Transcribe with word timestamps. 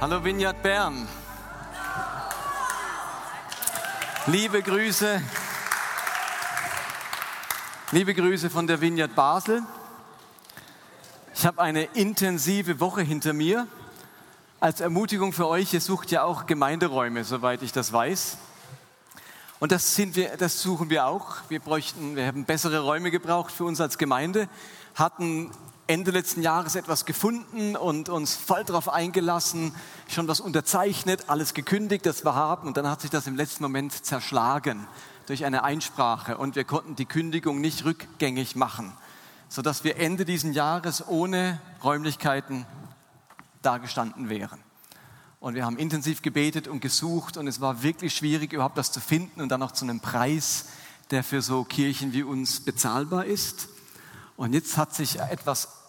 Hallo 0.00 0.24
Vineyard 0.24 0.62
Bern. 0.62 1.06
Liebe 4.28 4.62
Grüße. 4.62 5.20
Liebe 7.92 8.14
Grüße 8.14 8.48
von 8.48 8.66
der 8.66 8.80
Vineyard 8.80 9.14
Basel. 9.14 9.62
Ich 11.34 11.44
habe 11.44 11.60
eine 11.60 11.82
intensive 11.92 12.80
Woche 12.80 13.02
hinter 13.02 13.34
mir. 13.34 13.66
Als 14.58 14.80
Ermutigung 14.80 15.34
für 15.34 15.46
euch, 15.46 15.74
ihr 15.74 15.82
sucht 15.82 16.10
ja 16.10 16.22
auch 16.22 16.46
Gemeinderäume, 16.46 17.22
soweit 17.22 17.60
ich 17.60 17.72
das 17.72 17.92
weiß. 17.92 18.38
Und 19.58 19.70
das, 19.70 19.94
sind 19.96 20.16
wir, 20.16 20.38
das 20.38 20.62
suchen 20.62 20.88
wir 20.88 21.04
auch. 21.04 21.36
Wir 21.50 21.60
bräuchten, 21.60 22.16
wir 22.16 22.26
haben 22.26 22.46
bessere 22.46 22.80
Räume 22.80 23.10
gebraucht 23.10 23.52
für 23.52 23.64
uns 23.64 23.82
als 23.82 23.98
Gemeinde, 23.98 24.48
hatten 24.94 25.50
Ende 25.90 26.12
letzten 26.12 26.40
Jahres 26.40 26.76
etwas 26.76 27.04
gefunden 27.04 27.74
und 27.74 28.08
uns 28.08 28.36
voll 28.36 28.62
darauf 28.62 28.88
eingelassen, 28.88 29.74
schon 30.06 30.28
was 30.28 30.38
unterzeichnet, 30.38 31.24
alles 31.28 31.52
gekündigt, 31.52 32.06
das 32.06 32.24
wir 32.24 32.36
haben. 32.36 32.68
Und 32.68 32.76
dann 32.76 32.88
hat 32.88 33.00
sich 33.00 33.10
das 33.10 33.26
im 33.26 33.34
letzten 33.34 33.64
Moment 33.64 34.04
zerschlagen 34.04 34.86
durch 35.26 35.44
eine 35.44 35.64
Einsprache 35.64 36.38
und 36.38 36.54
wir 36.54 36.62
konnten 36.62 36.94
die 36.94 37.06
Kündigung 37.06 37.60
nicht 37.60 37.84
rückgängig 37.84 38.54
machen, 38.54 38.92
sodass 39.48 39.82
wir 39.82 39.96
Ende 39.96 40.24
diesen 40.24 40.52
Jahres 40.52 41.08
ohne 41.08 41.60
Räumlichkeiten 41.82 42.66
dagestanden 43.60 44.28
wären. 44.28 44.60
Und 45.40 45.56
wir 45.56 45.64
haben 45.64 45.76
intensiv 45.76 46.22
gebetet 46.22 46.68
und 46.68 46.78
gesucht 46.78 47.36
und 47.36 47.48
es 47.48 47.60
war 47.60 47.82
wirklich 47.82 48.14
schwierig, 48.14 48.52
überhaupt 48.52 48.78
das 48.78 48.92
zu 48.92 49.00
finden 49.00 49.40
und 49.40 49.48
dann 49.48 49.58
noch 49.58 49.72
zu 49.72 49.84
einem 49.84 49.98
Preis, 49.98 50.66
der 51.10 51.24
für 51.24 51.42
so 51.42 51.64
Kirchen 51.64 52.12
wie 52.12 52.22
uns 52.22 52.60
bezahlbar 52.60 53.24
ist. 53.24 53.68
Und 54.36 54.52
jetzt 54.52 54.76
hat 54.76 54.94
sich 54.94 55.18
etwas 55.18 55.79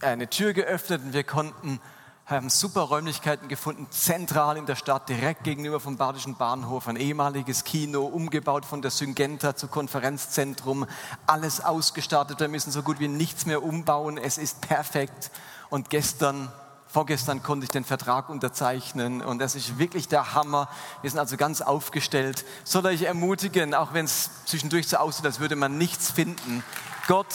eine 0.00 0.28
Tür 0.28 0.52
geöffnet 0.52 1.02
und 1.04 1.12
wir 1.12 1.24
konnten, 1.24 1.80
haben 2.26 2.50
super 2.50 2.82
Räumlichkeiten 2.82 3.48
gefunden, 3.48 3.86
zentral 3.90 4.56
in 4.56 4.66
der 4.66 4.76
Stadt, 4.76 5.08
direkt 5.08 5.44
gegenüber 5.44 5.80
vom 5.80 5.96
Badischen 5.96 6.36
Bahnhof, 6.36 6.88
ein 6.88 6.96
ehemaliges 6.96 7.64
Kino, 7.64 8.04
umgebaut 8.04 8.64
von 8.64 8.82
der 8.82 8.90
Syngenta 8.90 9.56
zu 9.56 9.68
Konferenzzentrum, 9.68 10.86
alles 11.26 11.62
ausgestattet, 11.62 12.40
wir 12.40 12.48
müssen 12.48 12.70
so 12.70 12.82
gut 12.82 13.00
wie 13.00 13.08
nichts 13.08 13.46
mehr 13.46 13.62
umbauen, 13.62 14.18
es 14.18 14.36
ist 14.38 14.60
perfekt. 14.60 15.30
Und 15.70 15.90
gestern 15.90 16.50
Vorgestern 16.90 17.42
konnte 17.42 17.64
ich 17.64 17.70
den 17.70 17.84
Vertrag 17.84 18.30
unterzeichnen 18.30 19.20
und 19.20 19.40
das 19.40 19.54
ist 19.54 19.78
wirklich 19.78 20.08
der 20.08 20.32
Hammer. 20.32 20.70
Wir 21.02 21.10
sind 21.10 21.18
also 21.18 21.36
ganz 21.36 21.60
aufgestellt. 21.60 22.46
Soll 22.64 22.86
euch 22.86 23.02
ermutigen, 23.02 23.74
auch 23.74 23.92
wenn 23.92 24.06
es 24.06 24.30
zwischendurch 24.46 24.88
so 24.88 24.96
aussieht, 24.96 25.26
als 25.26 25.38
würde 25.38 25.54
man 25.54 25.76
nichts 25.76 26.10
finden. 26.10 26.64
Gott 27.06 27.26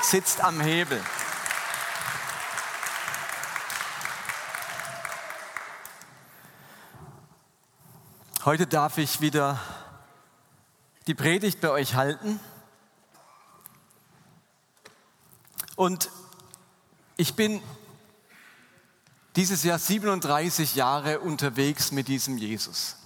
sitzt 0.00 0.42
am 0.42 0.60
Hebel. 0.60 0.98
Heute 8.44 8.66
darf 8.66 8.98
ich 8.98 9.20
wieder 9.20 9.60
die 11.06 11.14
Predigt 11.14 11.60
bei 11.60 11.70
euch 11.70 11.94
halten. 11.94 12.40
Und 15.76 16.10
ich 17.16 17.36
bin 17.36 17.62
dieses 19.36 19.62
Jahr 19.62 19.78
37 19.78 20.74
Jahre 20.74 21.20
unterwegs 21.20 21.92
mit 21.92 22.08
diesem 22.08 22.36
Jesus. 22.36 22.96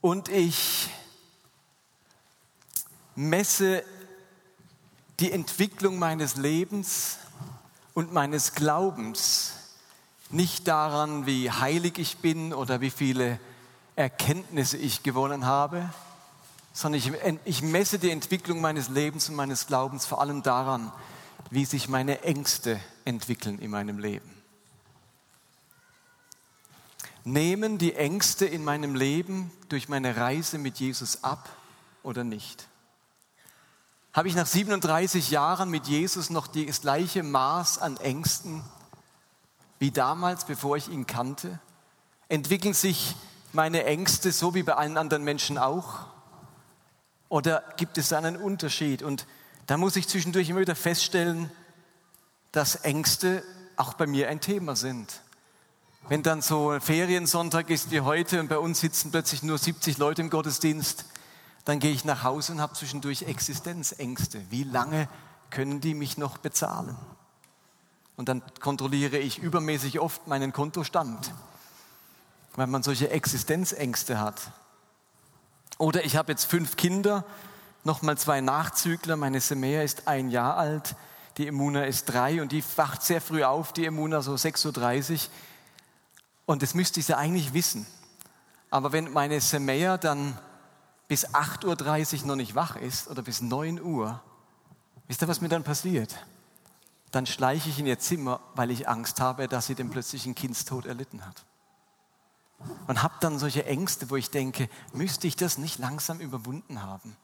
Und 0.00 0.28
ich 0.28 0.88
messe 3.16 3.82
die 5.18 5.32
Entwicklung 5.32 5.98
meines 5.98 6.36
Lebens 6.36 7.18
und 7.92 8.12
meines 8.12 8.54
Glaubens 8.54 9.55
nicht 10.30 10.66
daran, 10.68 11.26
wie 11.26 11.50
heilig 11.50 11.98
ich 11.98 12.18
bin 12.18 12.52
oder 12.52 12.80
wie 12.80 12.90
viele 12.90 13.38
Erkenntnisse 13.94 14.76
ich 14.76 15.02
gewonnen 15.02 15.46
habe, 15.46 15.90
sondern 16.72 17.00
ich, 17.00 17.12
ich, 17.44 17.62
messe 17.62 17.98
die 17.98 18.10
Entwicklung 18.10 18.60
meines 18.60 18.88
Lebens 18.88 19.28
und 19.28 19.34
meines 19.34 19.66
Glaubens 19.66 20.04
vor 20.04 20.20
allem 20.20 20.42
daran, 20.42 20.92
wie 21.50 21.64
sich 21.64 21.88
meine 21.88 22.22
Ängste 22.22 22.78
entwickeln 23.04 23.58
in 23.58 23.70
meinem 23.70 23.98
Leben. 23.98 24.30
Nehmen 27.24 27.78
die 27.78 27.94
Ängste 27.94 28.44
in 28.44 28.62
meinem 28.62 28.94
Leben 28.94 29.50
durch 29.68 29.88
meine 29.88 30.16
Reise 30.16 30.58
mit 30.58 30.78
Jesus 30.78 31.24
ab 31.24 31.48
oder 32.02 32.22
nicht? 32.22 32.68
Habe 34.12 34.28
ich 34.28 34.34
nach 34.34 34.46
37 34.46 35.30
Jahren 35.30 35.70
mit 35.70 35.86
Jesus 35.86 36.30
noch 36.30 36.46
das 36.46 36.82
gleiche 36.82 37.22
Maß 37.22 37.78
an 37.78 37.96
Ängsten 37.96 38.62
wie 39.78 39.90
damals, 39.90 40.44
bevor 40.44 40.76
ich 40.76 40.88
ihn 40.88 41.06
kannte? 41.06 41.60
Entwickeln 42.28 42.74
sich 42.74 43.14
meine 43.52 43.84
Ängste 43.84 44.32
so 44.32 44.54
wie 44.54 44.62
bei 44.62 44.74
allen 44.74 44.96
anderen 44.96 45.24
Menschen 45.24 45.58
auch? 45.58 46.06
Oder 47.28 47.62
gibt 47.76 47.98
es 47.98 48.12
einen 48.12 48.36
Unterschied? 48.36 49.02
Und 49.02 49.26
da 49.66 49.76
muss 49.76 49.96
ich 49.96 50.08
zwischendurch 50.08 50.48
immer 50.48 50.60
wieder 50.60 50.76
feststellen, 50.76 51.50
dass 52.52 52.76
Ängste 52.76 53.42
auch 53.76 53.94
bei 53.94 54.06
mir 54.06 54.28
ein 54.28 54.40
Thema 54.40 54.76
sind. 54.76 55.20
Wenn 56.08 56.22
dann 56.22 56.40
so 56.40 56.70
ein 56.70 56.80
Feriensonntag 56.80 57.68
ist 57.68 57.90
wie 57.90 58.00
heute 58.00 58.38
und 58.40 58.48
bei 58.48 58.58
uns 58.58 58.80
sitzen 58.80 59.10
plötzlich 59.10 59.42
nur 59.42 59.58
70 59.58 59.98
Leute 59.98 60.22
im 60.22 60.30
Gottesdienst, 60.30 61.04
dann 61.64 61.80
gehe 61.80 61.90
ich 61.90 62.04
nach 62.04 62.22
Hause 62.22 62.52
und 62.52 62.60
habe 62.60 62.74
zwischendurch 62.74 63.22
Existenzängste. 63.22 64.40
Wie 64.50 64.62
lange 64.62 65.08
können 65.50 65.80
die 65.80 65.94
mich 65.94 66.16
noch 66.16 66.38
bezahlen? 66.38 66.96
Und 68.16 68.28
dann 68.28 68.42
kontrolliere 68.60 69.18
ich 69.18 69.38
übermäßig 69.38 70.00
oft 70.00 70.26
meinen 70.26 70.52
Kontostand, 70.52 71.32
weil 72.54 72.66
man 72.66 72.82
solche 72.82 73.10
Existenzängste 73.10 74.18
hat. 74.18 74.40
Oder 75.78 76.04
ich 76.04 76.16
habe 76.16 76.32
jetzt 76.32 76.44
fünf 76.44 76.76
Kinder, 76.76 77.24
nochmal 77.84 78.16
zwei 78.16 78.40
Nachzügler. 78.40 79.16
Meine 79.16 79.40
Semea 79.40 79.82
ist 79.82 80.08
ein 80.08 80.30
Jahr 80.30 80.56
alt, 80.56 80.96
die 81.36 81.46
Emuna 81.46 81.84
ist 81.84 82.06
drei 82.06 82.40
und 82.40 82.52
die 82.52 82.64
wacht 82.76 83.02
sehr 83.02 83.20
früh 83.20 83.44
auf, 83.44 83.74
die 83.74 83.84
Emuna 83.84 84.22
so 84.22 84.34
6.30 84.34 85.12
Uhr. 85.12 85.20
Und 86.46 86.62
das 86.62 86.74
müsste 86.74 87.00
ich 87.00 87.08
ja 87.08 87.18
eigentlich 87.18 87.52
wissen. 87.52 87.86
Aber 88.70 88.92
wenn 88.92 89.12
meine 89.12 89.40
Semea 89.40 89.98
dann 89.98 90.38
bis 91.08 91.28
8.30 91.28 92.22
Uhr 92.22 92.26
noch 92.28 92.36
nicht 92.36 92.54
wach 92.54 92.76
ist 92.76 93.08
oder 93.08 93.22
bis 93.22 93.42
9 93.42 93.80
Uhr, 93.82 94.20
wisst 95.06 95.22
ihr, 95.22 95.28
was 95.28 95.40
mir 95.40 95.48
dann 95.48 95.62
passiert? 95.62 96.16
Dann 97.16 97.24
schleiche 97.24 97.70
ich 97.70 97.78
in 97.78 97.86
ihr 97.86 97.98
Zimmer, 97.98 98.40
weil 98.54 98.70
ich 98.70 98.88
Angst 98.90 99.20
habe, 99.20 99.48
dass 99.48 99.66
sie 99.66 99.74
den 99.74 99.88
plötzlichen 99.88 100.34
Kindstod 100.34 100.84
erlitten 100.84 101.24
hat. 101.24 101.46
Und 102.86 103.02
habe 103.02 103.14
dann 103.20 103.38
solche 103.38 103.64
Ängste, 103.64 104.10
wo 104.10 104.16
ich 104.16 104.30
denke, 104.30 104.68
müsste 104.92 105.26
ich 105.26 105.34
das 105.34 105.56
nicht 105.56 105.78
langsam 105.78 106.20
überwunden 106.20 106.82
haben, 106.82 107.16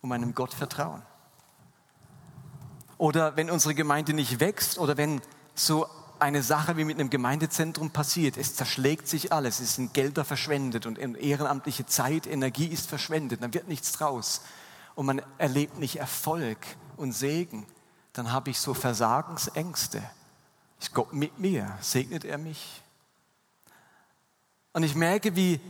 um 0.00 0.10
einem 0.10 0.34
Gott 0.34 0.52
vertrauen? 0.52 1.00
Oder 2.98 3.36
wenn 3.36 3.48
unsere 3.48 3.76
Gemeinde 3.76 4.14
nicht 4.14 4.40
wächst 4.40 4.78
oder 4.78 4.96
wenn 4.96 5.20
so 5.54 5.86
eine 6.18 6.42
Sache 6.42 6.76
wie 6.76 6.84
mit 6.84 6.98
einem 6.98 7.10
Gemeindezentrum 7.10 7.90
passiert, 7.90 8.36
es 8.36 8.56
zerschlägt 8.56 9.06
sich 9.06 9.32
alles, 9.32 9.60
es 9.60 9.76
sind 9.76 9.94
Gelder 9.94 10.24
verschwendet 10.24 10.86
und 10.86 10.98
ehrenamtliche 10.98 11.86
Zeit, 11.86 12.26
Energie 12.26 12.66
ist 12.66 12.88
verschwendet, 12.88 13.44
dann 13.44 13.54
wird 13.54 13.68
nichts 13.68 13.92
draus 13.92 14.40
und 14.96 15.06
man 15.06 15.22
erlebt 15.38 15.78
nicht 15.78 15.96
Erfolg 16.00 16.58
und 16.96 17.12
Segen 17.12 17.64
dann 18.16 18.32
habe 18.32 18.48
ich 18.48 18.58
so 18.58 18.72
Versagensängste. 18.72 20.02
Ist 20.80 20.94
Gott 20.94 21.12
mit 21.12 21.38
mir? 21.38 21.76
Segnet 21.82 22.24
er 22.24 22.38
mich? 22.38 22.82
Und 24.72 24.84
ich 24.84 24.94
merke, 24.94 25.36
wie 25.36 25.60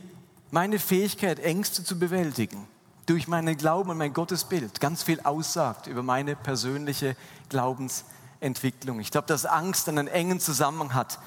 meine 0.53 0.79
Fähigkeit, 0.79 1.41
Ängste 1.41 1.83
zu 1.83 1.99
bewältigen, 1.99 2.69
durch 3.07 3.27
meinen 3.27 3.57
Glauben 3.57 3.91
und 3.91 3.99
mein 3.99 4.13
Gottesbild 4.13 4.81
ganz 4.81 5.03
viel 5.03 5.21
aussagt 5.21 5.89
über 5.89 6.05
meine 6.05 6.37
persönliche 6.37 7.17
Glaubensentwicklung. 7.49 9.01
Ich 9.01 9.11
glaube, 9.11 9.27
dass 9.27 9.45
Angst 9.45 9.89
einen 9.89 10.07
engen 10.07 10.39
Zusammenhang 10.39 10.95
hat 10.95 11.19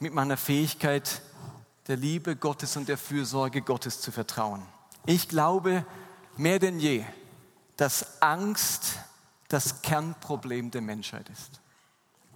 mit 0.00 0.12
meiner 0.12 0.36
Fähigkeit, 0.36 1.22
der 1.86 1.96
Liebe 1.96 2.34
Gottes 2.34 2.76
und 2.76 2.88
der 2.88 2.98
Fürsorge 2.98 3.62
Gottes 3.62 4.00
zu 4.00 4.10
vertrauen. 4.10 4.62
Ich 5.06 5.28
glaube 5.28 5.86
mehr 6.36 6.58
denn 6.58 6.80
je, 6.80 7.04
dass 7.76 8.20
Angst 8.20 8.98
das 9.48 9.82
Kernproblem 9.82 10.70
der 10.70 10.80
Menschheit 10.80 11.28
ist. 11.28 11.60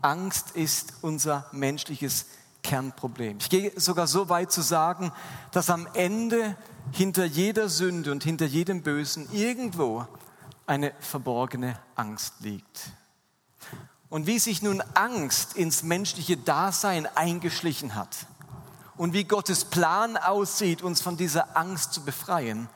Angst 0.03 0.53
ist 0.53 0.95
unser 1.03 1.47
menschliches 1.53 2.27
Kernproblem. 2.63 3.39
Ich 3.41 3.51
gehe 3.51 3.73
sogar 3.77 4.07
so 4.07 4.29
weit 4.29 4.53
zu 4.53 4.63
sagen, 4.63 5.13
dass 5.53 5.71
am 5.71 5.89
Ende 5.95 6.57
hinter 6.93 7.25
jeder 7.25 7.69
Sünde 7.69 8.13
und 8.13 8.25
hinter 8.25 8.47
jedem 8.47 8.83
Bösen 8.83 9.29
irgendwo 9.33 10.07
eine 10.67 10.93
verborgene 11.01 11.79
Angst 11.95 12.35
liegt. 12.41 12.91
Und 14.11 14.27
wie 14.27 14.39
sich 14.39 14.63
nun 14.63 14.83
Angst 14.95 15.55
ins 15.55 15.83
menschliche 15.83 16.37
Dasein 16.37 17.07
eingeschlichen 17.15 17.95
hat 17.95 18.27
und 18.97 19.13
wie 19.13 19.25
Gottes 19.25 19.65
Plan 19.65 20.17
aussieht, 20.17 20.83
uns 20.83 21.01
von 21.01 21.17
dieser 21.17 21.57
Angst 21.57 21.93
zu 21.93 22.05
befreien, 22.05 22.69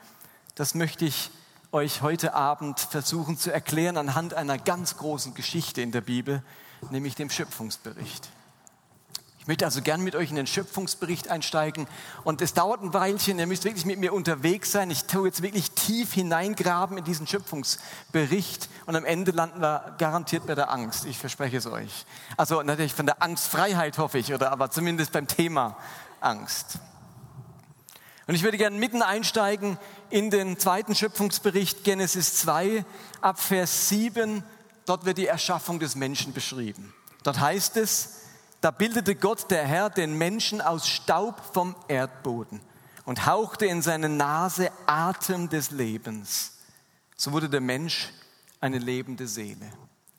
das 0.55 0.75
möchte 0.75 1.05
ich 1.05 1.31
euch 1.73 2.03
heute 2.03 2.35
Abend 2.35 2.79
versuchen 2.79 3.37
zu 3.37 3.51
erklären 3.51 3.97
anhand 3.97 4.35
einer 4.35 4.59
ganz 4.59 4.97
großen 4.97 5.33
Geschichte 5.33 5.81
in 5.81 5.91
der 5.91 6.01
Bibel, 6.01 6.43
nämlich 6.91 7.15
dem 7.15 7.31
Schöpfungsbericht. 7.31 8.29
Ich 9.39 9.47
möchte 9.47 9.65
also 9.65 9.81
gern 9.81 10.01
mit 10.01 10.15
euch 10.15 10.29
in 10.29 10.35
den 10.35 10.47
Schöpfungsbericht 10.47 11.29
einsteigen 11.29 11.87
und 12.23 12.41
es 12.41 12.53
dauert 12.53 12.81
ein 12.81 12.93
Weilchen, 12.93 13.39
ihr 13.39 13.47
müsst 13.47 13.65
wirklich 13.65 13.85
mit 13.85 13.99
mir 13.99 14.13
unterwegs 14.13 14.71
sein. 14.71 14.89
Ich 14.91 15.05
tue 15.05 15.27
jetzt 15.27 15.41
wirklich 15.41 15.71
tief 15.71 16.13
hineingraben 16.13 16.97
in 16.99 17.03
diesen 17.03 17.25
Schöpfungsbericht 17.25 18.69
und 18.85 18.95
am 18.95 19.03
Ende 19.03 19.31
landen 19.31 19.59
wir 19.59 19.95
garantiert 19.97 20.45
bei 20.45 20.55
der 20.55 20.71
Angst. 20.71 21.05
Ich 21.05 21.17
verspreche 21.17 21.57
es 21.57 21.65
euch. 21.65 22.05
Also 22.37 22.61
natürlich 22.61 22.93
von 22.93 23.07
der 23.07 23.21
Angstfreiheit 23.21 23.97
hoffe 23.97 24.19
ich, 24.19 24.31
oder 24.31 24.51
aber 24.51 24.69
zumindest 24.69 25.11
beim 25.11 25.27
Thema 25.27 25.75
Angst. 26.21 26.77
Und 28.25 28.35
ich 28.35 28.43
würde 28.43 28.57
gerne 28.57 28.77
mitten 28.77 29.01
einsteigen 29.01 29.77
in 30.09 30.29
den 30.29 30.57
zweiten 30.57 30.95
Schöpfungsbericht 30.95 31.83
Genesis 31.83 32.35
2 32.35 32.85
ab 33.21 33.39
Vers 33.39 33.89
7. 33.89 34.43
Dort 34.85 35.05
wird 35.05 35.17
die 35.17 35.27
Erschaffung 35.27 35.79
des 35.79 35.95
Menschen 35.95 36.33
beschrieben. 36.33 36.93
Dort 37.23 37.39
heißt 37.39 37.77
es, 37.77 38.21
da 38.61 38.71
bildete 38.71 39.15
Gott 39.15 39.51
der 39.51 39.65
Herr 39.65 39.89
den 39.89 40.17
Menschen 40.17 40.61
aus 40.61 40.87
Staub 40.87 41.41
vom 41.53 41.75
Erdboden 41.89 42.61
und 43.05 43.25
hauchte 43.25 43.65
in 43.65 43.81
seine 43.81 44.07
Nase 44.07 44.71
Atem 44.85 45.49
des 45.49 45.71
Lebens. 45.71 46.59
So 47.17 47.33
wurde 47.33 47.49
der 47.49 47.61
Mensch 47.61 48.09
eine 48.61 48.77
lebende 48.77 49.27
Seele. 49.27 49.69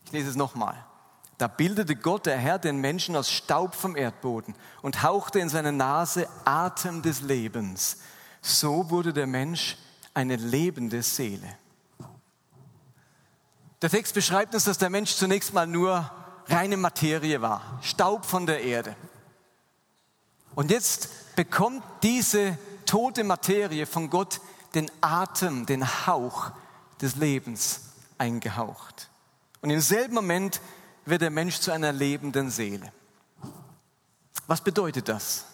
Ich 0.05 0.13
lese 0.13 0.29
es 0.29 0.37
nochmal. 0.37 0.85
Da 1.45 1.49
bildete 1.49 1.95
Gott, 1.95 2.25
der 2.25 2.39
Herr, 2.39 2.59
den 2.59 2.79
Menschen 2.79 3.15
aus 3.15 3.31
Staub 3.31 3.75
vom 3.75 3.97
Erdboden 3.97 4.55
und 4.81 5.03
hauchte 5.03 5.41
in 5.41 5.51
seine 5.51 5.73
Nase 5.73 6.27
Atem 6.47 7.03
des 7.03 7.21
Lebens. 7.21 7.99
So 8.41 8.89
wurde 8.89 9.13
der 9.13 9.27
Mensch 9.27 9.77
eine 10.15 10.37
lebende 10.37 11.03
Seele. 11.03 11.59
Der 13.83 13.91
Text 13.91 14.15
beschreibt 14.15 14.55
uns, 14.55 14.65
dass 14.65 14.79
der 14.79 14.89
Mensch 14.89 15.17
zunächst 15.17 15.53
mal 15.53 15.67
nur 15.67 16.11
reine 16.47 16.79
Materie 16.79 17.43
war, 17.43 17.79
Staub 17.83 18.25
von 18.25 18.47
der 18.47 18.63
Erde. 18.63 18.97
Und 20.55 20.71
jetzt 20.71 21.37
bekommt 21.37 21.85
diese 22.03 22.57
tote 22.87 23.23
Materie 23.23 23.85
von 23.85 24.09
Gott 24.09 24.41
den 24.75 24.91
Atem, 25.03 25.67
den 25.67 26.07
Hauch 26.07 26.53
des 27.03 27.17
Lebens 27.17 27.83
eingehaucht. 28.17 29.11
Und 29.61 29.69
im 29.69 29.83
selben 29.83 30.15
Moment 30.15 30.63
wird 31.05 31.23
der 31.23 31.31
Mensch 31.31 31.59
zu 31.59 31.73
einer 31.73 31.93
lebenden 31.93 32.51
Seele. 32.51 32.93
Was 34.47 34.63
bedeutet 34.63 35.09
das? 35.09 35.45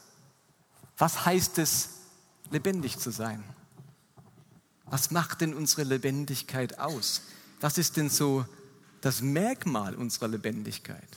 Was 0.99 1.25
heißt 1.25 1.59
es, 1.59 1.91
lebendig 2.51 2.99
zu 2.99 3.11
sein? 3.11 3.43
Was 4.87 5.11
macht 5.11 5.41
denn 5.41 5.55
unsere 5.55 5.85
Lebendigkeit 5.85 6.79
aus? 6.79 7.23
Was 7.61 7.79
ist 7.79 7.97
denn 7.97 8.11
so 8.11 8.45
das 9.01 9.23
Merkmal 9.23 9.95
unserer 9.95 10.29
Lebendigkeit. 10.29 11.09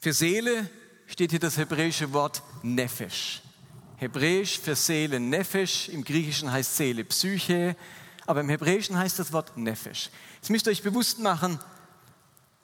Für 0.00 0.12
Seele 0.12 0.70
steht 1.06 1.30
hier 1.30 1.40
das 1.40 1.56
hebräische 1.56 2.12
Wort 2.12 2.42
Nefesh. 2.62 3.42
Hebräisch 3.96 4.58
für 4.58 4.76
Seele 4.76 5.20
Nefesh, 5.20 5.88
im 5.88 6.04
Griechischen 6.04 6.50
heißt 6.50 6.76
Seele 6.76 7.04
Psyche, 7.04 7.76
aber 8.26 8.40
im 8.40 8.48
Hebräischen 8.48 8.96
heißt 8.96 9.18
das 9.18 9.32
Wort 9.32 9.56
Nefesh. 9.56 10.10
Jetzt 10.36 10.50
müsst 10.50 10.66
ihr 10.66 10.70
euch 10.70 10.82
bewusst 10.82 11.18
machen, 11.18 11.58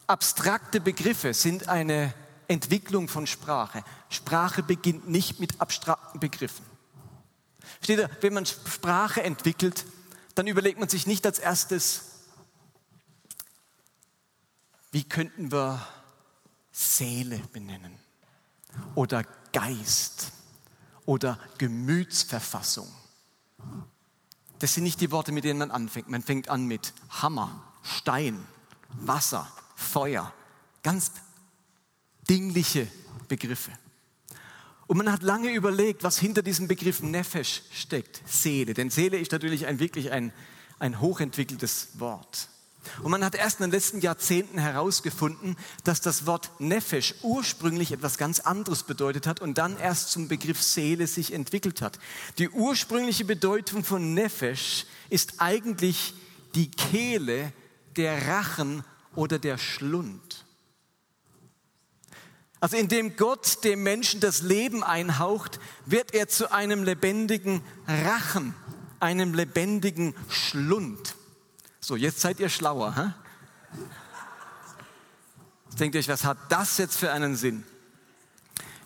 abstrakte 0.07 0.81
Begriffe 0.81 1.35
sind 1.35 1.69
eine 1.69 2.15
Entwicklung 2.49 3.09
von 3.09 3.27
Sprache. 3.27 3.85
Sprache 4.11 4.63
beginnt 4.63 5.09
nicht 5.09 5.41
mit 5.41 5.61
abstrakten 5.61 6.21
Begriffen. 6.21 6.65
Versteht 7.79 7.99
ihr, 7.99 8.11
wenn 8.21 8.35
man 8.35 8.47
Sprache 8.47 9.23
entwickelt, 9.23 9.85
dann 10.35 10.47
überlegt 10.47 10.79
man 10.79 10.89
sich 10.89 11.07
nicht 11.07 11.27
als 11.27 11.39
erstes, 11.39 12.03
wie 14.91 15.05
könnten 15.05 15.51
wir 15.51 15.85
Seele 16.71 17.39
benennen 17.53 17.99
oder 18.95 19.25
Geist 19.53 20.33
oder 21.07 21.39
Gemütsverfassung? 21.59 22.91
Das 24.59 24.75
sind 24.75 24.85
nicht 24.85 25.01
die 25.01 25.11
Worte, 25.11 25.33
mit 25.33 25.45
denen 25.45 25.59
man 25.59 25.71
anfängt. 25.71 26.09
Man 26.09 26.23
fängt 26.23 26.49
an 26.49 26.67
mit 26.67 26.93
Hammer, 27.09 27.63
Stein, 27.83 28.47
Wasser, 28.91 29.51
Feuer. 29.83 30.33
Ganz 30.83 31.13
dingliche 32.29 32.89
Begriffe. 33.29 33.73
Und 34.87 34.99
man 34.99 35.11
hat 35.11 35.23
lange 35.23 35.53
überlegt, 35.53 36.03
was 36.03 36.19
hinter 36.19 36.43
diesem 36.43 36.69
Begriff 36.69 37.03
Nefesh 37.03 37.63
steckt, 37.73 38.23
Seele. 38.27 38.75
Denn 38.75 38.91
Seele 38.91 39.19
ist 39.19 39.33
natürlich 39.33 39.67
ein, 39.67 39.79
wirklich 39.79 40.11
ein, 40.11 40.33
ein 40.79 41.01
hochentwickeltes 41.01 41.99
Wort. 41.99 42.49
Und 43.03 43.11
man 43.11 43.25
hat 43.25 43.35
erst 43.35 43.61
in 43.61 43.67
den 43.67 43.71
letzten 43.71 44.01
Jahrzehnten 44.01 44.59
herausgefunden, 44.59 45.57
dass 45.85 46.01
das 46.01 46.27
Wort 46.27 46.51
Nefesh 46.61 47.15
ursprünglich 47.23 47.93
etwas 47.93 48.19
ganz 48.19 48.41
anderes 48.41 48.83
bedeutet 48.83 49.27
hat 49.27 49.41
und 49.41 49.57
dann 49.57 49.79
erst 49.79 50.11
zum 50.11 50.29
Begriff 50.29 50.61
Seele 50.63 51.07
sich 51.07 51.33
entwickelt 51.33 51.81
hat. 51.81 51.99
Die 52.39 52.51
ursprüngliche 52.51 53.25
Bedeutung 53.25 53.85
von 53.85 54.15
Nefesh 54.15 54.87
ist 55.11 55.35
eigentlich 55.39 56.15
die 56.55 56.71
Kehle, 56.71 57.53
der 57.97 58.27
Rachen 58.27 58.85
oder 59.15 59.39
der 59.39 59.59
Schlund. 59.59 60.45
Also 62.61 62.77
indem 62.77 63.17
Gott 63.17 63.65
dem 63.65 63.83
Menschen 63.83 64.21
das 64.21 64.41
Leben 64.43 64.85
einhaucht, 64.85 65.59
wird 65.85 66.15
er 66.15 66.29
zu 66.29 66.53
einem 66.53 66.85
lebendigen 66.85 67.61
Rachen, 67.89 68.55
einem 69.01 69.35
lebendigen 69.35 70.15
Schlund. 70.29 71.17
So, 71.81 71.97
jetzt 71.97 72.21
seid 72.21 72.39
ihr 72.39 72.49
schlauer. 72.49 72.95
Hä? 72.95 73.13
Denkt 75.79 75.97
euch, 75.97 76.07
was 76.07 76.25
hat 76.25 76.39
das 76.51 76.79
jetzt 76.79 76.97
für 76.97 77.11
einen 77.11 77.35
Sinn? 77.35 77.65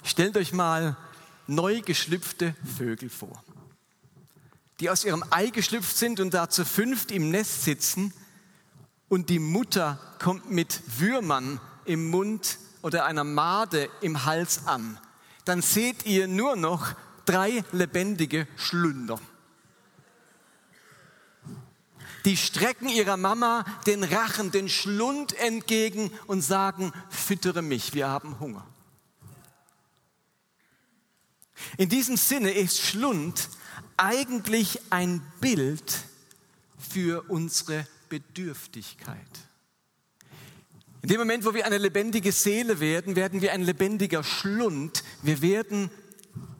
Stellt 0.04 0.38
euch 0.38 0.54
mal 0.54 0.96
neu 1.46 1.82
geschlüpfte 1.82 2.54
Vögel 2.78 3.10
vor, 3.10 3.44
die 4.80 4.88
aus 4.88 5.04
ihrem 5.04 5.22
Ei 5.30 5.48
geschlüpft 5.48 5.96
sind 5.96 6.18
und 6.18 6.32
da 6.32 6.48
zu 6.48 6.64
fünft 6.64 7.10
im 7.10 7.30
Nest 7.30 7.64
sitzen 7.64 8.14
und 9.08 9.30
die 9.30 9.38
Mutter 9.38 9.98
kommt 10.18 10.50
mit 10.50 10.82
Würmern 10.98 11.60
im 11.84 12.10
Mund 12.10 12.58
oder 12.82 13.04
einer 13.04 13.24
Made 13.24 13.88
im 14.00 14.24
Hals 14.24 14.66
an. 14.66 14.98
Dann 15.44 15.62
seht 15.62 16.06
ihr 16.06 16.28
nur 16.28 16.56
noch 16.56 16.94
drei 17.24 17.64
lebendige 17.72 18.46
Schlünder 18.56 19.20
die 22.26 22.36
strecken 22.36 22.88
ihrer 22.88 23.16
Mama 23.16 23.64
den 23.86 24.02
Rachen, 24.02 24.50
den 24.50 24.68
Schlund 24.68 25.32
entgegen 25.38 26.10
und 26.26 26.42
sagen, 26.42 26.92
füttere 27.08 27.62
mich, 27.62 27.94
wir 27.94 28.08
haben 28.08 28.40
Hunger. 28.40 28.66
In 31.78 31.88
diesem 31.88 32.16
Sinne 32.16 32.50
ist 32.50 32.80
Schlund 32.80 33.48
eigentlich 33.96 34.80
ein 34.90 35.22
Bild 35.40 36.00
für 36.76 37.22
unsere 37.30 37.86
Bedürftigkeit. 38.08 39.18
In 41.02 41.08
dem 41.08 41.18
Moment, 41.18 41.44
wo 41.44 41.54
wir 41.54 41.66
eine 41.66 41.78
lebendige 41.78 42.32
Seele 42.32 42.80
werden, 42.80 43.16
werden 43.16 43.40
wir 43.40 43.52
ein 43.52 43.62
lebendiger 43.62 44.24
Schlund. 44.24 45.04
Wir 45.22 45.40
werden 45.40 45.90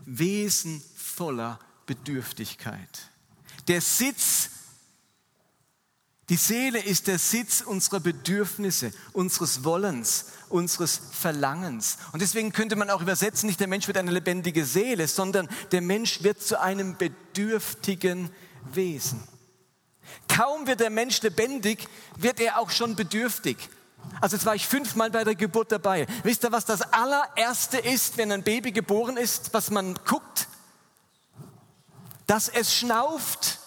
Wesen 0.05 0.83
voller 0.95 1.59
Bedürftigkeit. 1.87 3.11
Der 3.67 3.81
Sitz 3.81 4.51
die 6.29 6.37
Seele 6.37 6.81
ist 6.81 7.07
der 7.07 7.21
Sitz 7.21 7.61
unserer 7.61 8.01
Bedürfnisse, 8.01 8.93
unseres 9.13 9.63
Wollens, 9.63 10.27
unseres 10.49 11.01
Verlangens. 11.13 11.99
Und 12.11 12.21
deswegen 12.21 12.53
könnte 12.53 12.75
man 12.75 12.91
auch 12.91 13.01
übersetzen, 13.01 13.47
nicht 13.47 13.61
der 13.61 13.69
Mensch 13.69 13.87
wird 13.87 13.97
eine 13.97 14.11
lebendige 14.11 14.65
Seele, 14.65 15.07
sondern 15.07 15.49
der 15.71 15.83
Mensch 15.83 16.25
wird 16.25 16.43
zu 16.43 16.61
einem 16.61 16.97
bedürftigen 16.97 18.31
Wesen. 18.73 19.23
Kaum 20.37 20.67
wird 20.67 20.81
der 20.81 20.91
Mensch 20.91 21.23
lebendig, 21.23 21.89
wird 22.17 22.41
er 22.41 22.59
auch 22.59 22.71
schon 22.71 22.97
bedürftig. 22.97 23.57
Also 24.21 24.37
jetzt 24.37 24.45
war 24.45 24.55
ich 24.55 24.67
fünfmal 24.67 25.11
bei 25.11 25.25
der 25.25 25.35
Geburt 25.35 25.73
dabei. 25.73 26.07
Wisst 26.23 26.45
ihr, 26.45 26.53
was 26.53 26.65
das 26.65 26.83
allererste 26.93 27.79
ist, 27.79 28.19
wenn 28.19 28.31
ein 28.31 28.43
Baby 28.43 28.73
geboren 28.73 29.17
ist, 29.17 29.53
was 29.55 29.71
man 29.71 29.99
guckt? 30.05 30.49
Dass 32.27 32.49
es 32.49 32.75
schnauft 32.75 33.61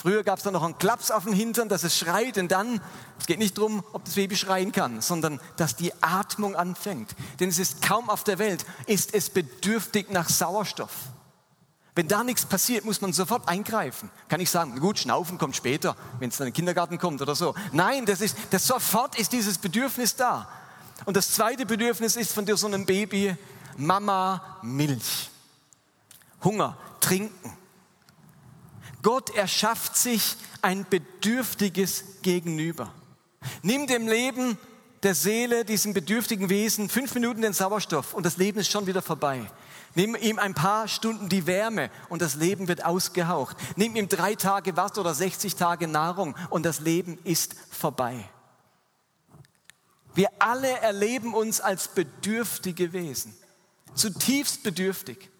Früher 0.00 0.22
gab 0.22 0.38
es 0.38 0.44
dann 0.44 0.52
noch 0.52 0.62
einen 0.62 0.78
Klaps 0.78 1.10
auf 1.10 1.24
den 1.24 1.32
Hintern, 1.32 1.68
dass 1.68 1.82
es 1.82 1.98
schreit 1.98 2.38
und 2.38 2.52
dann, 2.52 2.80
es 3.18 3.26
geht 3.26 3.40
nicht 3.40 3.58
darum, 3.58 3.82
ob 3.92 4.04
das 4.04 4.14
Baby 4.14 4.36
schreien 4.36 4.70
kann, 4.70 5.00
sondern 5.00 5.40
dass 5.56 5.74
die 5.74 5.92
Atmung 6.00 6.54
anfängt. 6.54 7.16
Denn 7.40 7.48
es 7.48 7.58
ist 7.58 7.82
kaum 7.82 8.08
auf 8.08 8.22
der 8.22 8.38
Welt, 8.38 8.64
ist 8.86 9.12
es 9.12 9.28
bedürftig 9.28 10.10
nach 10.10 10.28
Sauerstoff. 10.28 10.92
Wenn 11.98 12.06
da 12.06 12.22
nichts 12.22 12.46
passiert, 12.46 12.84
muss 12.84 13.00
man 13.00 13.12
sofort 13.12 13.48
eingreifen. 13.48 14.08
Kann 14.28 14.38
ich 14.38 14.50
sagen, 14.50 14.78
gut, 14.78 15.00
Schnaufen 15.00 15.36
kommt 15.36 15.56
später, 15.56 15.96
wenn 16.20 16.28
es 16.28 16.36
dann 16.36 16.46
in 16.46 16.52
den 16.52 16.56
Kindergarten 16.56 16.96
kommt 16.96 17.20
oder 17.20 17.34
so. 17.34 17.56
Nein, 17.72 18.06
das 18.06 18.20
ist, 18.20 18.36
das 18.50 18.68
sofort 18.68 19.18
ist 19.18 19.32
dieses 19.32 19.58
Bedürfnis 19.58 20.14
da. 20.14 20.48
Und 21.06 21.16
das 21.16 21.32
zweite 21.32 21.66
Bedürfnis 21.66 22.14
ist 22.14 22.30
von 22.30 22.46
so 22.56 22.68
einem 22.68 22.86
Baby, 22.86 23.36
Mama, 23.76 24.60
Milch. 24.62 25.28
Hunger, 26.44 26.76
trinken. 27.00 27.52
Gott 29.02 29.34
erschafft 29.34 29.96
sich 29.96 30.36
ein 30.62 30.86
bedürftiges 30.88 32.04
Gegenüber. 32.22 32.94
Nimm 33.62 33.88
dem 33.88 34.06
Leben 34.06 34.56
der 35.02 35.16
Seele, 35.16 35.64
diesem 35.64 35.94
bedürftigen 35.94 36.48
Wesen, 36.48 36.88
fünf 36.88 37.12
Minuten 37.14 37.42
den 37.42 37.54
Sauerstoff 37.54 38.14
und 38.14 38.24
das 38.24 38.36
Leben 38.36 38.60
ist 38.60 38.70
schon 38.70 38.86
wieder 38.86 39.02
vorbei. 39.02 39.50
Nimm 39.98 40.14
ihm 40.14 40.38
ein 40.38 40.54
paar 40.54 40.86
Stunden 40.86 41.28
die 41.28 41.48
Wärme 41.48 41.90
und 42.08 42.22
das 42.22 42.36
Leben 42.36 42.68
wird 42.68 42.84
ausgehaucht. 42.84 43.56
Nimm 43.74 43.96
ihm 43.96 44.08
drei 44.08 44.36
Tage 44.36 44.76
Wasser 44.76 45.00
oder 45.00 45.12
60 45.12 45.56
Tage 45.56 45.88
Nahrung 45.88 46.36
und 46.50 46.64
das 46.64 46.78
Leben 46.78 47.18
ist 47.24 47.56
vorbei. 47.72 48.30
Wir 50.14 50.28
alle 50.38 50.70
erleben 50.70 51.34
uns 51.34 51.60
als 51.60 51.88
bedürftige 51.88 52.92
Wesen, 52.92 53.34
zutiefst 53.94 54.62
bedürftig. 54.62 55.30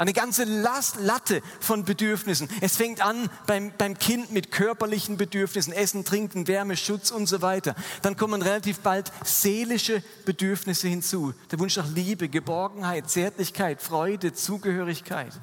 Eine 0.00 0.14
ganze 0.14 0.44
Latte 0.44 1.42
von 1.60 1.84
Bedürfnissen. 1.84 2.48
Es 2.62 2.74
fängt 2.74 3.04
an 3.04 3.28
beim, 3.46 3.70
beim 3.76 3.98
Kind 3.98 4.32
mit 4.32 4.50
körperlichen 4.50 5.18
Bedürfnissen, 5.18 5.74
Essen, 5.74 6.06
Trinken, 6.06 6.48
Wärme, 6.48 6.78
Schutz 6.78 7.10
und 7.10 7.26
so 7.26 7.42
weiter. 7.42 7.74
Dann 8.00 8.16
kommen 8.16 8.40
relativ 8.40 8.78
bald 8.78 9.12
seelische 9.22 10.02
Bedürfnisse 10.24 10.88
hinzu. 10.88 11.34
Der 11.50 11.58
Wunsch 11.58 11.76
nach 11.76 11.86
Liebe, 11.86 12.30
Geborgenheit, 12.30 13.10
Zärtlichkeit, 13.10 13.82
Freude, 13.82 14.32
Zugehörigkeit. 14.32 15.38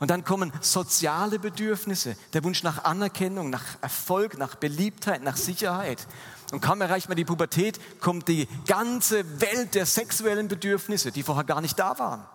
Und 0.00 0.10
dann 0.10 0.24
kommen 0.24 0.52
soziale 0.60 1.38
Bedürfnisse, 1.38 2.16
der 2.32 2.42
Wunsch 2.42 2.64
nach 2.64 2.82
Anerkennung, 2.82 3.50
nach 3.50 3.80
Erfolg, 3.82 4.36
nach 4.36 4.56
Beliebtheit, 4.56 5.22
nach 5.22 5.36
Sicherheit. 5.36 6.08
Und 6.50 6.60
kaum 6.60 6.80
erreicht 6.80 7.06
man 7.06 7.16
die 7.16 7.24
Pubertät, 7.24 7.78
kommt 8.00 8.26
die 8.26 8.48
ganze 8.66 9.40
Welt 9.40 9.76
der 9.76 9.86
sexuellen 9.86 10.48
Bedürfnisse, 10.48 11.12
die 11.12 11.22
vorher 11.22 11.44
gar 11.44 11.60
nicht 11.60 11.78
da 11.78 11.96
waren. 12.00 12.26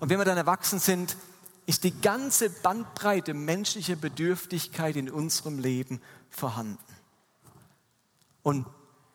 Und 0.00 0.10
wenn 0.10 0.18
wir 0.18 0.24
dann 0.24 0.36
erwachsen 0.36 0.78
sind, 0.78 1.16
ist 1.66 1.84
die 1.84 2.00
ganze 2.00 2.48
Bandbreite 2.48 3.34
menschlicher 3.34 3.96
Bedürftigkeit 3.96 4.96
in 4.96 5.10
unserem 5.10 5.58
Leben 5.58 6.00
vorhanden. 6.30 6.78
Und 8.42 8.66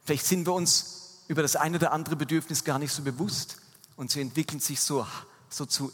vielleicht 0.05 0.25
sind 0.25 0.45
wir 0.45 0.53
uns 0.53 1.23
über 1.27 1.41
das 1.41 1.55
eine 1.55 1.77
oder 1.77 1.91
andere 1.91 2.15
Bedürfnis 2.15 2.63
gar 2.63 2.79
nicht 2.79 2.93
so 2.93 3.01
bewusst 3.01 3.57
und 3.95 4.11
sie 4.11 4.21
entwickeln 4.21 4.59
sich 4.59 4.81
so, 4.81 5.07
so 5.49 5.65
zu 5.65 5.91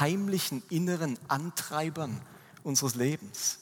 heimlichen 0.00 0.62
inneren 0.70 1.18
Antreibern 1.28 2.20
unseres 2.62 2.94
Lebens. 2.94 3.58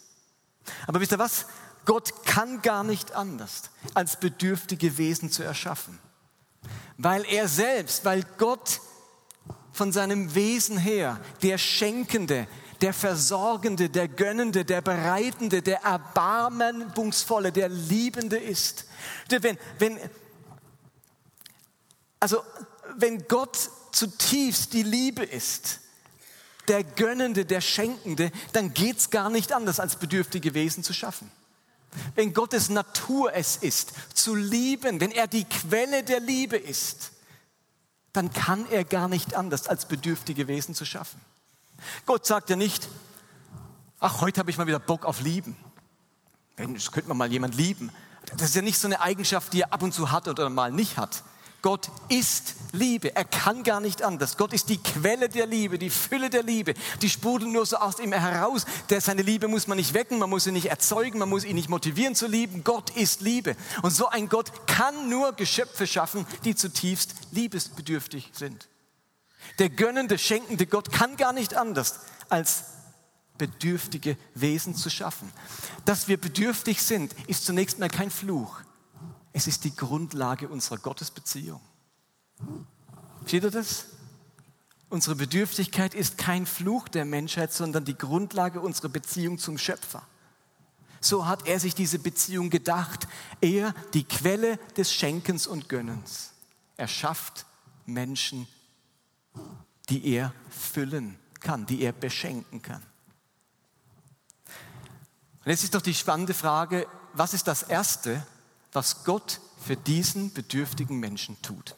Aber 0.86 1.00
wisst 1.00 1.12
ihr 1.12 1.18
was? 1.18 1.46
Gott 1.84 2.24
kann 2.24 2.62
gar 2.62 2.84
nicht 2.84 3.12
anders, 3.12 3.70
als 3.94 4.18
bedürftige 4.18 4.98
Wesen 4.98 5.30
zu 5.30 5.42
erschaffen. 5.42 5.98
Weil 6.98 7.24
er 7.24 7.48
selbst, 7.48 8.04
weil 8.04 8.24
Gott 8.38 8.80
von 9.76 9.92
seinem 9.92 10.34
Wesen 10.34 10.78
her 10.78 11.20
der 11.42 11.58
Schenkende, 11.58 12.46
der 12.80 12.94
Versorgende, 12.94 13.90
der 13.90 14.08
Gönnende, 14.08 14.64
der 14.64 14.80
Bereitende, 14.80 15.60
der 15.60 15.82
Erbarmungsvolle, 15.82 17.52
der 17.52 17.68
Liebende 17.68 18.38
ist. 18.38 18.86
Wenn, 19.28 19.58
wenn, 19.78 19.98
also, 22.20 22.42
wenn 22.96 23.28
Gott 23.28 23.70
zutiefst 23.92 24.72
die 24.72 24.82
Liebe 24.82 25.22
ist, 25.22 25.80
der 26.68 26.82
Gönnende, 26.82 27.44
der 27.44 27.60
Schenkende, 27.60 28.32
dann 28.52 28.72
geht 28.72 28.96
es 28.96 29.10
gar 29.10 29.28
nicht 29.28 29.52
anders, 29.52 29.78
als 29.78 29.96
bedürftige 29.96 30.54
Wesen 30.54 30.82
zu 30.82 30.94
schaffen. 30.94 31.30
Wenn 32.14 32.32
Gottes 32.32 32.70
Natur 32.70 33.34
es 33.34 33.56
ist, 33.56 33.92
zu 34.14 34.34
lieben, 34.34 35.00
wenn 35.00 35.10
er 35.10 35.26
die 35.26 35.44
Quelle 35.44 36.02
der 36.02 36.20
Liebe 36.20 36.56
ist, 36.56 37.12
dann 38.16 38.32
kann 38.32 38.66
er 38.70 38.84
gar 38.84 39.08
nicht 39.08 39.34
anders, 39.34 39.68
als 39.68 39.86
bedürftige 39.86 40.48
Wesen 40.48 40.74
zu 40.74 40.84
schaffen. 40.84 41.20
Gott 42.06 42.26
sagt 42.26 42.50
ja 42.50 42.56
nicht, 42.56 42.88
ach, 44.00 44.20
heute 44.20 44.40
habe 44.40 44.50
ich 44.50 44.58
mal 44.58 44.66
wieder 44.66 44.78
Bock 44.78 45.04
auf 45.04 45.20
Lieben. 45.20 45.56
Das 46.56 46.90
könnte 46.90 47.08
man 47.08 47.18
mal 47.18 47.30
jemand 47.30 47.54
lieben. 47.54 47.92
Das 48.36 48.48
ist 48.48 48.56
ja 48.56 48.62
nicht 48.62 48.78
so 48.78 48.88
eine 48.88 49.00
Eigenschaft, 49.00 49.52
die 49.52 49.60
er 49.60 49.72
ab 49.72 49.82
und 49.82 49.92
zu 49.92 50.10
hat 50.10 50.26
oder 50.26 50.48
mal 50.48 50.72
nicht 50.72 50.96
hat. 50.96 51.22
Gott 51.66 51.90
ist 52.08 52.54
Liebe. 52.70 53.16
Er 53.16 53.24
kann 53.24 53.64
gar 53.64 53.80
nicht 53.80 54.00
anders. 54.02 54.36
Gott 54.36 54.52
ist 54.52 54.68
die 54.68 54.78
Quelle 54.78 55.28
der 55.28 55.46
Liebe, 55.46 55.80
die 55.80 55.90
Fülle 55.90 56.30
der 56.30 56.44
Liebe. 56.44 56.74
Die 57.02 57.10
sprudelt 57.10 57.50
nur 57.50 57.66
so 57.66 57.78
aus 57.78 57.98
ihm 57.98 58.12
heraus. 58.12 58.66
Der, 58.88 59.00
seine 59.00 59.22
Liebe 59.22 59.48
muss 59.48 59.66
man 59.66 59.76
nicht 59.76 59.92
wecken, 59.92 60.20
man 60.20 60.30
muss 60.30 60.44
sie 60.44 60.52
nicht 60.52 60.66
erzeugen, 60.66 61.18
man 61.18 61.28
muss 61.28 61.42
ihn 61.44 61.56
nicht 61.56 61.68
motivieren 61.68 62.14
zu 62.14 62.28
lieben. 62.28 62.62
Gott 62.62 62.90
ist 62.90 63.20
Liebe. 63.20 63.56
Und 63.82 63.90
so 63.90 64.06
ein 64.06 64.28
Gott 64.28 64.68
kann 64.68 65.08
nur 65.08 65.32
Geschöpfe 65.32 65.88
schaffen, 65.88 66.24
die 66.44 66.54
zutiefst 66.54 67.14
liebesbedürftig 67.32 68.30
sind. 68.32 68.68
Der 69.58 69.68
gönnende, 69.68 70.18
schenkende 70.18 70.68
Gott 70.68 70.92
kann 70.92 71.16
gar 71.16 71.32
nicht 71.32 71.54
anders, 71.54 71.98
als 72.28 72.62
bedürftige 73.38 74.16
Wesen 74.34 74.76
zu 74.76 74.88
schaffen. 74.88 75.32
Dass 75.84 76.06
wir 76.06 76.16
bedürftig 76.16 76.80
sind, 76.80 77.12
ist 77.26 77.44
zunächst 77.44 77.80
mal 77.80 77.88
kein 77.88 78.12
Fluch. 78.12 78.60
Es 79.36 79.46
ist 79.46 79.64
die 79.64 79.76
Grundlage 79.76 80.48
unserer 80.48 80.78
Gottesbeziehung. 80.78 81.60
Versteht 83.18 83.42
ihr 83.42 83.50
das? 83.50 83.84
Unsere 84.88 85.14
Bedürftigkeit 85.14 85.92
ist 85.92 86.16
kein 86.16 86.46
Fluch 86.46 86.88
der 86.88 87.04
Menschheit, 87.04 87.52
sondern 87.52 87.84
die 87.84 87.98
Grundlage 87.98 88.62
unserer 88.62 88.88
Beziehung 88.88 89.36
zum 89.36 89.58
Schöpfer. 89.58 90.02
So 91.02 91.26
hat 91.26 91.46
er 91.46 91.60
sich 91.60 91.74
diese 91.74 91.98
Beziehung 91.98 92.48
gedacht. 92.48 93.08
Er, 93.42 93.74
die 93.92 94.04
Quelle 94.04 94.56
des 94.74 94.94
Schenkens 94.94 95.46
und 95.46 95.68
Gönnens. 95.68 96.32
Er 96.78 96.88
schafft 96.88 97.44
Menschen, 97.84 98.48
die 99.90 100.14
er 100.14 100.32
füllen 100.48 101.18
kann, 101.40 101.66
die 101.66 101.82
er 101.82 101.92
beschenken 101.92 102.62
kann. 102.62 102.82
Und 105.44 105.50
jetzt 105.50 105.62
ist 105.62 105.74
doch 105.74 105.82
die 105.82 105.92
spannende 105.92 106.32
Frage, 106.32 106.86
was 107.12 107.34
ist 107.34 107.46
das 107.46 107.64
Erste, 107.64 108.26
was 108.76 109.04
Gott 109.04 109.40
für 109.58 109.74
diesen 109.74 110.32
bedürftigen 110.32 111.00
Menschen 111.00 111.40
tut. 111.42 111.74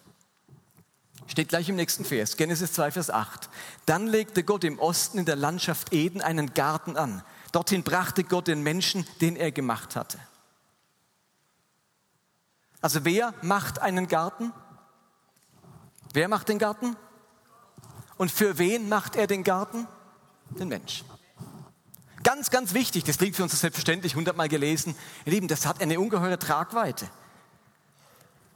Steht 1.28 1.48
gleich 1.48 1.68
im 1.68 1.76
nächsten 1.76 2.04
Vers, 2.04 2.36
Genesis 2.36 2.72
2, 2.72 2.90
Vers 2.90 3.10
8. 3.10 3.48
Dann 3.86 4.08
legte 4.08 4.42
Gott 4.42 4.64
im 4.64 4.78
Osten 4.78 5.18
in 5.18 5.24
der 5.24 5.36
Landschaft 5.36 5.92
Eden 5.92 6.20
einen 6.20 6.54
Garten 6.54 6.96
an. 6.96 7.22
Dorthin 7.52 7.84
brachte 7.84 8.24
Gott 8.24 8.48
den 8.48 8.62
Menschen, 8.62 9.06
den 9.20 9.36
er 9.36 9.52
gemacht 9.52 9.94
hatte. 9.94 10.18
Also 12.80 13.04
wer 13.04 13.32
macht 13.42 13.80
einen 13.80 14.08
Garten? 14.08 14.52
Wer 16.12 16.28
macht 16.28 16.48
den 16.48 16.58
Garten? 16.58 16.96
Und 18.16 18.32
für 18.32 18.58
wen 18.58 18.88
macht 18.88 19.14
er 19.14 19.26
den 19.26 19.44
Garten? 19.44 19.86
Den 20.50 20.68
Menschen. 20.68 21.06
Ganz, 22.38 22.50
ganz 22.50 22.72
wichtig, 22.72 23.02
das 23.02 23.18
klingt 23.18 23.34
für 23.34 23.42
uns 23.42 23.58
selbstverständlich, 23.58 24.14
hundertmal 24.14 24.48
gelesen. 24.48 24.94
Ihr 25.24 25.32
Lieben, 25.32 25.48
das 25.48 25.66
hat 25.66 25.82
eine 25.82 25.98
ungeheure 25.98 26.38
Tragweite. 26.38 27.10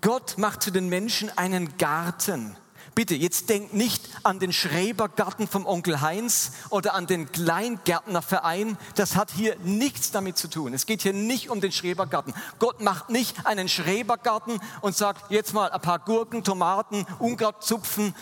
Gott 0.00 0.38
macht 0.38 0.62
zu 0.62 0.70
den 0.70 0.88
Menschen 0.88 1.36
einen 1.36 1.76
Garten. 1.78 2.56
Bitte, 2.94 3.16
jetzt 3.16 3.48
denkt 3.48 3.74
nicht 3.74 4.08
an 4.22 4.38
den 4.38 4.52
Schrebergarten 4.52 5.48
vom 5.48 5.66
Onkel 5.66 6.00
Heinz 6.00 6.52
oder 6.70 6.94
an 6.94 7.08
den 7.08 7.32
Kleingärtnerverein. 7.32 8.78
Das 8.94 9.16
hat 9.16 9.32
hier 9.32 9.56
nichts 9.64 10.12
damit 10.12 10.38
zu 10.38 10.46
tun. 10.46 10.74
Es 10.74 10.86
geht 10.86 11.02
hier 11.02 11.12
nicht 11.12 11.50
um 11.50 11.60
den 11.60 11.72
Schrebergarten. 11.72 12.34
Gott 12.60 12.80
macht 12.80 13.10
nicht 13.10 13.46
einen 13.46 13.68
Schrebergarten 13.68 14.60
und 14.80 14.94
sagt, 14.94 15.28
jetzt 15.32 15.54
mal 15.54 15.72
ein 15.72 15.80
paar 15.80 15.98
Gurken, 15.98 16.44
Tomaten, 16.44 17.04
Unkraut 17.18 17.64
zupfen, 17.64 18.14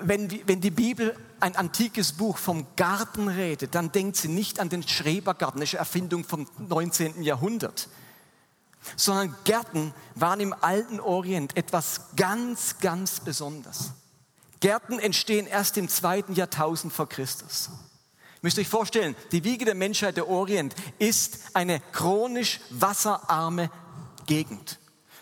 wenn, 0.00 0.30
wenn 0.46 0.60
die 0.60 0.70
Bibel 0.70 1.16
ein 1.40 1.56
antikes 1.56 2.12
Buch 2.12 2.38
vom 2.38 2.66
Garten 2.76 3.28
redet, 3.28 3.74
dann 3.74 3.92
denkt 3.92 4.16
sie 4.16 4.28
nicht 4.28 4.60
an 4.60 4.68
den 4.68 4.86
Schrebergarten, 4.86 5.60
eine 5.60 5.72
Erfindung 5.72 6.24
vom 6.24 6.46
19. 6.58 7.22
Jahrhundert, 7.22 7.88
sondern 8.96 9.34
Gärten 9.44 9.92
waren 10.14 10.40
im 10.40 10.54
alten 10.60 11.00
Orient 11.00 11.56
etwas 11.56 12.02
ganz, 12.16 12.78
ganz 12.80 13.20
Besonderes. 13.20 13.92
Gärten 14.60 14.98
entstehen 14.98 15.46
erst 15.46 15.76
im 15.76 15.88
zweiten 15.88 16.34
Jahrtausend 16.34 16.92
vor 16.92 17.08
Christus. 17.08 17.68
Ihr 17.72 18.38
müsst 18.42 18.58
euch 18.58 18.68
vorstellen, 18.68 19.16
die 19.32 19.44
Wiege 19.44 19.64
der 19.64 19.74
Menschheit, 19.74 20.16
der 20.16 20.28
Orient, 20.28 20.74
ist 20.98 21.40
eine 21.54 21.80
chronisch 21.92 22.60
wasserarme 22.70 23.70
Gegend. 24.26 24.78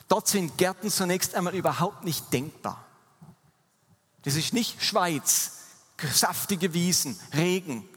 Dort 0.08 0.28
sind 0.28 0.58
Gärten 0.58 0.90
zunächst 0.90 1.34
einmal 1.34 1.54
überhaupt 1.54 2.04
nicht 2.04 2.32
denkbar. 2.32 2.84
Das 4.22 4.34
ist 4.34 4.52
nicht 4.52 4.82
Schweiz, 4.82 5.52
saftige 6.12 6.74
Wiesen, 6.74 7.18
Regen. 7.34 7.88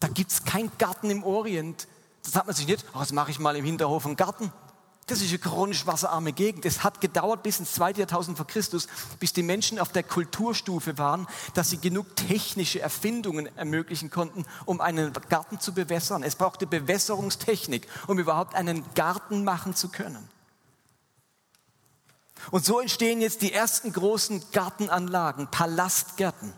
Da 0.00 0.08
gibt 0.08 0.30
es 0.30 0.44
keinen 0.44 0.70
Garten 0.78 1.10
im 1.10 1.24
Orient, 1.24 1.88
Das 2.22 2.32
sagt 2.32 2.46
man 2.46 2.54
sich 2.54 2.66
nicht, 2.66 2.84
oh, 2.94 2.98
das 2.98 3.12
mache 3.12 3.30
ich 3.30 3.38
mal 3.38 3.56
im 3.56 3.64
Hinterhof 3.64 4.06
einen 4.06 4.16
Garten. 4.16 4.52
Das 5.08 5.22
ist 5.22 5.30
eine 5.30 5.38
chronisch 5.38 5.86
wasserarme 5.86 6.34
Gegend. 6.34 6.66
Es 6.66 6.84
hat 6.84 7.00
gedauert 7.00 7.42
bis 7.42 7.58
ins 7.58 7.72
zweite 7.72 8.00
Jahrtausend 8.00 8.36
vor 8.36 8.46
Christus, 8.46 8.88
bis 9.18 9.32
die 9.32 9.42
Menschen 9.42 9.78
auf 9.78 9.90
der 9.90 10.02
Kulturstufe 10.02 10.98
waren, 10.98 11.26
dass 11.54 11.70
sie 11.70 11.78
genug 11.78 12.14
technische 12.14 12.80
Erfindungen 12.80 13.46
ermöglichen 13.56 14.10
konnten, 14.10 14.44
um 14.66 14.82
einen 14.82 15.14
Garten 15.30 15.60
zu 15.60 15.72
bewässern. 15.72 16.22
Es 16.22 16.36
brauchte 16.36 16.66
Bewässerungstechnik, 16.66 17.88
um 18.06 18.18
überhaupt 18.18 18.54
einen 18.54 18.84
Garten 18.94 19.44
machen 19.44 19.74
zu 19.74 19.88
können. 19.88 20.28
Und 22.50 22.64
so 22.64 22.80
entstehen 22.80 23.20
jetzt 23.20 23.42
die 23.42 23.52
ersten 23.52 23.92
großen 23.92 24.42
Gartenanlagen, 24.52 25.48
Palastgärten. 25.48 26.52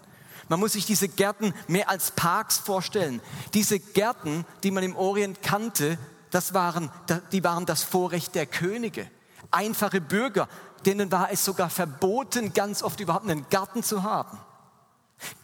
Man 0.48 0.60
muss 0.60 0.72
sich 0.72 0.84
diese 0.84 1.08
Gärten 1.08 1.54
mehr 1.68 1.88
als 1.88 2.10
Parks 2.10 2.58
vorstellen. 2.58 3.20
Diese 3.54 3.78
Gärten, 3.78 4.44
die 4.62 4.70
man 4.72 4.82
im 4.82 4.96
Orient 4.96 5.42
kannte, 5.42 5.98
das 6.30 6.54
waren, 6.54 6.90
die 7.32 7.44
waren 7.44 7.66
das 7.66 7.82
Vorrecht 7.82 8.34
der 8.34 8.46
Könige. 8.46 9.08
Einfache 9.50 10.00
Bürger, 10.00 10.48
denen 10.86 11.12
war 11.12 11.30
es 11.30 11.44
sogar 11.44 11.70
verboten, 11.70 12.52
ganz 12.52 12.82
oft 12.82 13.00
überhaupt 13.00 13.28
einen 13.28 13.48
Garten 13.48 13.82
zu 13.82 14.02
haben. 14.02 14.38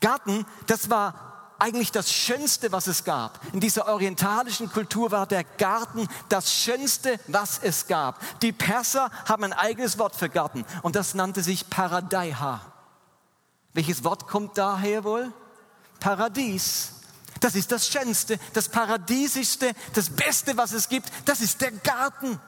Garten, 0.00 0.47
das 0.66 0.90
war 0.90 1.36
eigentlich 1.59 1.93
das 1.93 2.13
Schönste, 2.13 2.73
was 2.73 2.87
es 2.87 3.05
gab. 3.05 3.41
In 3.53 3.61
dieser 3.61 3.89
orientalischen 3.89 4.71
Kultur 4.71 5.11
war 5.11 5.27
der 5.27 5.45
Garten 5.45 6.09
das 6.29 6.53
Schönste, 6.53 7.19
was 7.27 7.59
es 7.63 7.87
gab. 7.87 8.21
Die 8.41 8.53
Perser 8.53 9.11
haben 9.27 9.45
ein 9.45 9.53
eigenes 9.53 9.99
Wort 9.99 10.17
für 10.17 10.29
Garten 10.29 10.65
und 10.83 10.97
das 10.97 11.15
nannte 11.15 11.43
sich 11.43 11.69
Paradaiha. 11.71 12.61
Welches 13.73 14.05
Wort 14.05 14.27
kommt 14.27 14.57
daher 14.59 15.05
wohl? 15.05 15.33
Paradies. 16.01 16.93
Das 17.41 17.55
ist 17.55 17.71
das 17.73 17.89
Schönste, 17.89 18.39
das 18.55 18.69
Paradiesischste, 18.69 19.73
das 19.93 20.11
Beste, 20.11 20.57
was 20.57 20.73
es 20.73 20.89
gibt. 20.89 21.11
Das 21.27 21.41
ist 21.41 21.61
der 21.61 21.73
Garten. 21.73 22.41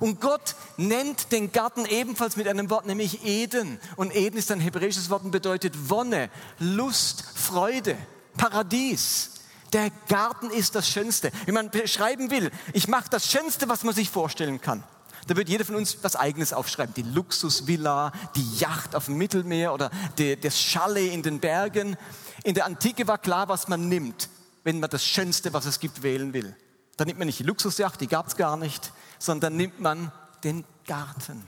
Und 0.00 0.20
Gott 0.20 0.56
nennt 0.76 1.32
den 1.32 1.52
Garten 1.52 1.84
ebenfalls 1.86 2.36
mit 2.36 2.48
einem 2.48 2.70
Wort, 2.70 2.86
nämlich 2.86 3.24
Eden. 3.24 3.78
Und 3.96 4.14
Eden 4.14 4.36
ist 4.36 4.50
ein 4.50 4.60
hebräisches 4.60 5.10
Wort 5.10 5.24
und 5.24 5.30
bedeutet 5.30 5.90
Wonne, 5.90 6.30
Lust, 6.58 7.24
Freude, 7.34 7.96
Paradies. 8.36 9.30
Der 9.72 9.90
Garten 10.08 10.50
ist 10.50 10.74
das 10.74 10.88
Schönste. 10.88 11.32
Wenn 11.44 11.54
man 11.54 11.70
beschreiben 11.70 12.30
will, 12.30 12.50
ich 12.72 12.88
mache 12.88 13.10
das 13.10 13.30
Schönste, 13.30 13.68
was 13.68 13.82
man 13.82 13.94
sich 13.94 14.10
vorstellen 14.10 14.60
kann. 14.60 14.84
Da 15.26 15.36
wird 15.36 15.48
jeder 15.48 15.64
von 15.64 15.74
uns 15.74 15.98
was 16.02 16.14
Eigenes 16.14 16.52
aufschreiben. 16.52 16.94
Die 16.94 17.02
Luxusvilla, 17.02 18.12
die 18.36 18.58
Yacht 18.58 18.94
auf 18.94 19.06
dem 19.06 19.16
Mittelmeer 19.18 19.74
oder 19.74 19.90
die, 20.18 20.38
das 20.38 20.56
Chalet 20.56 21.12
in 21.12 21.22
den 21.22 21.40
Bergen. 21.40 21.96
In 22.44 22.54
der 22.54 22.64
Antike 22.66 23.08
war 23.08 23.18
klar, 23.18 23.48
was 23.48 23.66
man 23.66 23.88
nimmt, 23.88 24.28
wenn 24.62 24.78
man 24.78 24.88
das 24.88 25.04
Schönste, 25.04 25.52
was 25.52 25.66
es 25.66 25.80
gibt, 25.80 26.02
wählen 26.02 26.32
will. 26.32 26.54
Dann 26.96 27.08
nimmt 27.08 27.18
man 27.18 27.26
nicht 27.26 27.40
die 27.40 27.44
Luxusjacht, 27.44 28.00
die 28.00 28.06
gab 28.06 28.28
es 28.28 28.36
gar 28.36 28.56
nicht, 28.56 28.92
sondern 29.18 29.56
nimmt 29.56 29.80
man 29.80 30.12
den 30.44 30.64
Garten. 30.86 31.44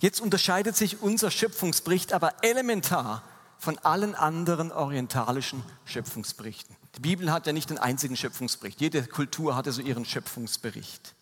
Jetzt 0.00 0.20
unterscheidet 0.20 0.76
sich 0.76 1.02
unser 1.02 1.30
Schöpfungsbericht 1.30 2.12
aber 2.12 2.34
elementar 2.42 3.22
von 3.58 3.78
allen 3.78 4.14
anderen 4.14 4.70
orientalischen 4.70 5.62
Schöpfungsberichten. 5.84 6.76
Die 6.96 7.00
Bibel 7.00 7.32
hat 7.32 7.46
ja 7.46 7.52
nicht 7.52 7.70
den 7.70 7.78
einzigen 7.78 8.16
Schöpfungsbericht. 8.16 8.80
Jede 8.80 9.04
Kultur 9.06 9.56
hatte 9.56 9.72
so 9.72 9.82
ihren 9.82 10.04
Schöpfungsbericht. 10.04 11.14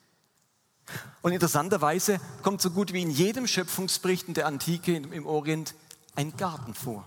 Und 1.22 1.32
interessanterweise 1.32 2.20
kommt 2.42 2.60
so 2.60 2.70
gut 2.70 2.92
wie 2.92 3.02
in 3.02 3.10
jedem 3.10 3.46
Schöpfungsbericht 3.46 4.28
in 4.28 4.34
der 4.34 4.46
Antike 4.46 4.94
im 4.94 5.26
Orient 5.26 5.74
ein 6.14 6.36
Garten 6.36 6.74
vor. 6.74 7.04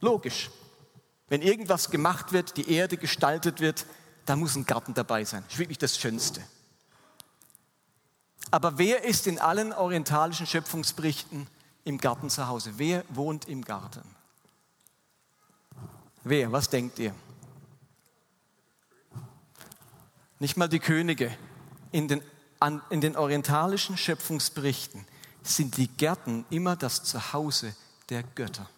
Logisch. 0.00 0.50
Wenn 1.28 1.42
irgendwas 1.42 1.90
gemacht 1.90 2.32
wird, 2.32 2.56
die 2.56 2.70
Erde 2.70 2.96
gestaltet 2.96 3.60
wird, 3.60 3.86
da 4.26 4.36
muss 4.36 4.54
ein 4.54 4.66
Garten 4.66 4.94
dabei 4.94 5.24
sein. 5.24 5.42
Das 5.44 5.54
ist 5.54 5.58
wirklich 5.58 5.78
das 5.78 5.98
Schönste. 5.98 6.42
Aber 8.50 8.78
wer 8.78 9.04
ist 9.04 9.26
in 9.26 9.38
allen 9.38 9.72
orientalischen 9.72 10.46
Schöpfungsberichten 10.46 11.46
im 11.84 11.98
Garten 11.98 12.30
zu 12.30 12.46
Hause? 12.46 12.74
Wer 12.76 13.04
wohnt 13.08 13.48
im 13.48 13.64
Garten? 13.64 14.02
Wer? 16.22 16.52
Was 16.52 16.70
denkt 16.70 16.98
ihr? 16.98 17.14
Nicht 20.38 20.56
mal 20.56 20.68
die 20.68 20.78
Könige. 20.78 21.36
In 21.92 22.08
den 22.08 22.22
an, 22.64 22.80
in 22.88 23.02
den 23.02 23.14
orientalischen 23.14 23.98
Schöpfungsberichten 23.98 25.06
sind 25.42 25.76
die 25.76 25.88
Gärten 25.88 26.46
immer 26.48 26.76
das 26.76 27.04
Zuhause 27.04 27.76
der 28.08 28.22
Götter. 28.22 28.70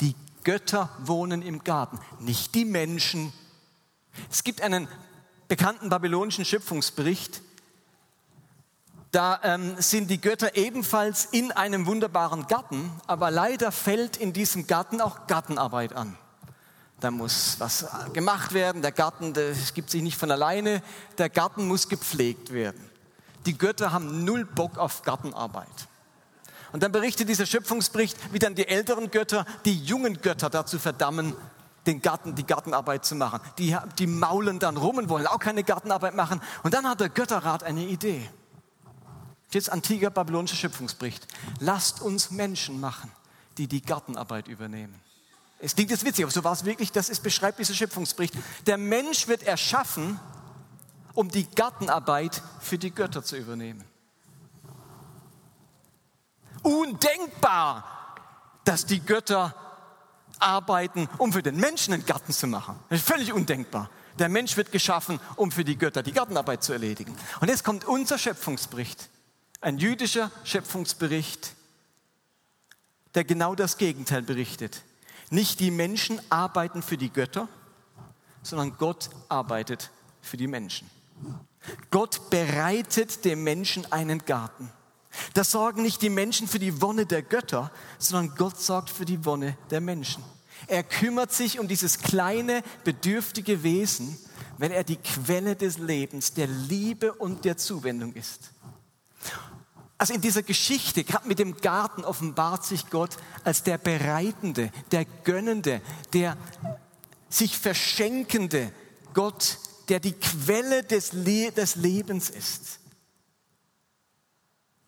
Die 0.00 0.14
Götter 0.44 0.88
wohnen 1.00 1.42
im 1.42 1.64
Garten, 1.64 1.98
nicht 2.20 2.54
die 2.54 2.64
Menschen. 2.64 3.32
Es 4.30 4.44
gibt 4.44 4.60
einen 4.60 4.86
bekannten 5.48 5.88
babylonischen 5.88 6.44
Schöpfungsbericht, 6.44 7.42
da 9.12 9.38
ähm, 9.44 9.76
sind 9.78 10.10
die 10.10 10.20
Götter 10.20 10.56
ebenfalls 10.56 11.26
in 11.26 11.52
einem 11.52 11.86
wunderbaren 11.86 12.46
Garten, 12.48 12.90
aber 13.06 13.30
leider 13.30 13.70
fällt 13.70 14.16
in 14.16 14.32
diesem 14.32 14.66
Garten 14.66 15.00
auch 15.00 15.26
Gartenarbeit 15.26 15.94
an 15.94 16.16
da 17.02 17.10
muss 17.10 17.56
was 17.58 17.86
gemacht 18.12 18.52
werden, 18.52 18.82
der 18.82 18.92
Garten, 18.92 19.32
das 19.32 19.74
gibt 19.74 19.90
sich 19.90 20.02
nicht 20.02 20.16
von 20.16 20.30
alleine, 20.30 20.82
der 21.18 21.28
Garten 21.28 21.66
muss 21.66 21.88
gepflegt 21.88 22.52
werden. 22.52 22.80
Die 23.44 23.58
Götter 23.58 23.92
haben 23.92 24.24
null 24.24 24.44
Bock 24.44 24.78
auf 24.78 25.02
Gartenarbeit. 25.02 25.66
Und 26.72 26.82
dann 26.82 26.92
berichtet 26.92 27.28
dieser 27.28 27.44
Schöpfungsbericht, 27.44 28.16
wie 28.32 28.38
dann 28.38 28.54
die 28.54 28.68
älteren 28.68 29.10
Götter 29.10 29.44
die 29.64 29.76
jungen 29.76 30.20
Götter 30.22 30.48
dazu 30.48 30.78
verdammen, 30.78 31.34
den 31.86 32.00
Garten, 32.00 32.36
die 32.36 32.46
Gartenarbeit 32.46 33.04
zu 33.04 33.16
machen. 33.16 33.40
Die, 33.58 33.76
die 33.98 34.06
maulen 34.06 34.60
dann 34.60 34.76
rum 34.76 34.98
und 34.98 35.08
wollen 35.08 35.26
auch 35.26 35.40
keine 35.40 35.64
Gartenarbeit 35.64 36.14
machen. 36.14 36.40
Und 36.62 36.72
dann 36.72 36.88
hat 36.88 37.00
der 37.00 37.08
Götterrat 37.08 37.64
eine 37.64 37.84
Idee. 37.84 38.30
Jetzt 39.54 39.70
antiker 39.70 40.10
babylonischer 40.10 40.56
Schöpfungsbericht. 40.56 41.26
Lasst 41.60 42.00
uns 42.00 42.30
Menschen 42.30 42.80
machen, 42.80 43.10
die 43.58 43.66
die 43.66 43.82
Gartenarbeit 43.82 44.48
übernehmen. 44.48 45.00
Es 45.58 45.74
klingt 45.76 45.90
jetzt 45.90 46.04
witzig, 46.04 46.24
aber 46.24 46.32
so 46.32 46.42
war 46.42 46.52
es 46.52 46.64
wirklich, 46.64 46.90
das 46.90 47.08
ist, 47.08 47.22
beschreibt 47.22 47.58
dieser 47.58 47.74
Schöpfungsbericht. 47.74 48.34
Der 48.66 48.78
Mensch 48.78 49.28
wird 49.28 49.44
erschaffen, 49.44 50.18
um 51.14 51.30
die 51.30 51.48
Gartenarbeit 51.48 52.42
für 52.60 52.78
die 52.78 52.90
Götter 52.90 53.22
zu 53.22 53.36
übernehmen. 53.36 53.84
Undenkbar, 56.62 57.84
dass 58.64 58.86
die 58.86 59.00
Götter 59.00 59.54
arbeiten, 60.38 61.08
um 61.18 61.32
für 61.32 61.42
den 61.42 61.56
Menschen 61.56 61.94
einen 61.94 62.06
Garten 62.06 62.32
zu 62.32 62.46
machen. 62.46 62.76
Das 62.88 63.00
ist 63.00 63.08
völlig 63.08 63.32
undenkbar. 63.32 63.90
Der 64.18 64.28
Mensch 64.28 64.56
wird 64.56 64.72
geschaffen, 64.72 65.20
um 65.36 65.50
für 65.52 65.64
die 65.64 65.76
Götter 65.76 66.02
die 66.02 66.12
Gartenarbeit 66.12 66.62
zu 66.62 66.72
erledigen. 66.72 67.16
Und 67.40 67.48
jetzt 67.48 67.64
kommt 67.64 67.84
unser 67.84 68.18
Schöpfungsbericht, 68.18 69.08
ein 69.62 69.78
jüdischer 69.78 70.30
Schöpfungsbericht, 70.44 71.54
der 73.14 73.24
genau 73.24 73.54
das 73.54 73.78
Gegenteil 73.78 74.22
berichtet. 74.22 74.82
Nicht 75.30 75.60
die 75.60 75.70
Menschen 75.70 76.20
arbeiten 76.30 76.82
für 76.82 76.98
die 76.98 77.10
Götter, 77.10 77.48
sondern 78.42 78.76
Gott 78.76 79.08
arbeitet 79.28 79.90
für 80.20 80.36
die 80.36 80.48
Menschen. 80.48 80.90
Gott 81.90 82.28
bereitet 82.28 83.24
dem 83.24 83.44
Menschen 83.44 83.90
einen 83.92 84.24
Garten. 84.24 84.70
Da 85.34 85.44
sorgen 85.44 85.82
nicht 85.82 86.02
die 86.02 86.10
Menschen 86.10 86.48
für 86.48 86.58
die 86.58 86.80
Wonne 86.82 87.06
der 87.06 87.22
Götter, 87.22 87.70
sondern 87.98 88.34
Gott 88.36 88.60
sorgt 88.60 88.90
für 88.90 89.04
die 89.04 89.24
Wonne 89.24 89.56
der 89.70 89.80
Menschen. 89.80 90.24
Er 90.66 90.82
kümmert 90.82 91.32
sich 91.32 91.60
um 91.60 91.68
dieses 91.68 91.98
kleine, 91.98 92.62
bedürftige 92.84 93.62
Wesen, 93.62 94.18
weil 94.58 94.72
er 94.72 94.84
die 94.84 94.96
Quelle 94.96 95.54
des 95.54 95.78
Lebens, 95.78 96.34
der 96.34 96.46
Liebe 96.46 97.12
und 97.12 97.44
der 97.44 97.56
Zuwendung 97.56 98.14
ist. 98.14 98.50
Also 100.02 100.14
in 100.14 100.20
dieser 100.20 100.42
Geschichte, 100.42 101.04
gerade 101.04 101.28
mit 101.28 101.38
dem 101.38 101.58
Garten, 101.58 102.04
offenbart 102.04 102.64
sich 102.64 102.90
Gott 102.90 103.10
als 103.44 103.62
der 103.62 103.78
Bereitende, 103.78 104.72
der 104.90 105.04
Gönnende, 105.04 105.80
der 106.12 106.36
sich 107.28 107.56
Verschenkende 107.56 108.72
Gott, 109.14 109.58
der 109.88 110.00
die 110.00 110.14
Quelle 110.14 110.82
des, 110.82 111.12
Le 111.12 111.52
des 111.52 111.76
Lebens 111.76 112.30
ist. 112.30 112.80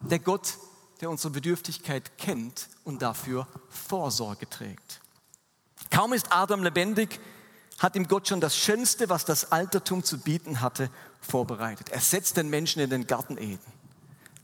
Der 0.01 0.19
Gott, 0.19 0.59
der 1.01 1.11
unsere 1.11 1.33
Bedürftigkeit 1.33 2.19
kennt 2.19 2.69
und 2.83 3.01
dafür 3.01 3.47
Vorsorge 3.69 4.51
trägt. 4.51 5.01
Kaum 5.93 6.13
ist 6.13 6.33
Adam 6.33 6.65
lebendig, 6.65 7.21
hat 7.79 7.95
ihm 7.95 8.09
Gott 8.09 8.27
schon 8.27 8.41
das 8.41 8.57
Schönste, 8.57 9.09
was 9.09 9.25
das 9.25 9.53
Altertum 9.53 10.03
zu 10.03 10.19
bieten 10.19 10.61
hatte, 10.61 10.91
vorbereitet. 11.21 11.91
Er 11.91 12.01
setzt 12.01 12.37
den 12.37 12.51
Menschen 12.51 12.83
in 12.83 12.91
den 12.91 13.07
Garten 13.07 13.39
Eden. 13.39 13.74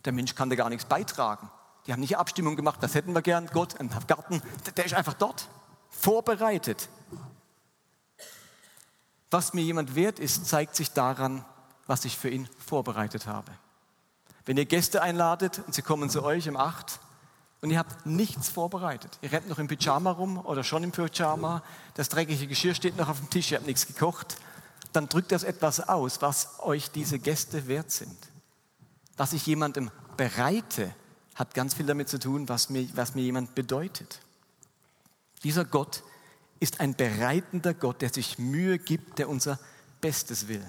Der 0.05 0.13
Mensch 0.13 0.35
kann 0.35 0.51
da 0.51 0.57
gar 0.57 0.69
nichts 0.69 0.85
beitragen. 0.85 1.51
Die 1.87 1.93
haben 1.93 2.01
nicht 2.01 2.17
Abstimmung 2.17 2.57
gemacht, 2.57 2.83
das 2.83 2.95
hätten 2.95 3.15
wir 3.15 3.23
gern. 3.23 3.47
Gott, 3.47 3.79
ein 3.81 3.91
Garten, 4.07 4.43
der 4.77 4.85
ist 4.85 4.95
einfach 4.95 5.15
dort, 5.15 5.49
vorbereitet. 5.89 6.89
Was 9.31 9.55
mir 9.55 9.63
jemand 9.63 9.95
wert 9.95 10.19
ist, 10.19 10.47
zeigt 10.47 10.77
sich 10.77 10.93
daran, 10.93 11.45
was 11.87 12.05
ich 12.05 12.19
für 12.19 12.29
ihn 12.29 12.49
vorbereitet 12.59 13.27
habe. 13.27 13.51
Wenn 14.45 14.57
ihr 14.57 14.67
Gäste 14.67 15.03
einladet 15.03 15.61
und 15.67 15.75
sie 15.75 15.83
kommen 15.83 16.11
zu 16.11 16.23
euch 16.23 16.49
um 16.49 16.57
acht, 16.57 17.01
und 17.61 17.71
ihr 17.71 17.79
habt 17.79 18.07
nichts 18.07 18.49
vorbereitet. 18.49 19.19
Ihr 19.21 19.33
rennt 19.33 19.49
noch 19.49 19.59
im 19.59 19.69
Pyjama 19.69 20.13
rum 20.13 20.39
oder 20.39 20.65
schon 20.65 20.83
im 20.83 20.93
Pyjama, 20.93 21.63
das 21.95 22.09
dreckige 22.09 22.47
Geschirr 22.47 22.75
steht 22.75 22.97
noch 22.97 23.09
auf 23.09 23.19
dem 23.19 23.29
Tisch, 23.29 23.53
ihr 23.53 23.59
habt 23.59 23.67
nichts 23.67 23.87
gekocht, 23.87 24.37
dann 24.93 25.09
drückt 25.09 25.31
das 25.33 25.45
etwas 25.45 25.89
aus, 25.89 26.23
was 26.23 26.61
euch 26.61 26.91
diese 26.91 27.19
Gäste 27.19 27.67
wert 27.67 27.91
sind. 27.91 28.17
Was 29.21 29.35
ich 29.35 29.45
jemandem 29.45 29.91
bereite, 30.17 30.95
hat 31.35 31.53
ganz 31.53 31.75
viel 31.75 31.85
damit 31.85 32.09
zu 32.09 32.19
tun, 32.19 32.49
was 32.49 32.71
mir, 32.71 32.89
was 32.95 33.15
mir 33.15 33.21
jemand 33.21 33.55
bedeutet. 33.55 34.19
Dieser 35.45 35.67
Gott 35.67 36.03
ist 36.59 36.81
ein 36.81 36.95
bereitender 36.95 37.75
Gott, 37.75 38.01
der 38.01 38.11
sich 38.11 38.39
Mühe 38.39 38.79
gibt, 38.79 39.19
der 39.19 39.29
unser 39.29 39.59
Bestes 40.01 40.49
will. 40.49 40.65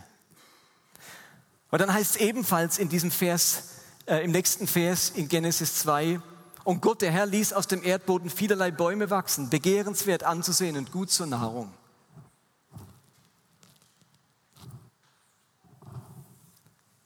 Und 1.70 1.80
dann 1.80 1.94
heißt 1.94 2.18
es 2.18 2.22
ebenfalls 2.22 2.78
in 2.78 2.90
diesem 2.90 3.10
Vers, 3.10 3.70
äh, 4.06 4.22
im 4.26 4.32
nächsten 4.32 4.68
Vers 4.68 5.12
in 5.12 5.30
Genesis 5.30 5.76
2, 5.76 6.20
und 6.66 6.82
Gott, 6.82 7.04
der 7.04 7.12
Herr, 7.14 7.28
ließ 7.28 7.54
aus 7.54 7.68
dem 7.68 7.82
Erdboden 7.82 8.30
vielerlei 8.30 8.70
Bäume 8.72 9.10
wachsen, 9.10 9.50
begehrenswert 9.50 10.24
anzusehen 10.24 10.76
und 10.76 10.92
gut 10.92 11.10
zur 11.10 11.28
Nahrung. 11.28 11.72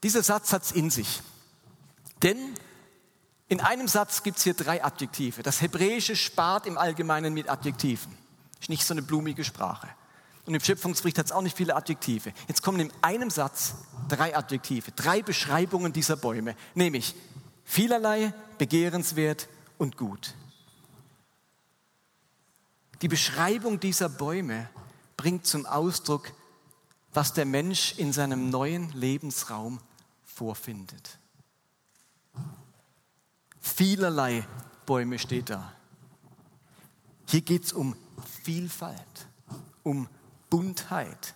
Dieser 0.02 0.24
Satz 0.24 0.52
hat 0.52 0.64
es 0.64 0.72
in 0.72 0.90
sich. 0.90 1.22
Denn 2.26 2.56
in 3.48 3.62
einem 3.62 3.88
Satz 3.88 4.24
gibt 4.24 4.40
es 4.40 4.44
hier 4.44 4.56
drei 4.56 4.84
Adjektive. 4.84 5.44
Das 5.44 5.62
Hebräische 5.62 6.16
spart 6.16 6.66
im 6.66 6.76
Allgemeinen 6.76 7.36
mit 7.36 7.48
Adjektiven. 7.48 8.18
Ist 8.60 8.70
nicht 8.70 8.84
so 8.84 8.96
eine 8.96 9.04
blumige 9.04 9.44
Sprache. 9.44 9.88
Und 10.48 10.56
im 10.56 10.60
Schöpfungsbericht 10.60 11.20
hat 11.20 11.28
es 11.28 11.32
auch 11.32 11.44
nicht 11.44 11.56
viele 11.56 11.76
Adjektive. 11.76 12.34
Jetzt 12.48 12.64
kommen 12.64 12.80
in 12.80 12.92
einem 13.04 13.30
Satz 13.30 13.76
drei 14.10 14.36
Adjektive, 14.36 14.92
drei 14.92 15.22
Beschreibungen 15.22 15.94
dieser 15.94 16.16
Bäume, 16.18 16.56
nämlich 16.74 17.14
vielerlei, 17.64 18.34
begehrenswert 18.58 19.48
und 19.78 19.96
gut. 19.96 20.34
Die 23.04 23.08
Beschreibung 23.08 23.80
dieser 23.80 24.10
Bäume 24.10 24.68
bringt 25.16 25.46
zum 25.46 25.68
Ausdruck, 25.68 26.32
was 27.14 27.34
der 27.34 27.46
Mensch 27.46 27.94
in 27.98 28.14
seinem 28.14 28.50
neuen 28.50 28.92
Lebensraum 28.94 29.80
vorfindet. 30.24 31.20
Vielerlei 33.66 34.46
Bäume 34.86 35.18
steht 35.18 35.50
da. 35.50 35.74
Hier 37.28 37.42
geht 37.42 37.66
es 37.66 37.74
um 37.74 37.96
Vielfalt, 38.44 39.28
um 39.82 40.08
Buntheit, 40.52 41.34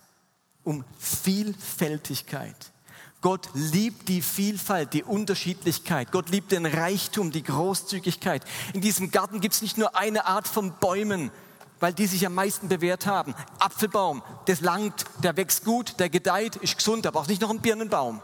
um 0.62 0.84
Vielfältigkeit. 0.98 2.72
Gott 3.20 3.50
liebt 3.52 4.08
die 4.08 4.22
Vielfalt, 4.22 4.94
die 4.94 5.02
Unterschiedlichkeit. 5.02 6.12
Gott 6.12 6.30
liebt 6.30 6.52
den 6.52 6.66
Reichtum, 6.66 7.32
die 7.32 7.42
Großzügigkeit. 7.42 8.44
In 8.72 8.80
diesem 8.80 9.10
Garten 9.10 9.40
gibt 9.40 9.54
es 9.54 9.62
nicht 9.62 9.76
nur 9.76 9.96
eine 9.96 10.26
Art 10.26 10.46
von 10.46 10.72
Bäumen, 10.78 11.32
weil 11.80 11.92
die 11.92 12.06
sich 12.06 12.24
am 12.24 12.34
meisten 12.34 12.68
bewährt 12.68 13.06
haben. 13.06 13.34
Apfelbaum, 13.58 14.22
das 14.46 14.60
langt, 14.60 15.04
der 15.24 15.36
wächst 15.36 15.64
gut, 15.64 15.98
der 15.98 16.08
gedeiht, 16.08 16.56
ist 16.56 16.78
gesund, 16.78 17.06
aber 17.06 17.20
auch 17.20 17.26
nicht 17.26 17.42
noch 17.42 17.50
ein 17.50 17.60
Birnenbaum. 17.60 18.22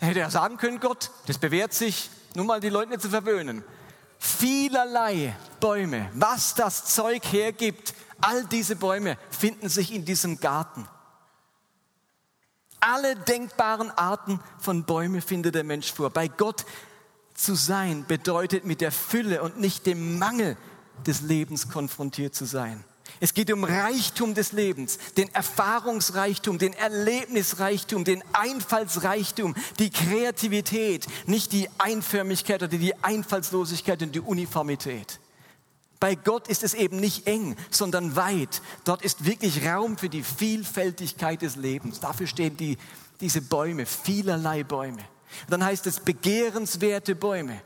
Er 0.00 0.08
hätte 0.08 0.20
ja 0.20 0.30
sagen 0.30 0.56
können, 0.56 0.80
Gott, 0.80 1.10
das 1.26 1.38
bewährt 1.38 1.74
sich, 1.74 2.10
nur 2.34 2.44
mal 2.44 2.60
die 2.60 2.68
Leute 2.68 2.90
nicht 2.90 3.02
zu 3.02 3.08
verwöhnen. 3.08 3.64
Vielerlei 4.18 5.36
Bäume, 5.60 6.10
was 6.14 6.54
das 6.54 6.86
Zeug 6.86 7.22
hergibt, 7.30 7.94
all 8.20 8.44
diese 8.44 8.76
Bäume 8.76 9.18
finden 9.30 9.68
sich 9.68 9.92
in 9.92 10.04
diesem 10.04 10.40
Garten. 10.40 10.88
Alle 12.80 13.16
denkbaren 13.16 13.90
Arten 13.90 14.40
von 14.58 14.84
Bäumen 14.84 15.22
findet 15.22 15.54
der 15.54 15.64
Mensch 15.64 15.92
vor. 15.92 16.10
Bei 16.10 16.28
Gott 16.28 16.64
zu 17.34 17.54
sein 17.54 18.04
bedeutet 18.06 18.64
mit 18.64 18.80
der 18.80 18.92
Fülle 18.92 19.42
und 19.42 19.58
nicht 19.58 19.86
dem 19.86 20.18
Mangel 20.18 20.56
des 21.06 21.22
Lebens 21.22 21.68
konfrontiert 21.68 22.34
zu 22.34 22.44
sein. 22.44 22.84
Es 23.20 23.34
geht 23.34 23.52
um 23.52 23.64
Reichtum 23.64 24.34
des 24.34 24.52
Lebens, 24.52 24.98
den 25.16 25.32
Erfahrungsreichtum, 25.34 26.58
den 26.58 26.72
Erlebnisreichtum, 26.72 28.04
den 28.04 28.22
Einfallsreichtum, 28.32 29.54
die 29.78 29.90
Kreativität, 29.90 31.06
nicht 31.26 31.52
die 31.52 31.68
Einförmigkeit 31.78 32.62
oder 32.62 32.76
die 32.76 32.94
Einfallslosigkeit 33.02 34.02
und 34.02 34.14
die 34.14 34.20
Uniformität. 34.20 35.20
Bei 36.00 36.16
Gott 36.16 36.48
ist 36.48 36.64
es 36.64 36.74
eben 36.74 37.00
nicht 37.00 37.26
eng, 37.26 37.56
sondern 37.70 38.16
weit. 38.16 38.60
Dort 38.84 39.02
ist 39.02 39.24
wirklich 39.24 39.64
Raum 39.66 39.96
für 39.96 40.08
die 40.08 40.22
Vielfältigkeit 40.22 41.40
des 41.40 41.56
Lebens. 41.56 42.00
Dafür 42.00 42.26
stehen 42.26 42.56
die, 42.56 42.76
diese 43.20 43.40
Bäume, 43.40 43.86
vielerlei 43.86 44.64
Bäume. 44.64 44.98
Und 45.42 45.50
dann 45.50 45.64
heißt 45.64 45.86
es 45.86 46.00
begehrenswerte 46.00 47.14
Bäume. 47.14 47.60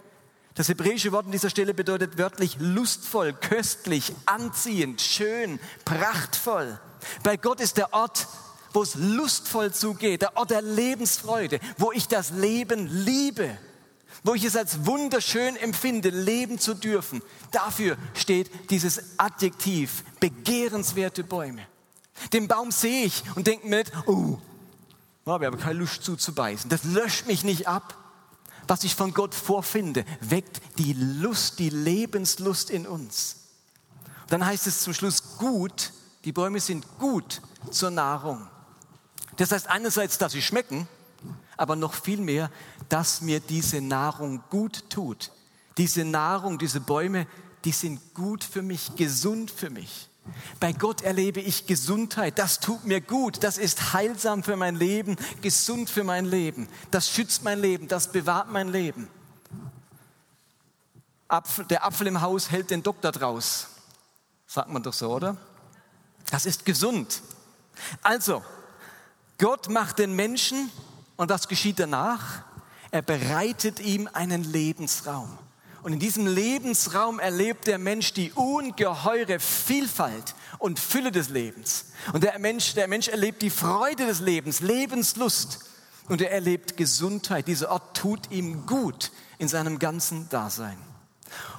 Das 0.58 0.68
hebräische 0.68 1.12
Wort 1.12 1.26
an 1.26 1.30
dieser 1.30 1.50
Stelle 1.50 1.72
bedeutet 1.72 2.18
wörtlich 2.18 2.56
lustvoll, 2.58 3.32
köstlich, 3.32 4.12
anziehend, 4.26 5.00
schön, 5.00 5.60
prachtvoll. 5.84 6.80
Bei 7.22 7.36
Gott 7.36 7.60
ist 7.60 7.76
der 7.76 7.94
Ort, 7.94 8.26
wo 8.72 8.82
es 8.82 8.96
lustvoll 8.96 9.72
zugeht, 9.72 10.22
der 10.22 10.36
Ort 10.36 10.50
der 10.50 10.62
Lebensfreude, 10.62 11.60
wo 11.76 11.92
ich 11.92 12.08
das 12.08 12.30
Leben 12.30 12.88
liebe 12.88 13.56
wo 14.24 14.34
ich 14.34 14.42
es 14.42 14.56
als 14.56 14.84
wunderschön 14.84 15.56
empfinde, 15.56 16.08
leben 16.08 16.58
zu 16.58 16.74
dürfen. 16.74 17.22
Dafür 17.52 17.96
steht 18.14 18.50
dieses 18.70 19.16
Adjektiv, 19.16 20.02
begehrenswerte 20.18 21.22
Bäume. 21.22 21.64
Den 22.32 22.48
Baum 22.48 22.72
sehe 22.72 23.04
ich 23.04 23.22
und 23.36 23.46
denke 23.46 23.70
nicht, 23.70 23.92
oh, 24.06 24.38
habe 25.24 25.46
aber 25.46 25.56
keine 25.56 25.78
Lust 25.78 26.02
zuzubeißen. 26.02 26.68
Das 26.68 26.82
löscht 26.82 27.28
mich 27.28 27.44
nicht 27.44 27.68
ab. 27.68 27.96
Was 28.68 28.84
ich 28.84 28.94
von 28.94 29.14
Gott 29.14 29.34
vorfinde, 29.34 30.04
weckt 30.20 30.60
die 30.78 30.92
Lust, 30.92 31.58
die 31.58 31.70
Lebenslust 31.70 32.68
in 32.70 32.86
uns. 32.86 33.36
Dann 34.28 34.44
heißt 34.44 34.66
es 34.66 34.82
zum 34.82 34.92
Schluss 34.92 35.38
gut, 35.38 35.92
die 36.24 36.32
Bäume 36.32 36.60
sind 36.60 36.86
gut 36.98 37.40
zur 37.70 37.90
Nahrung. 37.90 38.46
Das 39.36 39.52
heißt 39.52 39.68
einerseits, 39.68 40.18
dass 40.18 40.32
sie 40.32 40.42
schmecken, 40.42 40.86
aber 41.56 41.76
noch 41.76 41.94
viel 41.94 42.20
mehr, 42.20 42.50
dass 42.90 43.22
mir 43.22 43.40
diese 43.40 43.80
Nahrung 43.80 44.42
gut 44.50 44.90
tut. 44.90 45.32
Diese 45.78 46.04
Nahrung, 46.04 46.58
diese 46.58 46.80
Bäume, 46.80 47.26
die 47.64 47.72
sind 47.72 48.14
gut 48.14 48.44
für 48.44 48.62
mich, 48.62 48.94
gesund 48.96 49.50
für 49.50 49.70
mich. 49.70 50.10
Bei 50.60 50.72
Gott 50.72 51.02
erlebe 51.02 51.40
ich 51.40 51.66
Gesundheit. 51.66 52.38
Das 52.38 52.60
tut 52.60 52.84
mir 52.84 53.00
gut. 53.00 53.42
Das 53.42 53.58
ist 53.58 53.92
heilsam 53.92 54.42
für 54.42 54.56
mein 54.56 54.76
Leben, 54.76 55.16
gesund 55.40 55.90
für 55.90 56.04
mein 56.04 56.24
Leben. 56.24 56.68
Das 56.90 57.10
schützt 57.10 57.44
mein 57.44 57.60
Leben, 57.60 57.88
das 57.88 58.12
bewahrt 58.12 58.50
mein 58.50 58.68
Leben. 58.68 59.08
Apfel, 61.28 61.64
der 61.66 61.84
Apfel 61.84 62.06
im 62.06 62.20
Haus 62.20 62.50
hält 62.50 62.70
den 62.70 62.82
Doktor 62.82 63.12
draus. 63.12 63.68
Sagt 64.46 64.70
man 64.70 64.82
doch 64.82 64.94
so, 64.94 65.14
oder? 65.14 65.36
Das 66.30 66.46
ist 66.46 66.64
gesund. 66.64 67.22
Also, 68.02 68.42
Gott 69.36 69.68
macht 69.68 69.98
den 69.98 70.16
Menschen 70.16 70.70
und 71.16 71.28
was 71.30 71.48
geschieht 71.48 71.78
danach? 71.78 72.42
Er 72.90 73.02
bereitet 73.02 73.80
ihm 73.80 74.08
einen 74.12 74.42
Lebensraum. 74.42 75.38
Und 75.88 75.94
in 75.94 76.00
diesem 76.00 76.26
Lebensraum 76.26 77.18
erlebt 77.18 77.66
der 77.66 77.78
Mensch 77.78 78.12
die 78.12 78.30
ungeheure 78.32 79.40
Vielfalt 79.40 80.34
und 80.58 80.78
Fülle 80.78 81.10
des 81.10 81.30
Lebens. 81.30 81.86
Und 82.12 82.24
der 82.24 82.38
Mensch, 82.38 82.74
der 82.74 82.88
Mensch 82.88 83.08
erlebt 83.08 83.40
die 83.40 83.48
Freude 83.48 84.04
des 84.04 84.20
Lebens, 84.20 84.60
Lebenslust. 84.60 85.60
Und 86.06 86.20
er 86.20 86.30
erlebt 86.30 86.76
Gesundheit. 86.76 87.48
Dieser 87.48 87.70
Ort 87.70 87.96
tut 87.96 88.30
ihm 88.30 88.66
gut 88.66 89.12
in 89.38 89.48
seinem 89.48 89.78
ganzen 89.78 90.28
Dasein. 90.28 90.76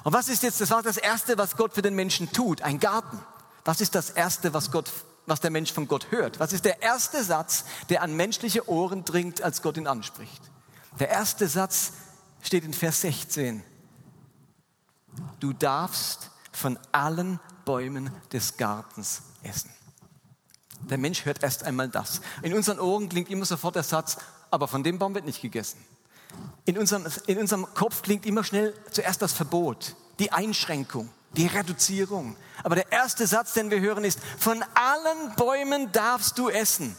Und 0.04 0.12
was 0.12 0.28
ist 0.28 0.44
jetzt, 0.44 0.60
das 0.60 0.70
war 0.70 0.84
das 0.84 0.96
Erste, 0.96 1.36
was 1.36 1.56
Gott 1.56 1.74
für 1.74 1.82
den 1.82 1.96
Menschen 1.96 2.30
tut, 2.30 2.62
ein 2.62 2.78
Garten. 2.78 3.18
Was 3.64 3.80
ist 3.80 3.96
das 3.96 4.10
Erste, 4.10 4.54
was 4.54 4.70
Gott 4.70 4.92
was 5.26 5.40
der 5.40 5.50
Mensch 5.50 5.72
von 5.72 5.88
Gott 5.88 6.12
hört. 6.12 6.38
Was 6.38 6.52
ist 6.52 6.64
der 6.64 6.82
erste 6.82 7.24
Satz, 7.24 7.64
der 7.88 8.02
an 8.02 8.14
menschliche 8.14 8.68
Ohren 8.68 9.04
dringt, 9.04 9.42
als 9.42 9.60
Gott 9.60 9.76
ihn 9.76 9.88
anspricht? 9.88 10.40
Der 11.00 11.08
erste 11.08 11.48
Satz 11.48 11.94
steht 12.42 12.64
in 12.64 12.72
Vers 12.72 13.00
16. 13.00 13.64
Du 15.38 15.52
darfst 15.52 16.30
von 16.52 16.78
allen 16.92 17.40
Bäumen 17.64 18.10
des 18.32 18.56
Gartens 18.56 19.22
essen. 19.42 19.70
Der 20.88 20.98
Mensch 20.98 21.24
hört 21.24 21.42
erst 21.42 21.64
einmal 21.64 21.88
das. 21.88 22.20
In 22.42 22.54
unseren 22.54 22.80
Ohren 22.80 23.08
klingt 23.08 23.30
immer 23.30 23.44
sofort 23.44 23.76
der 23.76 23.82
Satz, 23.82 24.16
aber 24.50 24.66
von 24.66 24.82
dem 24.82 24.98
Baum 24.98 25.14
wird 25.14 25.26
nicht 25.26 25.42
gegessen. 25.42 25.78
In 26.64 26.78
unserem, 26.78 27.06
in 27.26 27.38
unserem 27.38 27.66
Kopf 27.74 28.02
klingt 28.02 28.24
immer 28.24 28.44
schnell 28.44 28.74
zuerst 28.90 29.20
das 29.20 29.32
Verbot, 29.32 29.96
die 30.18 30.32
Einschränkung 30.32 31.10
die 31.36 31.46
Reduzierung. 31.46 32.36
Aber 32.62 32.74
der 32.74 32.90
erste 32.90 33.26
Satz, 33.26 33.54
den 33.54 33.70
wir 33.70 33.80
hören, 33.80 34.04
ist, 34.04 34.20
von 34.38 34.64
allen 34.74 35.34
Bäumen 35.36 35.92
darfst 35.92 36.38
du 36.38 36.48
essen. 36.48 36.96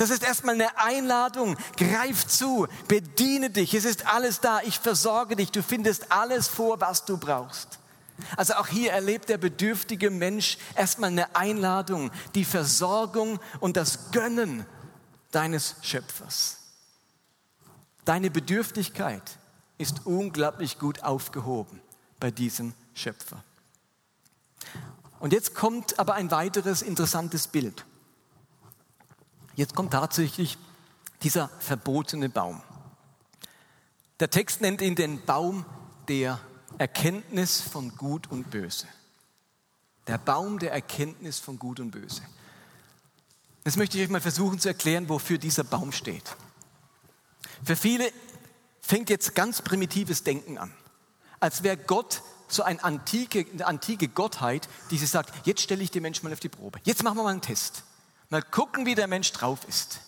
Das 0.00 0.08
ist 0.08 0.22
erstmal 0.22 0.54
eine 0.54 0.78
Einladung. 0.78 1.58
Greif 1.76 2.26
zu, 2.26 2.66
bediene 2.88 3.50
dich. 3.50 3.74
Es 3.74 3.84
ist 3.84 4.06
alles 4.06 4.40
da. 4.40 4.62
Ich 4.62 4.78
versorge 4.78 5.36
dich. 5.36 5.50
Du 5.50 5.62
findest 5.62 6.10
alles 6.10 6.48
vor, 6.48 6.80
was 6.80 7.04
du 7.04 7.18
brauchst. 7.18 7.78
Also 8.34 8.54
auch 8.54 8.66
hier 8.66 8.92
erlebt 8.92 9.28
der 9.28 9.36
bedürftige 9.36 10.08
Mensch 10.08 10.56
erstmal 10.74 11.10
eine 11.10 11.36
Einladung, 11.36 12.10
die 12.34 12.46
Versorgung 12.46 13.40
und 13.60 13.76
das 13.76 14.10
Gönnen 14.10 14.64
deines 15.32 15.74
Schöpfers. 15.82 16.56
Deine 18.06 18.30
Bedürftigkeit 18.30 19.36
ist 19.76 20.06
unglaublich 20.06 20.78
gut 20.78 21.02
aufgehoben 21.02 21.82
bei 22.18 22.30
diesem 22.30 22.72
Schöpfer. 22.94 23.44
Und 25.18 25.34
jetzt 25.34 25.54
kommt 25.54 25.98
aber 25.98 26.14
ein 26.14 26.30
weiteres 26.30 26.80
interessantes 26.80 27.48
Bild. 27.48 27.84
Jetzt 29.60 29.74
kommt 29.74 29.92
tatsächlich 29.92 30.56
dieser 31.22 31.50
verbotene 31.58 32.30
Baum. 32.30 32.62
Der 34.18 34.30
Text 34.30 34.62
nennt 34.62 34.80
ihn 34.80 34.94
den 34.94 35.22
Baum 35.26 35.66
der 36.08 36.40
Erkenntnis 36.78 37.60
von 37.60 37.94
Gut 37.94 38.30
und 38.30 38.50
Böse. 38.50 38.88
Der 40.06 40.16
Baum 40.16 40.60
der 40.60 40.72
Erkenntnis 40.72 41.38
von 41.38 41.58
Gut 41.58 41.78
und 41.78 41.90
Böse. 41.90 42.22
Jetzt 43.66 43.76
möchte 43.76 43.98
ich 43.98 44.04
euch 44.04 44.08
mal 44.08 44.22
versuchen 44.22 44.58
zu 44.58 44.68
erklären, 44.68 45.10
wofür 45.10 45.36
dieser 45.36 45.64
Baum 45.64 45.92
steht. 45.92 46.34
Für 47.62 47.76
viele 47.76 48.10
fängt 48.80 49.10
jetzt 49.10 49.34
ganz 49.34 49.60
primitives 49.60 50.24
Denken 50.24 50.56
an, 50.56 50.72
als 51.38 51.62
wäre 51.62 51.76
Gott 51.76 52.22
so 52.48 52.62
eine 52.62 52.82
antike, 52.82 53.44
eine 53.52 53.66
antike 53.66 54.08
Gottheit, 54.08 54.70
die 54.90 54.96
sie 54.96 55.04
sagt, 55.04 55.46
jetzt 55.46 55.60
stelle 55.60 55.82
ich 55.82 55.90
den 55.90 56.00
Menschen 56.00 56.24
mal 56.24 56.32
auf 56.32 56.40
die 56.40 56.48
Probe. 56.48 56.80
Jetzt 56.84 57.02
machen 57.02 57.18
wir 57.18 57.24
mal 57.24 57.32
einen 57.32 57.42
Test. 57.42 57.84
Mal 58.30 58.42
gucken, 58.42 58.86
wie 58.86 58.94
der 58.94 59.08
Mensch 59.08 59.32
drauf 59.32 59.58
ist. 59.68 59.98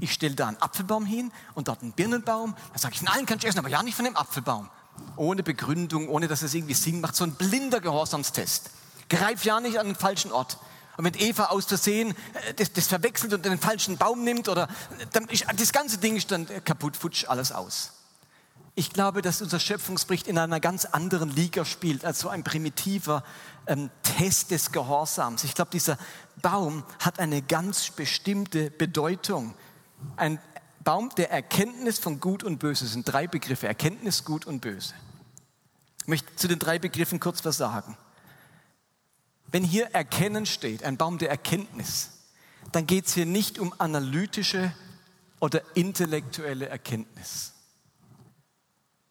Ich 0.00 0.12
stelle 0.12 0.34
da 0.34 0.48
einen 0.48 0.56
Apfelbaum 0.56 1.04
hin 1.04 1.30
und 1.54 1.68
dort 1.68 1.82
einen 1.82 1.92
Birnenbaum. 1.92 2.54
Dann 2.70 2.78
sage 2.78 2.94
ich, 2.94 3.02
nein, 3.02 3.26
kannst 3.26 3.44
du 3.44 3.48
essen, 3.48 3.58
aber 3.58 3.68
ja 3.68 3.82
nicht 3.82 3.94
von 3.94 4.06
dem 4.06 4.16
Apfelbaum. 4.16 4.70
Ohne 5.16 5.42
Begründung, 5.42 6.08
ohne 6.08 6.26
dass 6.26 6.40
es 6.40 6.54
irgendwie 6.54 6.74
Sinn 6.74 7.02
macht. 7.02 7.14
So 7.16 7.24
ein 7.24 7.34
blinder 7.34 7.80
Gehorsamstest. 7.80 8.70
Greif 9.10 9.44
ja 9.44 9.60
nicht 9.60 9.78
an 9.78 9.86
den 9.86 9.94
falschen 9.94 10.32
Ort. 10.32 10.58
Und 10.96 11.04
wenn 11.04 11.14
Eva 11.14 11.46
aus 11.46 11.66
Versehen 11.66 12.12
äh, 12.12 12.54
das, 12.54 12.72
das 12.72 12.86
verwechselt 12.86 13.34
und 13.34 13.44
den 13.44 13.58
falschen 13.58 13.98
Baum 13.98 14.24
nimmt, 14.24 14.48
oder 14.48 14.68
dann 15.12 15.26
ist, 15.28 15.44
das 15.54 15.72
ganze 15.72 15.98
Ding 15.98 16.16
ist 16.16 16.30
dann 16.30 16.46
kaputt, 16.64 16.96
futsch 16.96 17.26
alles 17.28 17.52
aus. 17.52 17.92
Ich 18.74 18.90
glaube, 18.90 19.22
dass 19.22 19.40
unser 19.40 19.58
Schöpfungsbericht 19.58 20.26
in 20.26 20.36
einer 20.36 20.60
ganz 20.60 20.84
anderen 20.84 21.30
Liga 21.34 21.64
spielt 21.64 22.04
als 22.04 22.20
so 22.20 22.28
ein 22.28 22.44
primitiver 22.44 23.22
ähm, 23.66 23.90
Test 24.02 24.50
des 24.50 24.70
Gehorsams. 24.70 25.44
Ich 25.44 25.54
glaube, 25.54 25.70
dieser 25.70 25.96
Baum 26.42 26.84
hat 27.00 27.18
eine 27.18 27.42
ganz 27.42 27.90
bestimmte 27.90 28.70
Bedeutung. 28.70 29.54
Ein 30.16 30.38
Baum 30.84 31.10
der 31.16 31.30
Erkenntnis 31.30 31.98
von 31.98 32.20
Gut 32.20 32.44
und 32.44 32.58
Böse 32.58 32.86
sind 32.86 33.04
drei 33.04 33.26
Begriffe: 33.26 33.66
Erkenntnis, 33.66 34.24
Gut 34.24 34.46
und 34.46 34.60
Böse. 34.60 34.94
Ich 36.02 36.08
möchte 36.08 36.36
zu 36.36 36.46
den 36.46 36.58
drei 36.58 36.78
Begriffen 36.78 37.18
kurz 37.18 37.44
was 37.44 37.56
sagen. 37.56 37.96
Wenn 39.48 39.64
hier 39.64 39.86
Erkennen 39.94 40.46
steht, 40.46 40.84
ein 40.84 40.96
Baum 40.96 41.18
der 41.18 41.30
Erkenntnis, 41.30 42.10
dann 42.72 42.86
geht 42.86 43.06
es 43.06 43.14
hier 43.14 43.26
nicht 43.26 43.58
um 43.58 43.74
analytische 43.78 44.72
oder 45.40 45.62
intellektuelle 45.74 46.68
Erkenntnis. 46.68 47.52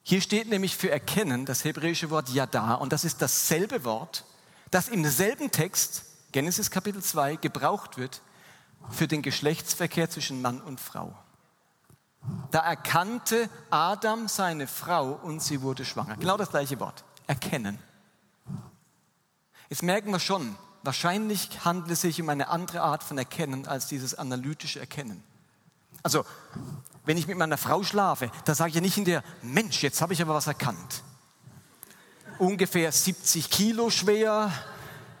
Hier 0.02 0.20
steht 0.20 0.48
nämlich 0.48 0.76
für 0.76 0.90
Erkennen 0.90 1.46
das 1.46 1.64
hebräische 1.64 2.10
Wort 2.10 2.28
Yada 2.28 2.74
und 2.74 2.92
das 2.92 3.04
ist 3.04 3.22
dasselbe 3.22 3.84
Wort, 3.84 4.24
das 4.70 4.88
im 4.88 5.04
selben 5.04 5.50
Text, 5.50 6.04
Genesis 6.36 6.70
Kapitel 6.70 7.02
2, 7.02 7.36
gebraucht 7.36 7.96
wird 7.96 8.20
für 8.90 9.08
den 9.08 9.22
Geschlechtsverkehr 9.22 10.10
zwischen 10.10 10.42
Mann 10.42 10.60
und 10.60 10.80
Frau. 10.80 11.16
Da 12.50 12.58
erkannte 12.58 13.48
Adam 13.70 14.28
seine 14.28 14.66
Frau 14.66 15.12
und 15.12 15.40
sie 15.40 15.62
wurde 15.62 15.86
schwanger. 15.86 16.18
Genau 16.18 16.36
das 16.36 16.50
gleiche 16.50 16.78
Wort. 16.78 17.04
Erkennen. 17.26 17.78
Jetzt 19.70 19.82
merken 19.82 20.10
wir 20.10 20.20
schon, 20.20 20.56
wahrscheinlich 20.82 21.64
handelt 21.64 21.92
es 21.92 22.02
sich 22.02 22.20
um 22.20 22.28
eine 22.28 22.48
andere 22.48 22.82
Art 22.82 23.02
von 23.02 23.16
Erkennen 23.16 23.66
als 23.66 23.86
dieses 23.86 24.14
analytische 24.14 24.78
Erkennen. 24.78 25.24
Also, 26.02 26.26
wenn 27.06 27.16
ich 27.16 27.26
mit 27.26 27.38
meiner 27.38 27.56
Frau 27.56 27.82
schlafe, 27.82 28.30
da 28.44 28.54
sage 28.54 28.68
ich 28.68 28.74
ja 28.74 28.82
nicht 28.82 28.98
in 28.98 29.06
der, 29.06 29.24
Mensch, 29.40 29.82
jetzt 29.82 30.02
habe 30.02 30.12
ich 30.12 30.20
aber 30.20 30.34
was 30.34 30.48
erkannt. 30.48 31.02
Ungefähr 32.38 32.92
70 32.92 33.48
Kilo 33.48 33.88
schwer, 33.88 34.52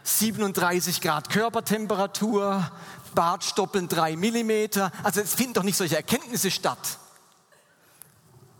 37 0.06 1.00
Grad 1.00 1.30
Körpertemperatur, 1.30 2.70
Bartstoppeln 3.14 3.88
3 3.88 4.16
Millimeter. 4.16 4.92
Also 5.02 5.20
es 5.20 5.34
finden 5.34 5.54
doch 5.54 5.62
nicht 5.64 5.76
solche 5.76 5.96
Erkenntnisse 5.96 6.50
statt. 6.50 6.98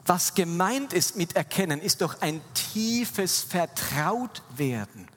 Was 0.05 0.35
gemeint 0.35 0.93
ist 0.93 1.17
mit 1.17 1.37
Erkennen, 1.37 1.81
ist 1.81 2.01
doch 2.01 2.21
ein 2.21 2.41
tiefes 2.55 3.43
Vertrautwerden 3.43 5.09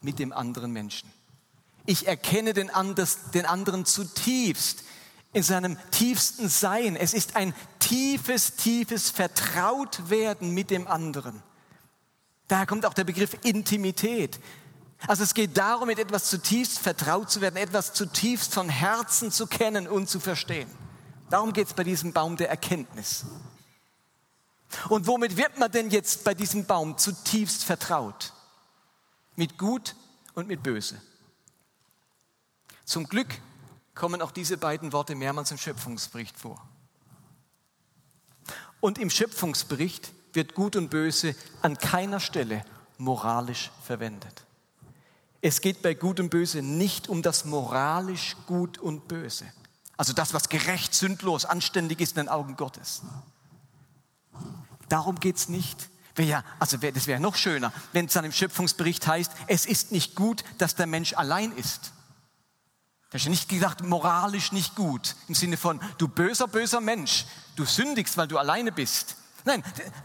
mit 0.00 0.18
dem 0.18 0.32
anderen 0.32 0.72
Menschen. 0.72 1.10
Ich 1.86 2.06
erkenne 2.06 2.52
den, 2.52 2.70
anders, 2.70 3.30
den 3.32 3.46
anderen 3.46 3.84
zutiefst 3.84 4.84
in 5.32 5.42
seinem 5.42 5.76
tiefsten 5.90 6.48
Sein. 6.48 6.96
Es 6.96 7.14
ist 7.14 7.36
ein 7.36 7.54
tiefes, 7.78 8.56
tiefes 8.56 9.10
Vertrautwerden 9.10 10.52
mit 10.52 10.70
dem 10.70 10.86
anderen. 10.86 11.42
Daher 12.48 12.66
kommt 12.66 12.86
auch 12.86 12.94
der 12.94 13.04
Begriff 13.04 13.36
Intimität. 13.42 14.40
Also 15.06 15.22
es 15.22 15.34
geht 15.34 15.56
darum, 15.56 15.86
mit 15.86 15.98
etwas 15.98 16.28
zutiefst 16.28 16.80
vertraut 16.80 17.30
zu 17.30 17.40
werden, 17.40 17.56
etwas 17.56 17.92
zutiefst 17.92 18.52
von 18.52 18.68
Herzen 18.68 19.30
zu 19.30 19.46
kennen 19.46 19.86
und 19.86 20.08
zu 20.08 20.18
verstehen. 20.18 20.68
Darum 21.30 21.52
geht 21.52 21.68
es 21.68 21.74
bei 21.74 21.84
diesem 21.84 22.12
Baum 22.12 22.36
der 22.36 22.50
Erkenntnis. 22.50 23.24
Und 24.88 25.06
womit 25.06 25.36
wird 25.36 25.58
man 25.58 25.70
denn 25.70 25.90
jetzt 25.90 26.24
bei 26.24 26.34
diesem 26.34 26.64
Baum 26.66 26.98
zutiefst 26.98 27.64
vertraut? 27.64 28.32
Mit 29.36 29.56
Gut 29.56 29.94
und 30.34 30.48
mit 30.48 30.62
Böse. 30.62 31.00
Zum 32.84 33.08
Glück 33.08 33.40
kommen 33.94 34.20
auch 34.20 34.30
diese 34.30 34.56
beiden 34.56 34.92
Worte 34.92 35.14
mehrmals 35.14 35.50
im 35.50 35.58
Schöpfungsbericht 35.58 36.38
vor. 36.38 36.66
Und 38.80 38.98
im 38.98 39.10
Schöpfungsbericht 39.10 40.12
wird 40.32 40.54
Gut 40.54 40.76
und 40.76 40.88
Böse 40.88 41.34
an 41.62 41.78
keiner 41.78 42.20
Stelle 42.20 42.64
moralisch 42.96 43.70
verwendet. 43.84 44.44
Es 45.40 45.60
geht 45.60 45.82
bei 45.82 45.94
Gut 45.94 46.18
und 46.20 46.30
Böse 46.30 46.62
nicht 46.62 47.08
um 47.08 47.22
das 47.22 47.44
moralisch 47.44 48.36
Gut 48.46 48.78
und 48.78 49.08
Böse. 49.08 49.46
Also 49.96 50.12
das, 50.12 50.34
was 50.34 50.48
gerecht, 50.48 50.94
sündlos, 50.94 51.44
anständig 51.44 52.00
ist 52.00 52.16
in 52.16 52.24
den 52.24 52.28
Augen 52.28 52.56
Gottes. 52.56 53.02
Darum 54.88 55.20
geht 55.20 55.36
es 55.36 55.48
nicht. 55.48 55.88
Also 56.58 56.78
das 56.78 57.06
wäre 57.06 57.20
noch 57.20 57.36
schöner, 57.36 57.72
wenn 57.92 58.06
es 58.06 58.12
dann 58.14 58.24
im 58.24 58.32
Schöpfungsbericht 58.32 59.06
heißt, 59.06 59.30
es 59.46 59.66
ist 59.66 59.92
nicht 59.92 60.16
gut, 60.16 60.42
dass 60.58 60.74
der 60.74 60.88
Mensch 60.88 61.12
allein 61.12 61.52
ist. 61.52 61.92
Das 63.10 63.22
ist 63.22 63.28
nicht 63.28 63.48
gesagt, 63.48 63.82
moralisch 63.82 64.50
nicht 64.52 64.74
gut, 64.74 65.14
im 65.28 65.34
Sinne 65.34 65.56
von, 65.56 65.80
du 65.96 66.08
böser, 66.08 66.48
böser 66.48 66.80
Mensch, 66.80 67.24
du 67.54 67.64
sündigst, 67.64 68.16
weil 68.16 68.28
du 68.28 68.36
alleine 68.36 68.72
bist. 68.72 69.16
Nein, 69.48 69.64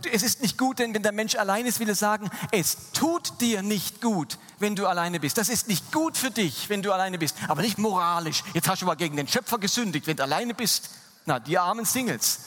es 0.10 0.24
ist 0.24 0.42
nicht 0.42 0.58
gut, 0.58 0.80
denn 0.80 0.94
wenn 0.94 1.04
der 1.04 1.12
Mensch 1.12 1.36
allein 1.36 1.66
ist, 1.66 1.82
will 1.82 1.90
er 1.90 1.96
sagen, 1.96 2.32
es 2.52 2.78
tut 2.94 3.42
dir 3.42 3.62
nicht 3.62 4.00
gut, 4.00 4.38
wenn 4.60 4.78
du 4.78 4.88
alleine 4.88 5.20
bist. 5.20 5.38
Das 5.38 5.50
ist 5.50 5.68
nicht 5.68 5.92
gut 5.92 6.16
für 6.16 6.32
dich, 6.32 6.70
wenn 6.70 6.82
du 6.82 6.94
alleine 6.94 7.18
bist, 7.18 7.36
aber 7.50 7.62
nicht 7.62 7.78
moralisch. 7.78 8.42
Jetzt 8.54 8.70
hast 8.70 8.82
du 8.82 8.86
aber 8.86 8.96
gegen 8.96 9.18
den 9.18 9.28
Schöpfer 9.28 9.58
gesündigt, 9.58 10.08
wenn 10.08 10.16
du 10.16 10.24
alleine 10.24 10.54
bist. 10.54 10.92
Na, 11.26 11.42
die 11.42 11.58
armen 11.58 11.84
Singles. 11.84 12.40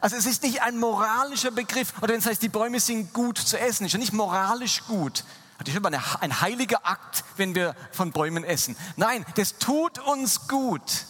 Also 0.00 0.16
es 0.16 0.26
ist 0.26 0.42
nicht 0.42 0.62
ein 0.62 0.78
moralischer 0.78 1.52
Begriff, 1.52 1.94
oder 2.02 2.14
wenn 2.14 2.18
es 2.18 2.26
heißt, 2.26 2.42
die 2.42 2.48
Bäume 2.48 2.80
sind 2.80 3.12
gut 3.12 3.38
zu 3.38 3.56
essen, 3.56 3.86
ist 3.86 3.92
ja 3.92 4.00
nicht 4.00 4.12
moralisch 4.12 4.82
gut. 4.88 5.22
Das 5.60 5.68
ist 5.68 5.76
aber 5.76 5.96
ein 6.20 6.40
heiliger 6.40 6.84
Akt, 6.84 7.22
wenn 7.36 7.54
wir 7.54 7.76
von 7.92 8.10
Bäumen 8.10 8.42
essen. 8.42 8.74
Nein, 8.96 9.24
das 9.36 9.58
tut 9.58 10.00
uns 10.00 10.48
gut. 10.48 11.06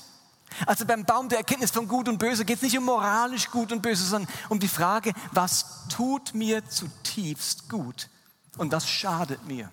Also 0.66 0.86
beim 0.86 1.04
Baum 1.04 1.28
der 1.28 1.38
Erkenntnis 1.38 1.70
von 1.70 1.88
Gut 1.88 2.08
und 2.08 2.18
Böse 2.18 2.44
geht 2.44 2.56
es 2.56 2.62
nicht 2.62 2.78
um 2.78 2.84
moralisch 2.84 3.50
Gut 3.50 3.72
und 3.72 3.82
Böse, 3.82 4.04
sondern 4.04 4.32
um 4.48 4.58
die 4.58 4.68
Frage, 4.68 5.12
was 5.32 5.86
tut 5.88 6.34
mir 6.34 6.68
zutiefst 6.68 7.68
gut 7.68 8.08
und 8.56 8.72
was 8.72 8.88
schadet 8.88 9.44
mir. 9.46 9.70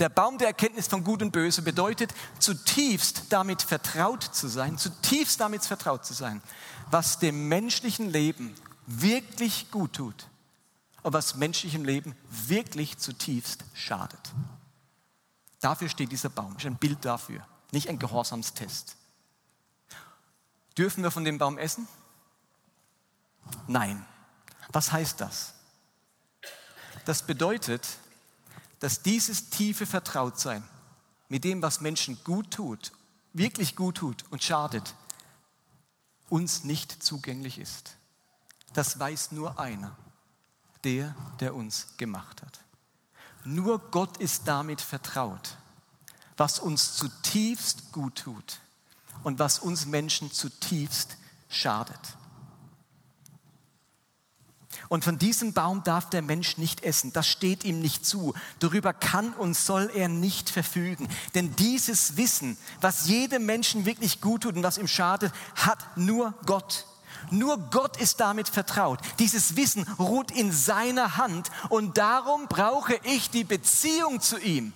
Der 0.00 0.08
Baum 0.08 0.38
der 0.38 0.48
Erkenntnis 0.48 0.88
von 0.88 1.04
Gut 1.04 1.22
und 1.22 1.30
Böse 1.30 1.62
bedeutet, 1.62 2.12
zutiefst 2.40 3.24
damit 3.28 3.62
vertraut 3.62 4.24
zu 4.24 4.48
sein, 4.48 4.76
zutiefst 4.76 5.40
damit 5.40 5.64
vertraut 5.64 6.04
zu 6.04 6.14
sein, 6.14 6.42
was 6.90 7.20
dem 7.20 7.48
menschlichen 7.48 8.10
Leben 8.10 8.54
wirklich 8.86 9.70
gut 9.70 9.94
tut 9.94 10.26
und 11.02 11.12
was 11.12 11.36
menschlichem 11.36 11.84
Leben 11.84 12.16
wirklich 12.28 12.98
zutiefst 12.98 13.64
schadet. 13.72 14.32
Dafür 15.60 15.88
steht 15.88 16.10
dieser 16.10 16.28
Baum, 16.28 16.56
ist 16.56 16.66
ein 16.66 16.76
Bild 16.76 17.04
dafür, 17.04 17.46
nicht 17.70 17.88
ein 17.88 17.98
Gehorsamstest. 17.98 18.96
Dürfen 20.76 21.02
wir 21.04 21.10
von 21.10 21.24
dem 21.24 21.38
Baum 21.38 21.58
essen? 21.58 21.86
Nein. 23.66 24.04
Was 24.68 24.90
heißt 24.90 25.20
das? 25.20 25.54
Das 27.04 27.26
bedeutet, 27.26 27.86
dass 28.80 29.02
dieses 29.02 29.50
tiefe 29.50 29.86
Vertrautsein 29.86 30.64
mit 31.28 31.44
dem, 31.44 31.62
was 31.62 31.80
Menschen 31.80 32.22
gut 32.24 32.50
tut, 32.50 32.92
wirklich 33.32 33.76
gut 33.76 33.98
tut 33.98 34.24
und 34.30 34.42
schadet, 34.42 34.94
uns 36.28 36.64
nicht 36.64 37.02
zugänglich 37.02 37.58
ist. 37.58 37.96
Das 38.72 38.98
weiß 38.98 39.32
nur 39.32 39.60
einer, 39.60 39.96
der, 40.82 41.14
der 41.40 41.54
uns 41.54 41.96
gemacht 41.96 42.42
hat. 42.42 42.60
Nur 43.44 43.78
Gott 43.90 44.16
ist 44.16 44.48
damit 44.48 44.80
vertraut, 44.80 45.56
was 46.36 46.58
uns 46.58 46.96
zutiefst 46.96 47.92
gut 47.92 48.16
tut 48.16 48.60
und 49.24 49.40
was 49.40 49.58
uns 49.58 49.86
Menschen 49.86 50.30
zutiefst 50.30 51.16
schadet. 51.48 51.98
Und 54.88 55.02
von 55.02 55.18
diesem 55.18 55.52
Baum 55.54 55.82
darf 55.82 56.10
der 56.10 56.22
Mensch 56.22 56.58
nicht 56.58 56.84
essen. 56.84 57.12
Das 57.12 57.26
steht 57.26 57.64
ihm 57.64 57.80
nicht 57.80 58.04
zu. 58.06 58.34
Darüber 58.58 58.92
kann 58.92 59.32
und 59.32 59.56
soll 59.56 59.90
er 59.94 60.08
nicht 60.08 60.50
verfügen. 60.50 61.08
Denn 61.34 61.56
dieses 61.56 62.16
Wissen, 62.16 62.56
was 62.80 63.08
jedem 63.08 63.46
Menschen 63.46 63.86
wirklich 63.86 64.20
gut 64.20 64.42
tut 64.42 64.56
und 64.56 64.62
was 64.62 64.78
ihm 64.78 64.88
schadet, 64.88 65.32
hat 65.56 65.96
nur 65.96 66.34
Gott. 66.46 66.86
Nur 67.30 67.56
Gott 67.70 67.96
ist 67.96 68.20
damit 68.20 68.48
vertraut. 68.48 69.00
Dieses 69.18 69.56
Wissen 69.56 69.84
ruht 69.98 70.30
in 70.30 70.52
seiner 70.52 71.16
Hand 71.16 71.50
und 71.70 71.96
darum 71.96 72.46
brauche 72.48 72.94
ich 73.04 73.30
die 73.30 73.44
Beziehung 73.44 74.20
zu 74.20 74.38
ihm 74.38 74.74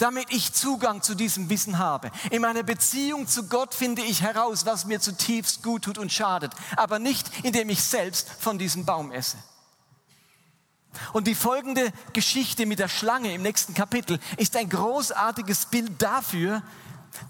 damit 0.00 0.32
ich 0.32 0.52
Zugang 0.52 1.02
zu 1.02 1.14
diesem 1.14 1.48
Wissen 1.50 1.78
habe. 1.78 2.10
In 2.30 2.42
meiner 2.42 2.62
Beziehung 2.62 3.28
zu 3.28 3.46
Gott 3.48 3.74
finde 3.74 4.02
ich 4.02 4.22
heraus, 4.22 4.66
was 4.66 4.86
mir 4.86 5.00
zutiefst 5.00 5.62
gut 5.62 5.84
tut 5.84 5.98
und 5.98 6.12
schadet, 6.12 6.52
aber 6.76 6.98
nicht, 6.98 7.30
indem 7.44 7.68
ich 7.68 7.82
selbst 7.82 8.28
von 8.28 8.58
diesem 8.58 8.84
Baum 8.84 9.12
esse. 9.12 9.36
Und 11.12 11.26
die 11.26 11.34
folgende 11.34 11.92
Geschichte 12.12 12.66
mit 12.66 12.78
der 12.78 12.88
Schlange 12.88 13.32
im 13.32 13.42
nächsten 13.42 13.74
Kapitel 13.74 14.18
ist 14.36 14.56
ein 14.56 14.68
großartiges 14.68 15.66
Bild 15.66 16.02
dafür, 16.02 16.62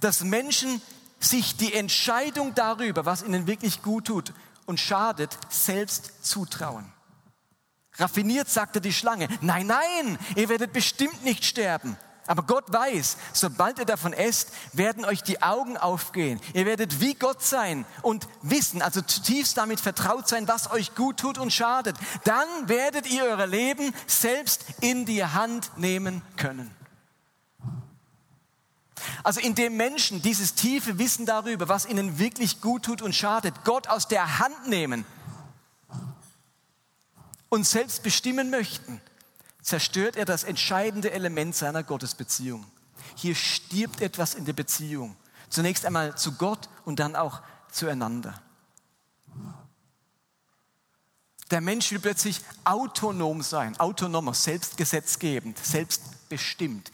dass 0.01 0.23
Menschen 0.23 0.81
sich 1.19 1.57
die 1.57 1.75
Entscheidung 1.75 2.55
darüber, 2.55 3.05
was 3.05 3.23
ihnen 3.23 3.47
wirklich 3.47 3.83
gut 3.83 4.07
tut 4.07 4.33
und 4.65 4.81
schadet, 4.81 5.37
selbst 5.51 6.25
zutrauen. 6.25 6.91
Raffiniert 7.97 8.49
sagte 8.49 8.81
die 8.81 8.93
Schlange, 8.93 9.29
nein, 9.43 9.67
nein, 9.67 10.19
ihr 10.37 10.49
werdet 10.49 10.73
bestimmt 10.73 11.23
nicht 11.25 11.45
sterben. 11.45 11.99
Aber 12.31 12.45
Gott 12.45 12.73
weiß, 12.73 13.17
sobald 13.33 13.81
ihr 13.81 13.85
davon 13.85 14.13
esst, 14.13 14.51
werden 14.73 15.05
euch 15.05 15.25
die 15.25 15.43
Augen 15.43 15.77
aufgehen. 15.77 16.41
Ihr 16.55 16.65
werdet 16.65 17.01
wie 17.01 17.15
Gott 17.15 17.43
sein 17.43 17.85
und 18.03 18.29
wissen, 18.41 18.83
also 18.83 19.03
zutiefst 19.03 19.57
damit 19.57 19.81
vertraut 19.81 20.29
sein, 20.29 20.47
was 20.47 20.71
euch 20.71 20.95
gut 20.95 21.17
tut 21.17 21.39
und 21.39 21.53
schadet. 21.53 21.97
Dann 22.23 22.47
werdet 22.69 23.11
ihr 23.11 23.25
euer 23.25 23.49
Leben 23.49 23.93
selbst 24.07 24.65
in 24.81 25.07
die 25.07 25.25
Hand 25.25 25.77
nehmen 25.77 26.23
können. 26.37 26.73
Also 29.25 29.41
indem 29.41 29.77
Menschen 29.77 30.23
dieses 30.23 30.55
tiefe 30.55 31.01
Wissen 31.01 31.27
darüber, 31.27 31.69
was 31.69 31.85
ihnen 31.85 32.21
wirklich 32.21 32.61
gut 32.61 32.85
tut 32.85 33.03
und 33.03 33.13
schadet, 33.13 33.65
Gott 33.65 33.89
aus 33.89 34.07
der 34.07 34.39
Hand 34.39 34.69
nehmen 34.69 35.05
und 37.49 37.67
selbst 37.67 38.05
bestimmen 38.05 38.51
möchten, 38.51 39.01
zerstört 39.63 40.17
er 40.17 40.25
das 40.25 40.45
entscheidende 40.45 41.11
Element 41.11 41.55
seiner 41.55 41.83
Gottesbeziehung. 41.83 42.67
Hier 43.17 43.35
stirbt 43.35 44.01
etwas 44.01 44.35
in 44.35 44.45
der 44.45 44.53
Beziehung. 44.53 45.17
Zunächst 45.49 45.85
einmal 45.85 46.17
zu 46.17 46.33
Gott 46.33 46.69
und 46.85 47.01
dann 47.01 47.17
auch 47.17 47.43
zueinander. 47.71 48.41
Der 51.51 51.61
Mensch 51.61 51.91
will 51.91 51.99
plötzlich 51.99 52.41
autonom 52.65 53.43
sein, 53.43 53.79
autonomer, 53.81 54.35
selbstgesetzgebend, 54.35 55.59
selbstbestimmt. 55.59 56.91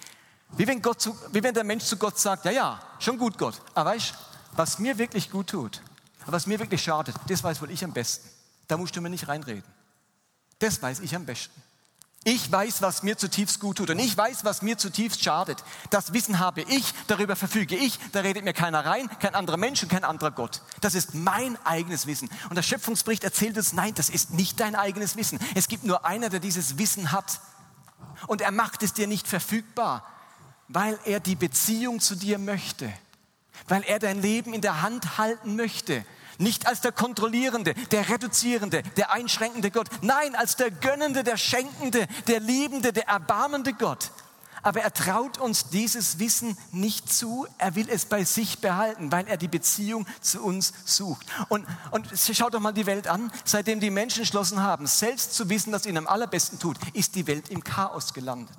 Wie 0.57 0.67
wenn, 0.67 0.81
Gott 0.81 1.01
zu, 1.03 1.15
wie 1.33 1.43
wenn 1.43 1.53
der 1.53 1.65
Mensch 1.65 1.85
zu 1.85 1.99
Gott 1.99 2.19
sagt, 2.19 2.47
ja, 2.47 2.51
ja, 2.51 2.83
schon 2.99 3.19
gut 3.19 3.37
Gott, 3.37 3.61
aber 3.75 3.91
weißt, 3.91 4.15
was 4.53 4.79
mir 4.79 4.97
wirklich 4.97 5.31
gut 5.31 5.49
tut, 5.49 5.83
was 6.25 6.47
mir 6.47 6.59
wirklich 6.59 6.83
schadet, 6.83 7.15
das 7.29 7.45
weiß 7.45 7.61
wohl 7.61 7.71
ich 7.71 7.85
am 7.85 7.93
besten. 7.93 8.29
Da 8.67 8.79
musst 8.79 8.97
du 8.97 9.01
mir 9.01 9.11
nicht 9.11 9.29
reinreden. 9.29 9.65
Das 10.59 10.81
weiß 10.81 11.01
ich 11.01 11.15
am 11.15 11.27
besten. 11.27 11.63
Ich 12.29 12.51
weiß, 12.51 12.83
was 12.83 13.05
mir 13.05 13.17
zutiefst 13.17 13.61
gut 13.61 13.79
tut 13.79 13.89
und 13.89 14.01
ich 14.01 14.17
weiß, 14.17 14.45
was 14.45 14.61
mir 14.61 14.77
zutiefst 14.77 15.23
schadet. 15.23 15.63
Das 15.91 16.13
Wissen 16.13 16.41
habe 16.41 16.63
ich, 16.63 16.93
darüber 17.07 17.37
verfüge 17.37 17.77
ich, 17.77 18.01
da 18.11 18.19
redet 18.19 18.43
mir 18.43 18.53
keiner 18.53 18.85
rein, 18.85 19.09
kein 19.21 19.37
anderer 19.37 19.59
Mensch 19.59 19.81
und 19.85 19.91
kein 19.91 20.03
anderer 20.03 20.33
Gott. 20.33 20.61
Das 20.81 20.97
ist 20.97 21.15
mein 21.15 21.57
eigenes 21.65 22.09
Wissen. 22.09 22.29
Und 22.49 22.57
der 22.57 22.65
Schöpfungsbericht 22.65 23.23
erzählt 23.23 23.57
uns, 23.57 23.75
nein, 23.75 23.95
das 23.95 24.09
ist 24.09 24.33
nicht 24.33 24.59
dein 24.59 24.75
eigenes 24.75 25.15
Wissen. 25.15 25.39
Es 25.55 25.69
gibt 25.69 25.85
nur 25.85 26.05
einer, 26.05 26.29
der 26.29 26.41
dieses 26.41 26.79
Wissen 26.79 27.13
hat. 27.13 27.39
Und 28.27 28.41
er 28.41 28.51
macht 28.51 28.83
es 28.83 28.93
dir 28.93 29.07
nicht 29.07 29.29
verfügbar, 29.29 30.05
weil 30.67 30.99
er 31.05 31.21
die 31.21 31.37
Beziehung 31.37 32.01
zu 32.01 32.17
dir 32.17 32.41
möchte, 32.41 32.93
weil 33.69 33.85
er 33.85 34.01
dein 34.01 34.21
Leben 34.21 34.53
in 34.53 34.63
der 34.63 34.83
Hand 34.83 35.17
halten 35.17 35.55
möchte 35.55 36.05
nicht 36.39 36.67
als 36.67 36.81
der 36.81 36.93
kontrollierende, 36.93 37.75
der 37.91 38.09
reduzierende, 38.09 38.83
der 38.97 39.13
einschränkende 39.13 39.71
Gott. 39.71 39.89
Nein, 40.03 40.35
als 40.35 40.57
der 40.57 40.71
gönnende, 40.71 41.25
der 41.25 41.37
schenkende, 41.37 42.07
der 42.27 42.41
liebende, 42.41 42.93
der 42.93 43.09
erbarmende 43.09 43.73
Gott. 43.73 44.11
Aber 44.63 44.81
er 44.81 44.93
traut 44.93 45.39
uns 45.39 45.69
dieses 45.69 46.19
Wissen 46.19 46.59
nicht 46.73 47.13
zu. 47.13 47.47
Er 47.57 47.77
will 47.77 47.89
es 47.89 48.05
bei 48.05 48.25
sich 48.25 48.59
behalten, 48.59 49.13
weil 49.13 49.29
er 49.29 49.37
die 49.37 49.47
Beziehung 49.47 50.07
zu 50.21 50.43
uns 50.43 50.73
sucht. 50.85 51.25
Und, 51.49 51.65
und 51.93 52.09
schaut 52.19 52.53
doch 52.53 52.59
mal 52.59 52.73
die 52.73 52.87
Welt 52.87 53.07
an. 53.07 53.31
Seitdem 53.45 53.79
die 53.79 53.91
Menschen 53.91 54.21
entschlossen 54.23 54.61
haben, 54.61 54.89
selbst 54.89 55.35
zu 55.35 55.49
wissen, 55.49 55.73
was 55.73 55.87
ihnen 55.87 55.99
am 55.99 56.09
allerbesten 56.09 56.59
tut, 56.59 56.79
ist 56.95 57.15
die 57.15 57.29
Welt 57.29 57.49
im 57.49 57.63
Chaos 57.63 58.13
gelandet. 58.13 58.57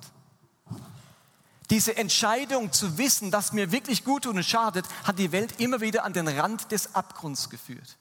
Diese 1.70 1.96
Entscheidung 1.96 2.72
zu 2.72 2.96
wissen, 2.96 3.32
was 3.32 3.52
mir 3.52 3.70
wirklich 3.72 4.04
gut 4.04 4.24
tut 4.24 4.36
und 4.36 4.44
schadet, 4.44 4.86
hat 5.04 5.18
die 5.18 5.32
Welt 5.32 5.60
immer 5.60 5.80
wieder 5.80 6.04
an 6.04 6.12
den 6.14 6.26
Rand 6.26 6.72
des 6.72 6.94
Abgrunds 6.94 7.50
geführt. 7.50 7.98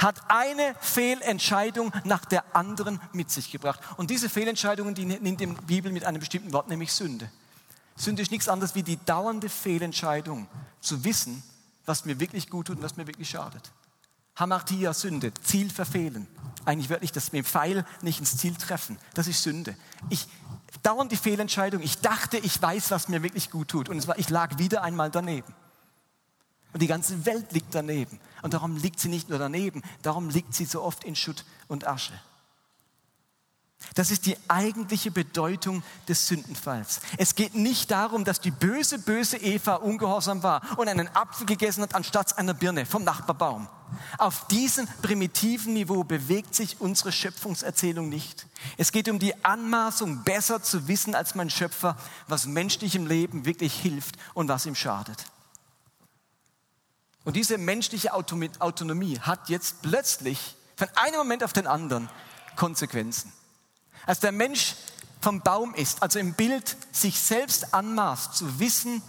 Hat 0.00 0.20
eine 0.28 0.74
Fehlentscheidung 0.80 1.92
nach 2.04 2.24
der 2.24 2.56
anderen 2.56 3.00
mit 3.12 3.30
sich 3.30 3.50
gebracht. 3.50 3.80
Und 3.96 4.10
diese 4.10 4.28
Fehlentscheidungen, 4.28 4.94
die 4.94 5.04
nimmt 5.04 5.40
die 5.40 5.46
Bibel 5.46 5.92
mit 5.92 6.04
einem 6.04 6.20
bestimmten 6.20 6.52
Wort, 6.52 6.68
nämlich 6.68 6.92
Sünde. 6.92 7.30
Sünde 7.96 8.22
ist 8.22 8.30
nichts 8.30 8.48
anderes 8.48 8.74
wie 8.74 8.82
die 8.82 8.98
dauernde 9.04 9.48
Fehlentscheidung, 9.48 10.48
zu 10.80 11.04
wissen, 11.04 11.42
was 11.86 12.04
mir 12.04 12.18
wirklich 12.18 12.48
gut 12.48 12.68
tut 12.68 12.78
und 12.78 12.82
was 12.82 12.96
mir 12.96 13.06
wirklich 13.06 13.30
schadet. 13.30 13.72
Hamartia, 14.36 14.94
Sünde, 14.94 15.32
Ziel 15.42 15.70
verfehlen. 15.70 16.26
Eigentlich 16.64 16.88
wörtlich, 16.88 17.12
dass 17.12 17.32
wir 17.32 17.40
im 17.40 17.44
Pfeil 17.44 17.84
nicht 18.00 18.20
ins 18.20 18.36
Ziel 18.36 18.54
treffen. 18.54 18.98
Das 19.14 19.26
ist 19.26 19.42
Sünde. 19.42 19.76
Ich 20.08 20.28
dauernd 20.82 21.12
die 21.12 21.16
Fehlentscheidung. 21.16 21.82
Ich 21.82 21.98
dachte, 21.98 22.38
ich 22.38 22.60
weiß, 22.60 22.90
was 22.90 23.08
mir 23.08 23.22
wirklich 23.22 23.50
gut 23.50 23.68
tut. 23.68 23.88
Und 23.88 23.98
es 23.98 24.08
war, 24.08 24.18
ich 24.18 24.30
lag 24.30 24.58
wieder 24.58 24.82
einmal 24.82 25.10
daneben. 25.10 25.54
Und 26.72 26.82
die 26.82 26.86
ganze 26.86 27.26
Welt 27.26 27.52
liegt 27.52 27.74
daneben. 27.74 28.20
Und 28.42 28.54
darum 28.54 28.76
liegt 28.76 29.00
sie 29.00 29.08
nicht 29.08 29.28
nur 29.28 29.38
daneben, 29.38 29.82
darum 30.02 30.28
liegt 30.28 30.54
sie 30.54 30.64
so 30.64 30.82
oft 30.82 31.04
in 31.04 31.16
Schutt 31.16 31.44
und 31.68 31.86
Asche. 31.86 32.12
Das 33.94 34.10
ist 34.10 34.26
die 34.26 34.36
eigentliche 34.46 35.10
Bedeutung 35.10 35.82
des 36.06 36.26
Sündenfalls. 36.28 37.00
Es 37.16 37.34
geht 37.34 37.54
nicht 37.54 37.90
darum, 37.90 38.24
dass 38.24 38.40
die 38.40 38.50
böse, 38.50 38.98
böse 38.98 39.36
Eva 39.36 39.76
ungehorsam 39.76 40.42
war 40.42 40.62
und 40.78 40.88
einen 40.88 41.08
Apfel 41.08 41.46
gegessen 41.46 41.82
hat 41.82 41.94
anstatt 41.94 42.38
einer 42.38 42.54
Birne 42.54 42.86
vom 42.86 43.04
Nachbarbaum. 43.04 43.68
Auf 44.18 44.46
diesem 44.46 44.86
primitiven 45.02 45.72
Niveau 45.72 46.04
bewegt 46.04 46.54
sich 46.54 46.80
unsere 46.80 47.10
Schöpfungserzählung 47.10 48.08
nicht. 48.08 48.46
Es 48.76 48.92
geht 48.92 49.08
um 49.08 49.18
die 49.18 49.44
Anmaßung, 49.44 50.22
besser 50.22 50.62
zu 50.62 50.86
wissen 50.86 51.16
als 51.16 51.34
mein 51.34 51.50
Schöpfer, 51.50 51.96
was 52.28 52.46
menschlichem 52.46 53.06
Leben 53.06 53.44
wirklich 53.44 53.74
hilft 53.74 54.14
und 54.34 54.48
was 54.48 54.66
ihm 54.66 54.76
schadet. 54.76 55.24
Und 57.24 57.34
diese 57.34 57.58
menschliche 57.58 58.14
Autonomie 58.14 59.18
hat 59.18 59.48
jetzt 59.48 59.82
plötzlich 59.82 60.56
von 60.76 60.88
einem 60.94 61.18
Moment 61.18 61.42
auf 61.42 61.52
den 61.52 61.66
anderen 61.66 62.08
Konsequenzen. 62.56 63.32
Als 64.06 64.20
der 64.20 64.32
Mensch 64.32 64.76
vom 65.20 65.40
Baum 65.40 65.74
ist, 65.74 66.02
also 66.02 66.18
im 66.18 66.34
Bild 66.34 66.76
sich 66.92 67.20
selbst 67.20 67.74
anmaßt, 67.74 68.34
zu 68.34 68.58
wissen, 68.58 69.02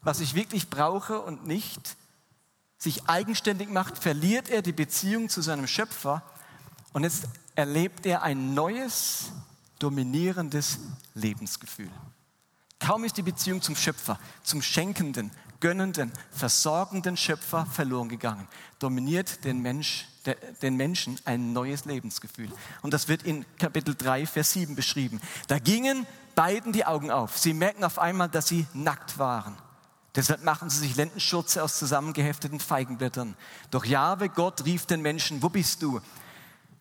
was 0.00 0.20
ich 0.20 0.34
wirklich 0.34 0.70
brauche 0.70 1.20
und 1.20 1.46
nicht, 1.46 1.96
sich 2.78 3.08
eigenständig 3.08 3.68
macht, 3.68 3.98
verliert 3.98 4.48
er 4.48 4.62
die 4.62 4.72
Beziehung 4.72 5.28
zu 5.28 5.42
seinem 5.42 5.66
Schöpfer 5.66 6.22
und 6.92 7.02
jetzt 7.02 7.24
erlebt 7.56 8.06
er 8.06 8.22
ein 8.22 8.54
neues, 8.54 9.32
dominierendes 9.78 10.78
Lebensgefühl. 11.14 11.90
Kaum 12.78 13.04
ist 13.04 13.16
die 13.16 13.22
Beziehung 13.22 13.60
zum 13.60 13.74
Schöpfer, 13.74 14.18
zum 14.44 14.62
schenkenden, 14.62 15.32
gönnenden, 15.60 16.12
versorgenden 16.30 17.16
Schöpfer 17.16 17.66
verloren 17.66 18.08
gegangen, 18.08 18.48
dominiert 18.78 19.44
den, 19.44 19.60
Mensch, 19.60 20.06
den 20.62 20.76
Menschen 20.76 21.18
ein 21.24 21.52
neues 21.52 21.84
Lebensgefühl. 21.84 22.50
Und 22.82 22.94
das 22.94 23.08
wird 23.08 23.22
in 23.22 23.44
Kapitel 23.58 23.94
3, 23.94 24.26
Vers 24.26 24.52
7 24.52 24.74
beschrieben. 24.74 25.20
Da 25.48 25.58
gingen 25.58 26.06
beiden 26.34 26.72
die 26.72 26.84
Augen 26.84 27.10
auf. 27.10 27.38
Sie 27.38 27.54
merken 27.54 27.84
auf 27.84 27.98
einmal, 27.98 28.28
dass 28.28 28.48
sie 28.48 28.66
nackt 28.72 29.18
waren. 29.18 29.56
Deshalb 30.14 30.42
machen 30.42 30.70
sie 30.70 30.78
sich 30.78 30.96
Lendenschürze 30.96 31.62
aus 31.62 31.78
zusammengehefteten 31.78 32.60
Feigenblättern. 32.60 33.36
Doch 33.70 33.84
Jahwe 33.84 34.28
Gott 34.28 34.64
rief 34.64 34.86
den 34.86 35.02
Menschen, 35.02 35.42
wo 35.42 35.48
bist 35.48 35.82
du? 35.82 36.00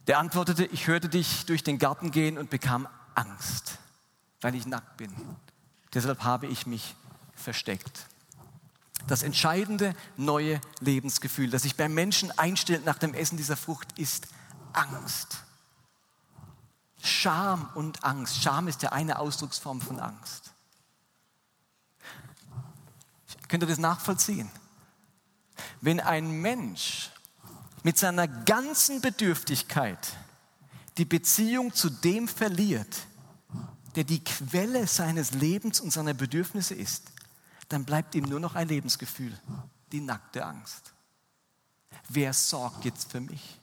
Der 0.07 0.19
antwortete, 0.19 0.65
ich 0.65 0.87
hörte 0.87 1.09
dich 1.09 1.45
durch 1.45 1.63
den 1.63 1.77
Garten 1.79 2.11
gehen 2.11 2.37
und 2.37 2.49
bekam 2.49 2.87
Angst, 3.13 3.77
weil 4.41 4.55
ich 4.55 4.65
nackt 4.65 4.97
bin. 4.97 5.11
Deshalb 5.93 6.23
habe 6.23 6.47
ich 6.47 6.65
mich 6.65 6.95
versteckt. 7.35 8.07
Das 9.07 9.23
entscheidende 9.23 9.95
neue 10.17 10.59
Lebensgefühl, 10.81 11.49
das 11.49 11.63
sich 11.63 11.77
beim 11.77 11.93
Menschen 11.93 12.37
einstellt 12.37 12.85
nach 12.85 12.97
dem 12.97 13.13
Essen 13.13 13.37
dieser 13.37 13.55
Frucht, 13.55 13.97
ist 13.97 14.27
Angst. 14.73 15.37
Scham 17.01 17.69
und 17.75 18.03
Angst. 18.03 18.43
Scham 18.43 18.67
ist 18.67 18.83
ja 18.83 18.91
eine 18.91 19.19
Ausdrucksform 19.19 19.79
von 19.79 19.99
Angst. 19.99 20.51
Könnt 23.47 23.63
ihr 23.63 23.67
das 23.67 23.77
nachvollziehen? 23.77 24.49
Wenn 25.79 26.01
ein 26.01 26.41
Mensch 26.41 27.11
mit 27.83 27.97
seiner 27.97 28.27
ganzen 28.27 28.99
Bedürftigkeit 28.99 29.99
die 30.97 31.05
Beziehung 31.05 31.73
zu 31.73 31.89
dem 31.89 32.27
verliert, 32.27 33.07
der 33.95 34.03
die 34.03 34.23
Quelle 34.23 34.85
seines 34.85 35.31
Lebens 35.31 35.79
und 35.79 35.91
seiner 35.91 36.13
Bedürfnisse 36.13 36.75
ist, 36.75 37.03
dann 37.69 37.85
bleibt 37.85 38.15
ihm 38.15 38.25
nur 38.25 38.39
noch 38.39 38.55
ein 38.55 38.67
Lebensgefühl, 38.67 39.37
die 39.91 40.01
nackte 40.01 40.45
Angst. 40.45 40.93
Wer 42.09 42.33
sorgt 42.33 42.85
jetzt 42.85 43.11
für 43.11 43.21
mich? 43.21 43.59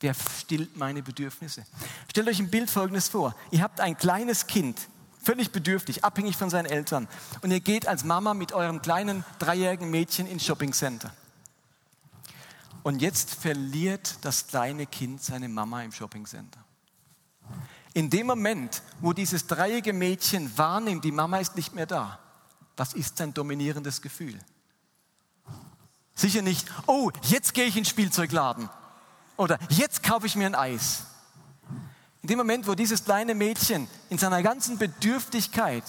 Wer 0.00 0.14
stillt 0.14 0.76
meine 0.76 1.02
Bedürfnisse? 1.02 1.64
Stellt 2.10 2.28
euch 2.28 2.40
ein 2.40 2.50
Bild 2.50 2.70
folgendes 2.70 3.08
vor. 3.08 3.34
Ihr 3.50 3.62
habt 3.62 3.80
ein 3.80 3.96
kleines 3.96 4.46
Kind, 4.46 4.88
völlig 5.22 5.52
bedürftig, 5.52 6.04
abhängig 6.04 6.36
von 6.36 6.50
seinen 6.50 6.66
Eltern. 6.66 7.08
Und 7.42 7.50
ihr 7.50 7.60
geht 7.60 7.86
als 7.86 8.02
Mama 8.02 8.34
mit 8.34 8.52
eurem 8.52 8.82
kleinen 8.82 9.24
dreijährigen 9.38 9.90
Mädchen 9.90 10.26
ins 10.26 10.44
Shoppingcenter. 10.44 11.14
Und 12.82 13.00
jetzt 13.00 13.34
verliert 13.34 14.16
das 14.22 14.48
kleine 14.48 14.86
Kind 14.86 15.22
seine 15.22 15.48
Mama 15.48 15.82
im 15.84 15.92
Shoppingcenter. 15.92 16.64
In 17.94 18.10
dem 18.10 18.26
Moment, 18.26 18.82
wo 19.00 19.12
dieses 19.12 19.46
dreijährige 19.46 19.92
Mädchen 19.92 20.56
wahrnimmt, 20.56 21.04
die 21.04 21.12
Mama 21.12 21.38
ist 21.38 21.54
nicht 21.54 21.74
mehr 21.74 21.86
da, 21.86 22.18
was 22.76 22.94
ist 22.94 23.18
sein 23.18 23.34
dominierendes 23.34 24.02
Gefühl? 24.02 24.38
Sicher 26.14 26.42
nicht, 26.42 26.70
oh, 26.86 27.10
jetzt 27.22 27.54
gehe 27.54 27.64
ich 27.64 27.76
in 27.76 27.84
den 27.84 27.88
Spielzeugladen 27.88 28.68
oder 29.36 29.58
jetzt 29.70 30.02
kaufe 30.02 30.26
ich 30.26 30.36
mir 30.36 30.46
ein 30.46 30.54
Eis. 30.54 31.06
In 32.22 32.28
dem 32.28 32.38
Moment, 32.38 32.66
wo 32.66 32.74
dieses 32.74 33.04
kleine 33.04 33.34
Mädchen 33.34 33.88
in 34.08 34.18
seiner 34.18 34.42
ganzen 34.42 34.78
Bedürftigkeit 34.78 35.84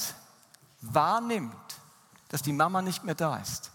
wahrnimmt, 0.81 1.53
dass 2.29 2.41
die 2.41 2.53
Mama 2.53 2.81
nicht 2.81 3.03
mehr 3.03 3.15
da 3.15 3.37
ist, 3.37 3.71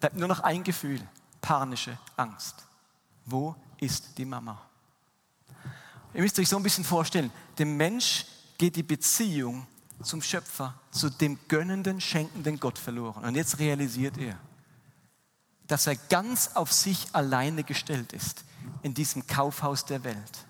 bleibt 0.00 0.16
nur 0.16 0.28
noch 0.28 0.40
ein 0.40 0.64
Gefühl, 0.64 1.06
panische 1.40 1.98
Angst. 2.16 2.64
Wo 3.26 3.54
ist 3.78 4.16
die 4.16 4.24
Mama? 4.24 4.60
Ihr 6.14 6.22
müsst 6.22 6.38
euch 6.38 6.48
so 6.48 6.56
ein 6.56 6.62
bisschen 6.62 6.84
vorstellen, 6.84 7.30
dem 7.58 7.76
Mensch 7.76 8.24
geht 8.56 8.76
die 8.76 8.82
Beziehung 8.82 9.66
zum 10.04 10.22
Schöpfer, 10.22 10.74
zu 10.90 11.10
dem 11.10 11.38
gönnenden, 11.48 12.00
schenkenden 12.00 12.60
Gott 12.60 12.78
verloren. 12.78 13.24
Und 13.24 13.34
jetzt 13.34 13.58
realisiert 13.58 14.18
er, 14.18 14.38
dass 15.66 15.86
er 15.86 15.96
ganz 15.96 16.50
auf 16.54 16.72
sich 16.72 17.08
alleine 17.12 17.64
gestellt 17.64 18.12
ist 18.12 18.44
in 18.82 18.94
diesem 18.94 19.26
Kaufhaus 19.26 19.84
der 19.84 20.04
Welt. 20.04 20.46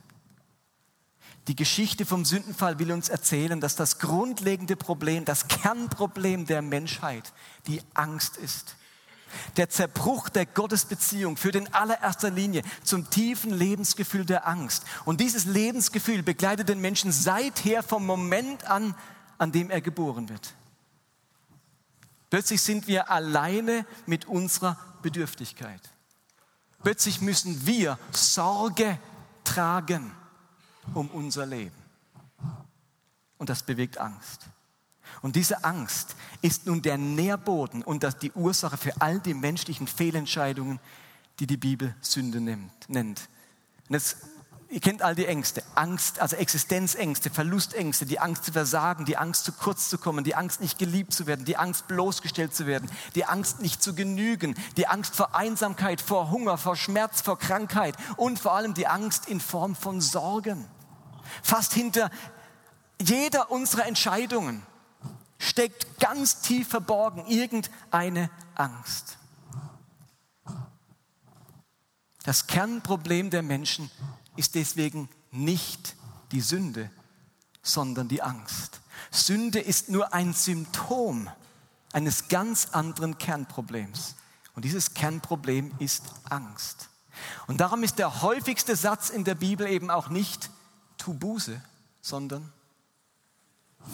Die 1.47 1.57
Geschichte 1.57 2.07
vom 2.07 2.25
Sündenfall 2.25 2.79
will 2.79 2.91
uns 2.91 3.11
erzählen, 3.11 3.61
dass 3.61 3.77
das 3.77 3.99
grundlegende 3.99 4.77
Problem, 4.77 5.25
das 5.25 5.47
Kernproblem 5.49 6.47
der 6.47 6.63
Menschheit 6.63 7.33
die 7.67 7.83
Angst 7.93 8.39
ist. 8.39 8.77
Der 9.57 9.69
Zerbruch 9.69 10.29
der 10.29 10.47
Gottesbeziehung 10.47 11.37
führt 11.37 11.57
in 11.57 11.73
allererster 11.75 12.31
Linie 12.31 12.63
zum 12.83 13.11
tiefen 13.11 13.53
Lebensgefühl 13.53 14.25
der 14.25 14.47
Angst. 14.47 14.85
Und 15.05 15.21
dieses 15.21 15.45
Lebensgefühl 15.45 16.23
begleitet 16.23 16.69
den 16.69 16.81
Menschen 16.81 17.13
seither 17.13 17.83
vom 17.83 18.07
Moment 18.07 18.65
an, 18.65 18.95
an 19.39 19.53
dem 19.53 19.71
er 19.71 19.81
geboren 19.81 20.29
wird. 20.29 20.55
Plötzlich 22.31 22.63
sind 22.63 22.87
wir 22.87 23.11
alleine 23.11 23.87
mit 24.07 24.27
unserer 24.27 24.77
Bedürftigkeit. 25.03 25.81
Plötzlich 26.83 27.21
müssen 27.21 27.67
wir 27.67 27.99
Sorge 28.11 28.99
tragen 29.45 30.13
um 30.95 31.09
unser 31.09 31.47
Leben. 31.47 31.77
Und 33.39 33.49
das 33.51 33.63
bewegt 33.63 33.99
Angst. 33.99 34.47
Und 35.23 35.37
diese 35.37 35.65
Angst 35.65 36.17
ist 36.43 36.67
nun 36.67 36.83
der 36.83 36.99
Nährboden 36.99 37.83
und 37.83 38.03
das 38.03 38.19
die 38.19 38.33
Ursache 38.33 38.77
für 38.77 39.01
all 39.01 39.21
die 39.21 39.35
menschlichen 39.35 39.87
Fehlentscheidungen, 39.87 40.81
die 41.39 41.47
die 41.47 41.57
Bibel 41.57 41.95
Sünde 42.01 42.41
nennt. 42.41 43.29
Und 43.89 43.95
jetzt 43.95 44.17
Ihr 44.75 44.81
kennt 44.81 45.03
all 45.03 45.15
die 45.15 45.27
Ängste. 45.27 45.63
Angst, 45.77 46.19
also 46.19 46.35
Existenzängste, 46.35 47.31
Verlustängste, 47.31 48.07
die 48.07 48.19
Angst 48.19 48.45
zu 48.45 48.51
versagen, 48.51 49.05
die 49.05 49.17
Angst 49.17 49.45
zu 49.45 49.53
kurz 49.53 49.89
zu 49.89 49.99
kommen, 49.99 50.25
die 50.25 50.35
Angst 50.35 50.61
nicht 50.61 50.81
geliebt 50.81 51.13
zu 51.13 51.29
werden, 51.29 51.45
die 51.45 51.57
Angst 51.57 51.87
bloßgestellt 51.87 52.53
zu 52.53 52.67
werden, 52.67 52.91
die 53.15 53.25
Angst 53.25 53.61
nicht 53.61 53.85
zu 53.85 53.95
genügen, 53.95 54.57
die 54.77 54.89
Angst 54.89 55.15
vor 55.15 55.37
Einsamkeit, 55.37 56.01
vor 56.01 56.33
Hunger, 56.33 56.59
vor 56.59 56.75
Schmerz, 56.75 57.21
vor 57.21 57.39
Krankheit 57.39 57.95
und 58.17 58.41
vor 58.41 58.55
allem 58.55 58.75
die 58.75 58.89
Angst 58.89 59.29
in 59.29 59.39
Form 59.39 59.77
von 59.77 60.01
Sorgen. 60.01 60.67
Fast 61.45 61.73
hinter 61.73 62.11
jeder 63.01 63.53
unserer 63.53 63.87
Entscheidungen 63.87 64.67
steckt 65.39 66.01
ganz 66.01 66.41
tief 66.41 66.67
verborgen 66.67 67.25
irgendeine 67.29 68.29
Angst. 68.57 69.19
Das 72.25 72.49
Kernproblem 72.49 73.31
der 73.31 73.45
Menschen 73.45 73.89
ist 74.37 74.55
deswegen 74.55 75.09
nicht 75.31 75.97
die 76.33 76.41
Sünde, 76.41 76.91
sondern 77.63 78.09
die 78.09 78.23
Angst. 78.23 78.81
Sünde 79.11 79.61
ist 79.61 79.89
nur 79.89 80.13
ein 80.13 80.33
Symptom 80.33 81.31
eines 81.93 82.29
ganz 82.29 82.69
anderen 82.73 83.19
Kernproblems. 83.19 84.17
Und 84.55 84.65
dieses 84.65 84.95
Kernproblem 84.95 85.73
ist 85.79 86.03
Angst. 86.29 86.89
Und 87.47 87.61
darum 87.61 87.83
ist 87.83 87.99
der 87.99 88.23
häufigste 88.23 88.77
Satz 88.77 89.11
in 89.11 89.25
der 89.25 89.35
Bibel 89.35 89.67
eben 89.67 89.91
auch 89.91 90.09
nicht 90.09 90.51
tu 90.99 91.15
Buße, 91.15 91.61
sondern 92.01 92.53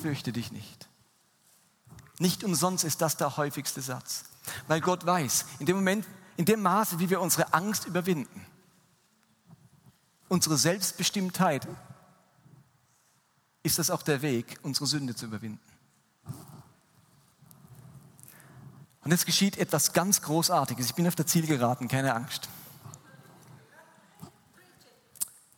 fürchte 0.02 0.32
dich 0.32 0.52
nicht. 0.52 0.88
Nicht 2.18 2.44
umsonst 2.44 2.84
ist 2.84 3.00
das 3.00 3.16
der 3.16 3.36
häufigste 3.36 3.80
Satz, 3.80 4.24
weil 4.68 4.80
Gott 4.80 5.06
weiß, 5.06 5.46
in 5.58 5.66
dem 5.66 5.76
Moment, 5.76 6.06
in 6.36 6.44
dem 6.44 6.60
Maße, 6.60 6.98
wie 6.98 7.10
wir 7.10 7.20
unsere 7.20 7.52
Angst 7.54 7.86
überwinden, 7.86 8.46
unsere 10.30 10.56
Selbstbestimmtheit, 10.56 11.66
ist 13.62 13.78
das 13.78 13.90
auch 13.90 14.02
der 14.02 14.22
Weg, 14.22 14.58
unsere 14.62 14.86
Sünde 14.86 15.14
zu 15.14 15.26
überwinden. 15.26 15.60
Und 19.02 19.10
jetzt 19.10 19.26
geschieht 19.26 19.58
etwas 19.58 19.92
ganz 19.92 20.22
Großartiges. 20.22 20.86
Ich 20.86 20.94
bin 20.94 21.06
auf 21.08 21.16
der 21.16 21.26
Zielgeraden, 21.26 21.88
keine 21.88 22.14
Angst. 22.14 22.48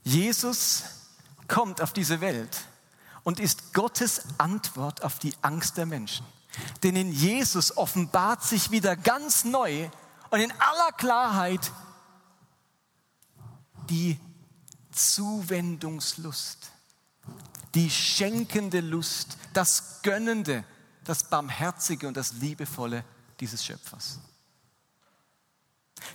Jesus 0.05 0.85
kommt 1.49 1.81
auf 1.81 1.93
diese 1.93 2.20
Welt 2.20 2.64
und 3.25 3.41
ist 3.41 3.75
Gottes 3.75 4.23
Antwort 4.39 5.05
auf 5.05 5.18
die 5.18 5.35
Angst 5.43 5.77
der 5.77 5.87
Menschen. 5.87 6.25
Denn 6.83 6.97
in 6.97 7.12
Jesus 7.12 7.77
offenbart 7.77 8.43
sich 8.43 8.70
wieder 8.70 8.97
ganz 8.97 9.45
neu 9.45 9.91
und 10.31 10.41
in 10.41 10.53
aller 10.53 10.93
Klarheit 10.97 11.73
die 13.91 14.18
Zuwendungslust, 14.93 16.70
die 17.74 17.90
schenkende 17.90 18.80
Lust, 18.80 19.36
das 19.53 20.01
Gönnende, 20.03 20.64
das 21.05 21.24
Barmherzige 21.24 22.07
und 22.07 22.16
das 22.16 22.34
Liebevolle 22.34 23.05
dieses 23.40 23.64
Schöpfers. 23.64 24.18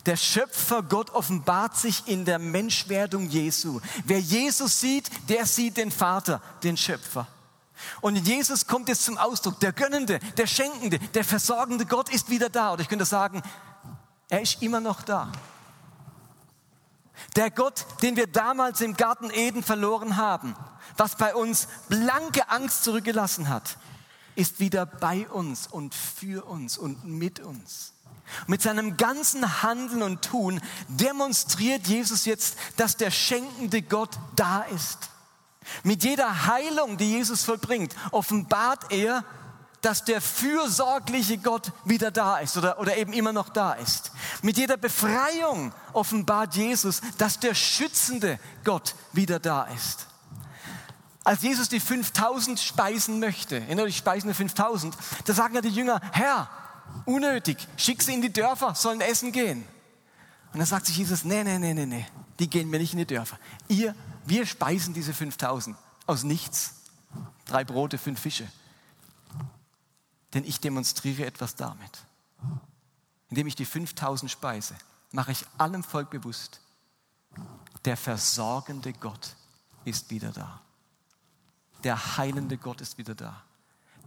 Der 0.05 0.17
Schöpfer 0.17 0.83
Gott 0.83 1.09
offenbart 1.11 1.77
sich 1.77 2.07
in 2.07 2.25
der 2.25 2.39
Menschwerdung 2.39 3.29
Jesu. 3.29 3.79
Wer 4.05 4.19
Jesus 4.19 4.79
sieht, 4.79 5.09
der 5.29 5.45
sieht 5.45 5.77
den 5.77 5.91
Vater, 5.91 6.41
den 6.63 6.77
Schöpfer. 6.77 7.27
Und 8.01 8.15
in 8.15 8.25
Jesus 8.25 8.65
kommt 8.67 8.89
es 8.89 9.03
zum 9.03 9.17
Ausdruck, 9.17 9.59
der 9.59 9.71
Gönnende, 9.71 10.19
der 10.37 10.47
Schenkende, 10.47 10.99
der 10.99 11.23
versorgende 11.23 11.85
Gott 11.85 12.09
ist 12.09 12.29
wieder 12.29 12.49
da. 12.49 12.73
Oder 12.73 12.81
ich 12.81 12.89
könnte 12.89 13.05
sagen, 13.05 13.41
er 14.29 14.41
ist 14.41 14.61
immer 14.61 14.79
noch 14.79 15.01
da. 15.01 15.31
Der 17.35 17.51
Gott, 17.51 17.85
den 18.01 18.15
wir 18.15 18.27
damals 18.27 18.81
im 18.81 18.95
Garten 18.95 19.29
Eden 19.31 19.63
verloren 19.63 20.17
haben, 20.17 20.55
was 20.95 21.15
bei 21.15 21.35
uns 21.35 21.67
blanke 21.89 22.49
Angst 22.49 22.83
zurückgelassen 22.83 23.49
hat, 23.49 23.77
ist 24.35 24.59
wieder 24.59 24.85
bei 24.85 25.27
uns 25.29 25.67
und 25.67 25.95
für 25.95 26.45
uns 26.45 26.77
und 26.77 27.05
mit 27.05 27.39
uns. 27.39 27.93
Mit 28.45 28.61
seinem 28.61 28.97
ganzen 28.97 29.63
Handeln 29.63 30.03
und 30.03 30.21
Tun 30.21 30.61
demonstriert 30.87 31.87
Jesus 31.87 32.25
jetzt, 32.25 32.57
dass 32.75 32.97
der 32.97 33.09
schenkende 33.09 33.81
Gott 33.81 34.11
da 34.35 34.61
ist. 34.63 35.09
Mit 35.83 36.03
jeder 36.03 36.45
Heilung, 36.45 36.97
die 36.97 37.11
Jesus 37.11 37.43
vollbringt, 37.43 37.95
offenbart 38.11 38.91
er, 38.91 39.23
dass 39.87 40.03
der 40.03 40.19
fürsorgliche 40.19 41.37
Gott 41.37 41.71
wieder 41.85 42.11
da 42.11 42.39
ist 42.39 42.57
oder, 42.57 42.77
oder 42.77 42.97
eben 42.97 43.13
immer 43.13 43.31
noch 43.31 43.47
da 43.47 43.71
ist. 43.71 44.11
Mit 44.41 44.57
jeder 44.57 44.75
Befreiung 44.75 45.71
offenbart 45.93 46.57
Jesus, 46.57 46.99
dass 47.17 47.39
der 47.39 47.53
schützende 47.53 48.37
Gott 48.65 48.95
wieder 49.13 49.39
da 49.39 49.63
ist. 49.63 50.07
Als 51.23 51.41
Jesus 51.41 51.69
die 51.69 51.79
5000 51.79 52.59
speisen 52.59 53.21
möchte, 53.21 53.61
erinnert 53.61 53.85
euch, 53.85 53.95
speisen 53.95 54.27
die 54.27 54.33
5000, 54.33 54.93
da 55.23 55.33
sagen 55.33 55.55
ja 55.55 55.61
die 55.61 55.69
Jünger, 55.69 56.01
Herr, 56.11 56.49
unnötig, 57.05 57.57
schick 57.77 58.03
sie 58.03 58.13
in 58.13 58.21
die 58.21 58.33
Dörfer, 58.33 58.75
sollen 58.75 58.99
essen 58.99 59.31
gehen. 59.31 59.63
Und 60.51 60.59
dann 60.59 60.67
sagt 60.67 60.87
sich 60.87 60.97
Jesus, 60.97 61.23
nee, 61.23 61.45
nee, 61.45 61.59
nee, 61.59 61.73
nee, 61.73 61.85
nee, 61.85 62.05
die 62.39 62.49
gehen 62.49 62.69
mir 62.69 62.79
nicht 62.79 62.91
in 62.91 62.99
die 62.99 63.07
Dörfer. 63.07 63.39
Ihr, 63.69 63.95
wir 64.25 64.45
speisen 64.45 64.93
diese 64.93 65.13
5000 65.13 65.77
aus 66.07 66.23
nichts. 66.23 66.73
Drei 67.45 67.63
Brote, 67.63 67.97
fünf 67.97 68.19
Fische 68.19 68.49
denn 70.33 70.43
ich 70.43 70.59
demonstriere 70.59 71.25
etwas 71.25 71.55
damit. 71.55 72.05
Indem 73.29 73.47
ich 73.47 73.55
die 73.55 73.65
5000 73.65 74.29
speise, 74.31 74.75
mache 75.11 75.31
ich 75.31 75.45
allem 75.57 75.83
Volk 75.83 76.09
bewusst, 76.09 76.61
der 77.85 77.97
versorgende 77.97 78.93
Gott 78.93 79.35
ist 79.85 80.09
wieder 80.09 80.31
da. 80.31 80.61
Der 81.83 82.17
heilende 82.17 82.57
Gott 82.57 82.81
ist 82.81 82.97
wieder 82.97 83.15
da. 83.15 83.43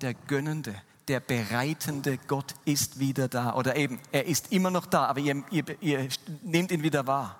Der 0.00 0.14
gönnende, 0.14 0.80
der 1.08 1.20
bereitende 1.20 2.18
Gott 2.18 2.54
ist 2.64 2.98
wieder 2.98 3.28
da. 3.28 3.54
Oder 3.54 3.76
eben, 3.76 4.00
er 4.12 4.26
ist 4.26 4.52
immer 4.52 4.70
noch 4.70 4.86
da, 4.86 5.06
aber 5.06 5.20
ihr, 5.20 5.42
ihr, 5.50 5.82
ihr 5.82 6.08
nehmt 6.42 6.70
ihn 6.70 6.82
wieder 6.82 7.06
wahr. 7.06 7.38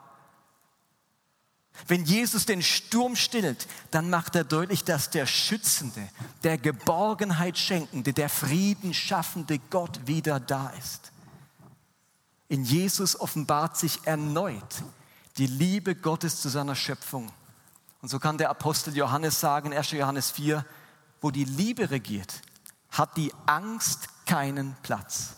Wenn 1.86 2.04
Jesus 2.04 2.46
den 2.46 2.62
Sturm 2.62 3.16
stillt, 3.16 3.66
dann 3.90 4.10
macht 4.10 4.36
er 4.36 4.44
deutlich, 4.44 4.84
dass 4.84 5.10
der 5.10 5.26
schützende, 5.26 6.08
der 6.42 6.58
Geborgenheit 6.58 7.58
schenkende, 7.58 8.12
der 8.12 8.28
Frieden 8.28 8.94
schaffende 8.94 9.58
Gott 9.70 10.06
wieder 10.06 10.40
da 10.40 10.70
ist. 10.78 11.12
In 12.48 12.64
Jesus 12.64 13.18
offenbart 13.18 13.76
sich 13.76 14.00
erneut 14.04 14.82
die 15.36 15.46
Liebe 15.46 15.94
Gottes 15.94 16.40
zu 16.40 16.48
seiner 16.48 16.74
Schöpfung. 16.74 17.30
Und 18.02 18.08
so 18.08 18.18
kann 18.18 18.38
der 18.38 18.50
Apostel 18.50 18.96
Johannes 18.96 19.40
sagen, 19.40 19.72
1. 19.72 19.92
Johannes 19.92 20.30
4, 20.30 20.64
wo 21.20 21.30
die 21.30 21.44
Liebe 21.44 21.90
regiert, 21.90 22.42
hat 22.90 23.16
die 23.16 23.32
Angst 23.46 24.08
keinen 24.26 24.76
Platz. 24.82 25.36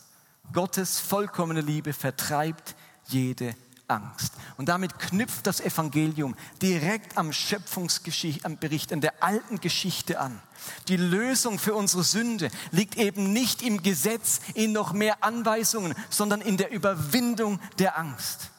Gottes 0.51 0.99
vollkommene 0.99 1.61
Liebe 1.61 1.93
vertreibt 1.93 2.75
jede 3.07 3.55
Angst. 3.93 4.33
Und 4.57 4.69
damit 4.69 4.97
knüpft 4.99 5.45
das 5.45 5.61
Evangelium 5.61 6.35
direkt 6.61 7.17
am 7.17 7.31
Schöpfungsbericht, 7.31 8.45
an 8.93 9.01
der 9.01 9.23
alten 9.23 9.59
Geschichte 9.59 10.19
an. 10.19 10.41
Die 10.87 10.97
Lösung 10.97 11.59
für 11.59 11.75
unsere 11.75 12.03
Sünde 12.03 12.49
liegt 12.71 12.97
eben 12.97 13.33
nicht 13.33 13.61
im 13.61 13.83
Gesetz, 13.83 14.39
in 14.53 14.71
noch 14.71 14.93
mehr 14.93 15.23
Anweisungen, 15.23 15.93
sondern 16.09 16.41
in 16.41 16.57
der 16.57 16.71
Überwindung 16.71 17.59
der 17.79 17.97
Angst. 17.97 18.49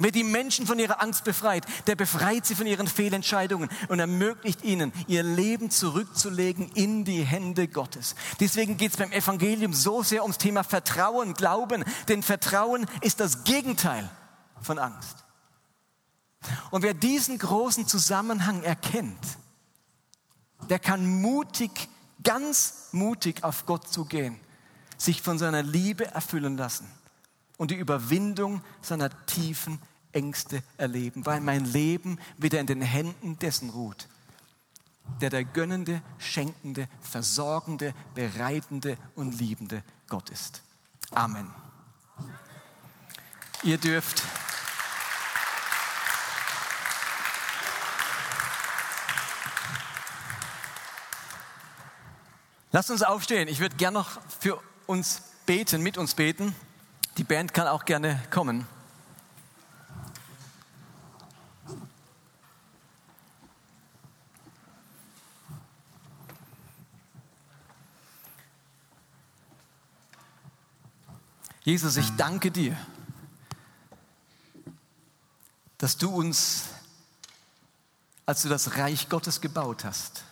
Wer 0.00 0.10
die 0.10 0.24
Menschen 0.24 0.66
von 0.66 0.80
ihrer 0.80 1.00
Angst 1.00 1.22
befreit, 1.22 1.64
der 1.86 1.94
befreit 1.94 2.44
sie 2.44 2.56
von 2.56 2.66
ihren 2.66 2.88
Fehlentscheidungen 2.88 3.68
und 3.86 4.00
ermöglicht 4.00 4.64
ihnen, 4.64 4.92
ihr 5.06 5.22
Leben 5.22 5.70
zurückzulegen 5.70 6.68
in 6.74 7.04
die 7.04 7.22
Hände 7.22 7.68
Gottes. 7.68 8.16
Deswegen 8.40 8.76
geht 8.76 8.90
es 8.90 8.96
beim 8.96 9.12
Evangelium 9.12 9.72
so 9.72 10.02
sehr 10.02 10.22
ums 10.22 10.38
Thema 10.38 10.64
Vertrauen, 10.64 11.34
Glauben, 11.34 11.84
denn 12.08 12.24
Vertrauen 12.24 12.86
ist 13.02 13.20
das 13.20 13.44
Gegenteil 13.44 14.10
von 14.64 14.78
Angst. 14.78 15.24
Und 16.70 16.82
wer 16.82 16.94
diesen 16.94 17.38
großen 17.38 17.86
Zusammenhang 17.86 18.62
erkennt, 18.62 19.38
der 20.68 20.78
kann 20.78 21.06
mutig, 21.06 21.88
ganz 22.22 22.88
mutig 22.92 23.44
auf 23.44 23.66
Gott 23.66 23.88
zugehen, 23.88 24.38
sich 24.96 25.22
von 25.22 25.38
seiner 25.38 25.62
Liebe 25.62 26.06
erfüllen 26.06 26.56
lassen 26.56 26.86
und 27.56 27.70
die 27.70 27.76
Überwindung 27.76 28.62
seiner 28.82 29.10
tiefen 29.26 29.78
Ängste 30.12 30.62
erleben, 30.76 31.26
weil 31.26 31.40
mein 31.40 31.64
Leben 31.64 32.18
wieder 32.38 32.60
in 32.60 32.66
den 32.66 32.82
Händen 32.82 33.38
dessen 33.38 33.70
ruht, 33.70 34.08
der 35.20 35.30
der 35.30 35.44
gönnende, 35.44 36.02
schenkende, 36.18 36.88
versorgende, 37.00 37.94
bereitende 38.14 38.96
und 39.16 39.38
liebende 39.38 39.82
Gott 40.08 40.30
ist. 40.30 40.62
Amen. 41.10 41.50
Ihr 43.62 43.78
dürft 43.78 44.22
Lasst 52.74 52.90
uns 52.90 53.04
aufstehen. 53.04 53.46
Ich 53.46 53.60
würde 53.60 53.76
gerne 53.76 53.98
noch 53.98 54.20
für 54.40 54.60
uns 54.88 55.22
beten, 55.46 55.80
mit 55.80 55.96
uns 55.96 56.16
beten. 56.16 56.56
Die 57.18 57.22
Band 57.22 57.54
kann 57.54 57.68
auch 57.68 57.84
gerne 57.84 58.20
kommen. 58.32 58.66
Jesus, 71.62 71.96
ich 71.96 72.10
danke 72.16 72.50
dir, 72.50 72.76
dass 75.78 75.96
du 75.96 76.10
uns, 76.12 76.64
als 78.26 78.42
du 78.42 78.48
das 78.48 78.76
Reich 78.78 79.08
Gottes 79.08 79.40
gebaut 79.40 79.84
hast, 79.84 80.24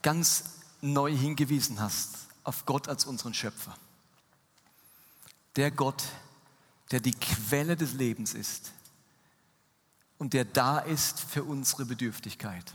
ganz 0.00 0.61
neu 0.82 1.16
hingewiesen 1.16 1.80
hast 1.80 2.26
auf 2.44 2.66
Gott 2.66 2.88
als 2.88 3.06
unseren 3.06 3.32
Schöpfer. 3.32 3.74
Der 5.56 5.70
Gott, 5.70 6.02
der 6.90 7.00
die 7.00 7.12
Quelle 7.12 7.76
des 7.76 7.94
Lebens 7.94 8.34
ist 8.34 8.72
und 10.18 10.34
der 10.34 10.44
da 10.44 10.78
ist 10.78 11.20
für 11.20 11.44
unsere 11.44 11.84
Bedürftigkeit. 11.86 12.74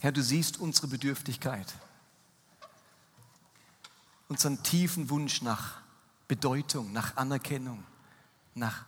Herr, 0.00 0.12
du 0.12 0.22
siehst 0.22 0.58
unsere 0.58 0.86
Bedürftigkeit, 0.86 1.74
unseren 4.28 4.62
tiefen 4.62 5.10
Wunsch 5.10 5.42
nach 5.42 5.80
Bedeutung, 6.28 6.92
nach 6.92 7.16
Anerkennung, 7.16 7.82
nach 8.54 8.84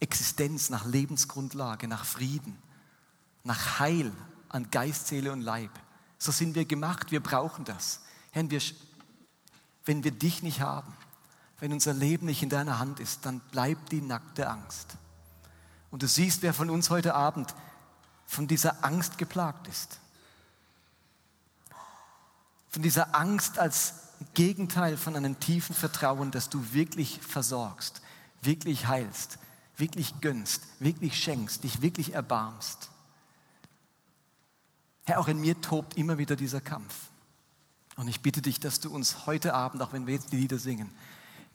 Existenz, 0.00 0.70
nach 0.70 0.86
Lebensgrundlage, 0.86 1.88
nach 1.88 2.06
Frieden, 2.06 2.56
nach 3.42 3.78
Heil, 3.78 4.12
an 4.54 4.70
Geist, 4.70 5.08
Seele 5.08 5.32
und 5.32 5.40
Leib. 5.40 5.70
So 6.16 6.30
sind 6.30 6.54
wir 6.54 6.64
gemacht, 6.64 7.10
wir 7.10 7.20
brauchen 7.20 7.64
das. 7.64 8.00
Herr, 8.30 8.48
wir, 8.50 8.62
wenn 9.84 10.04
wir 10.04 10.12
dich 10.12 10.42
nicht 10.42 10.60
haben, 10.60 10.94
wenn 11.58 11.72
unser 11.72 11.92
Leben 11.92 12.26
nicht 12.26 12.42
in 12.42 12.50
deiner 12.50 12.78
Hand 12.78 13.00
ist, 13.00 13.26
dann 13.26 13.40
bleibt 13.40 13.90
die 13.90 14.00
nackte 14.00 14.48
Angst. 14.48 14.96
Und 15.90 16.02
du 16.02 16.08
siehst, 16.08 16.42
wer 16.42 16.54
von 16.54 16.70
uns 16.70 16.88
heute 16.88 17.14
Abend 17.14 17.54
von 18.26 18.46
dieser 18.46 18.84
Angst 18.84 19.18
geplagt 19.18 19.66
ist. 19.68 19.98
Von 22.70 22.82
dieser 22.82 23.14
Angst 23.14 23.58
als 23.58 23.94
Gegenteil 24.34 24.96
von 24.96 25.16
einem 25.16 25.38
tiefen 25.40 25.74
Vertrauen, 25.74 26.30
dass 26.30 26.48
du 26.48 26.72
wirklich 26.72 27.20
versorgst, 27.20 28.02
wirklich 28.40 28.86
heilst, 28.86 29.38
wirklich 29.76 30.20
gönnst, 30.20 30.62
wirklich 30.78 31.18
schenkst, 31.18 31.64
dich 31.64 31.82
wirklich 31.82 32.14
erbarmst. 32.14 32.90
Herr, 35.04 35.20
auch 35.20 35.28
in 35.28 35.40
mir 35.40 35.60
tobt 35.60 35.96
immer 35.96 36.18
wieder 36.18 36.36
dieser 36.36 36.60
Kampf. 36.60 36.94
Und 37.96 38.08
ich 38.08 38.20
bitte 38.20 38.42
dich, 38.42 38.58
dass 38.58 38.80
du 38.80 38.92
uns 38.92 39.26
heute 39.26 39.54
Abend, 39.54 39.82
auch 39.82 39.92
wenn 39.92 40.06
wir 40.06 40.14
jetzt 40.14 40.32
die 40.32 40.36
Lieder 40.36 40.58
singen, 40.58 40.90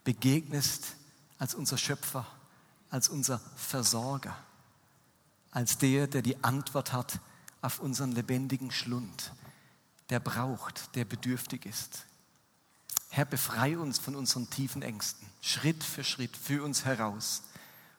begegnest 0.04 0.96
als 1.38 1.56
unser 1.56 1.78
Schöpfer, 1.78 2.26
als 2.90 3.10
unser 3.10 3.40
Versorger, 3.56 4.36
als 5.52 5.78
der, 5.78 6.08
der 6.08 6.22
die 6.22 6.44
Antwort 6.44 6.94
hat 6.94 7.20
auf 7.62 7.80
unseren 7.80 8.12
lebendigen 8.12 8.72
Schlund, 8.72 9.34
der 10.10 10.20
braucht, 10.20 10.96
der 10.96 11.06
bedürftig 11.06 11.66
ist. 11.66 12.06
Herr, 13.10 13.26
befrei 13.26 13.78
uns 13.78 14.00
von 14.00 14.16
unseren 14.16 14.50
tiefen 14.50 14.82
Ängsten, 14.82 15.28
Schritt 15.42 15.84
für 15.84 16.04
Schritt, 16.04 16.38
führ 16.38 16.64
uns 16.64 16.86
heraus 16.86 17.44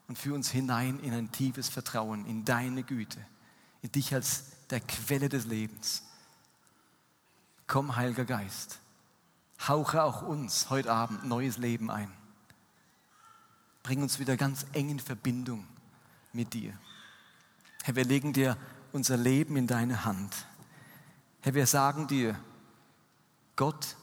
und 0.09 0.17
führ 0.17 0.35
uns 0.35 0.51
hinein 0.51 1.01
in 1.01 1.13
ein 1.13 1.33
tiefes 1.33 1.69
Vertrauen 1.69 2.27
in 2.27 2.45
deine 2.45 2.85
Güte, 2.85 3.19
in 3.83 3.93
dich 3.93 4.15
als 4.15 4.45
der 4.71 4.81
Quelle 4.81 5.29
des 5.29 5.47
Lebens. 5.47 6.03
Komm, 7.67 7.97
Heiliger 7.97 8.25
Geist, 8.25 8.79
hauche 9.67 10.03
auch 10.03 10.23
uns 10.23 10.71
heute 10.71 10.93
Abend 10.93 11.25
neues 11.25 11.59
Leben 11.59 11.91
ein. 11.91 12.11
Bring 13.83 14.03
uns 14.03 14.19
wieder 14.19 14.37
ganz 14.37 14.67
eng 14.73 14.91
in 14.91 15.01
Verbindung 15.01 15.67
mit 16.33 16.53
dir. 16.55 16.73
Herr, 17.83 17.97
wir 17.97 18.05
legen 18.05 18.33
dir 18.33 18.57
unser 18.93 19.17
Leben 19.17 19.57
in 19.57 19.67
deine 19.67 20.05
Hand. 20.05 20.47
Herr, 21.41 21.55
wir 21.55 21.67
sagen 21.67 22.07
dir, 22.07 22.39
Gott, 23.57 23.97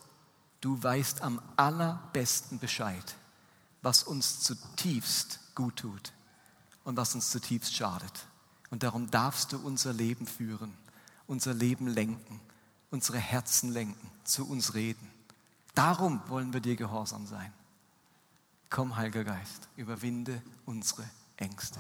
du 0.62 0.82
weißt 0.82 1.22
am 1.22 1.42
allerbesten 1.56 2.60
Bescheid, 2.60 3.16
was 3.82 4.04
uns 4.04 4.42
zutiefst 4.42 5.40
gut 5.56 5.78
tut 5.78 6.14
und 6.84 6.98
was 6.98 7.14
uns 7.16 7.30
zutiefst 7.30 7.76
schadet. 7.76 8.28
Und 8.70 8.84
darum 8.84 9.10
darfst 9.10 9.54
du 9.54 9.58
unser 9.58 9.94
Leben 9.94 10.28
führen, 10.28 10.74
unser 11.26 11.54
Leben 11.54 11.88
lenken, 11.88 12.40
unsere 12.92 13.18
Herzen 13.18 13.72
lenken, 13.72 14.10
zu 14.24 14.48
uns 14.48 14.74
reden. 14.74 15.12
Darum 15.74 16.22
wollen 16.28 16.54
wir 16.54 16.60
dir 16.60 16.76
gehorsam 16.76 17.28
sein. 17.28 17.54
Komm, 18.70 18.96
Heiliger 18.96 19.24
Geist, 19.24 19.70
überwinde 19.78 20.42
unsere 20.66 21.10
Ängste. 21.38 21.80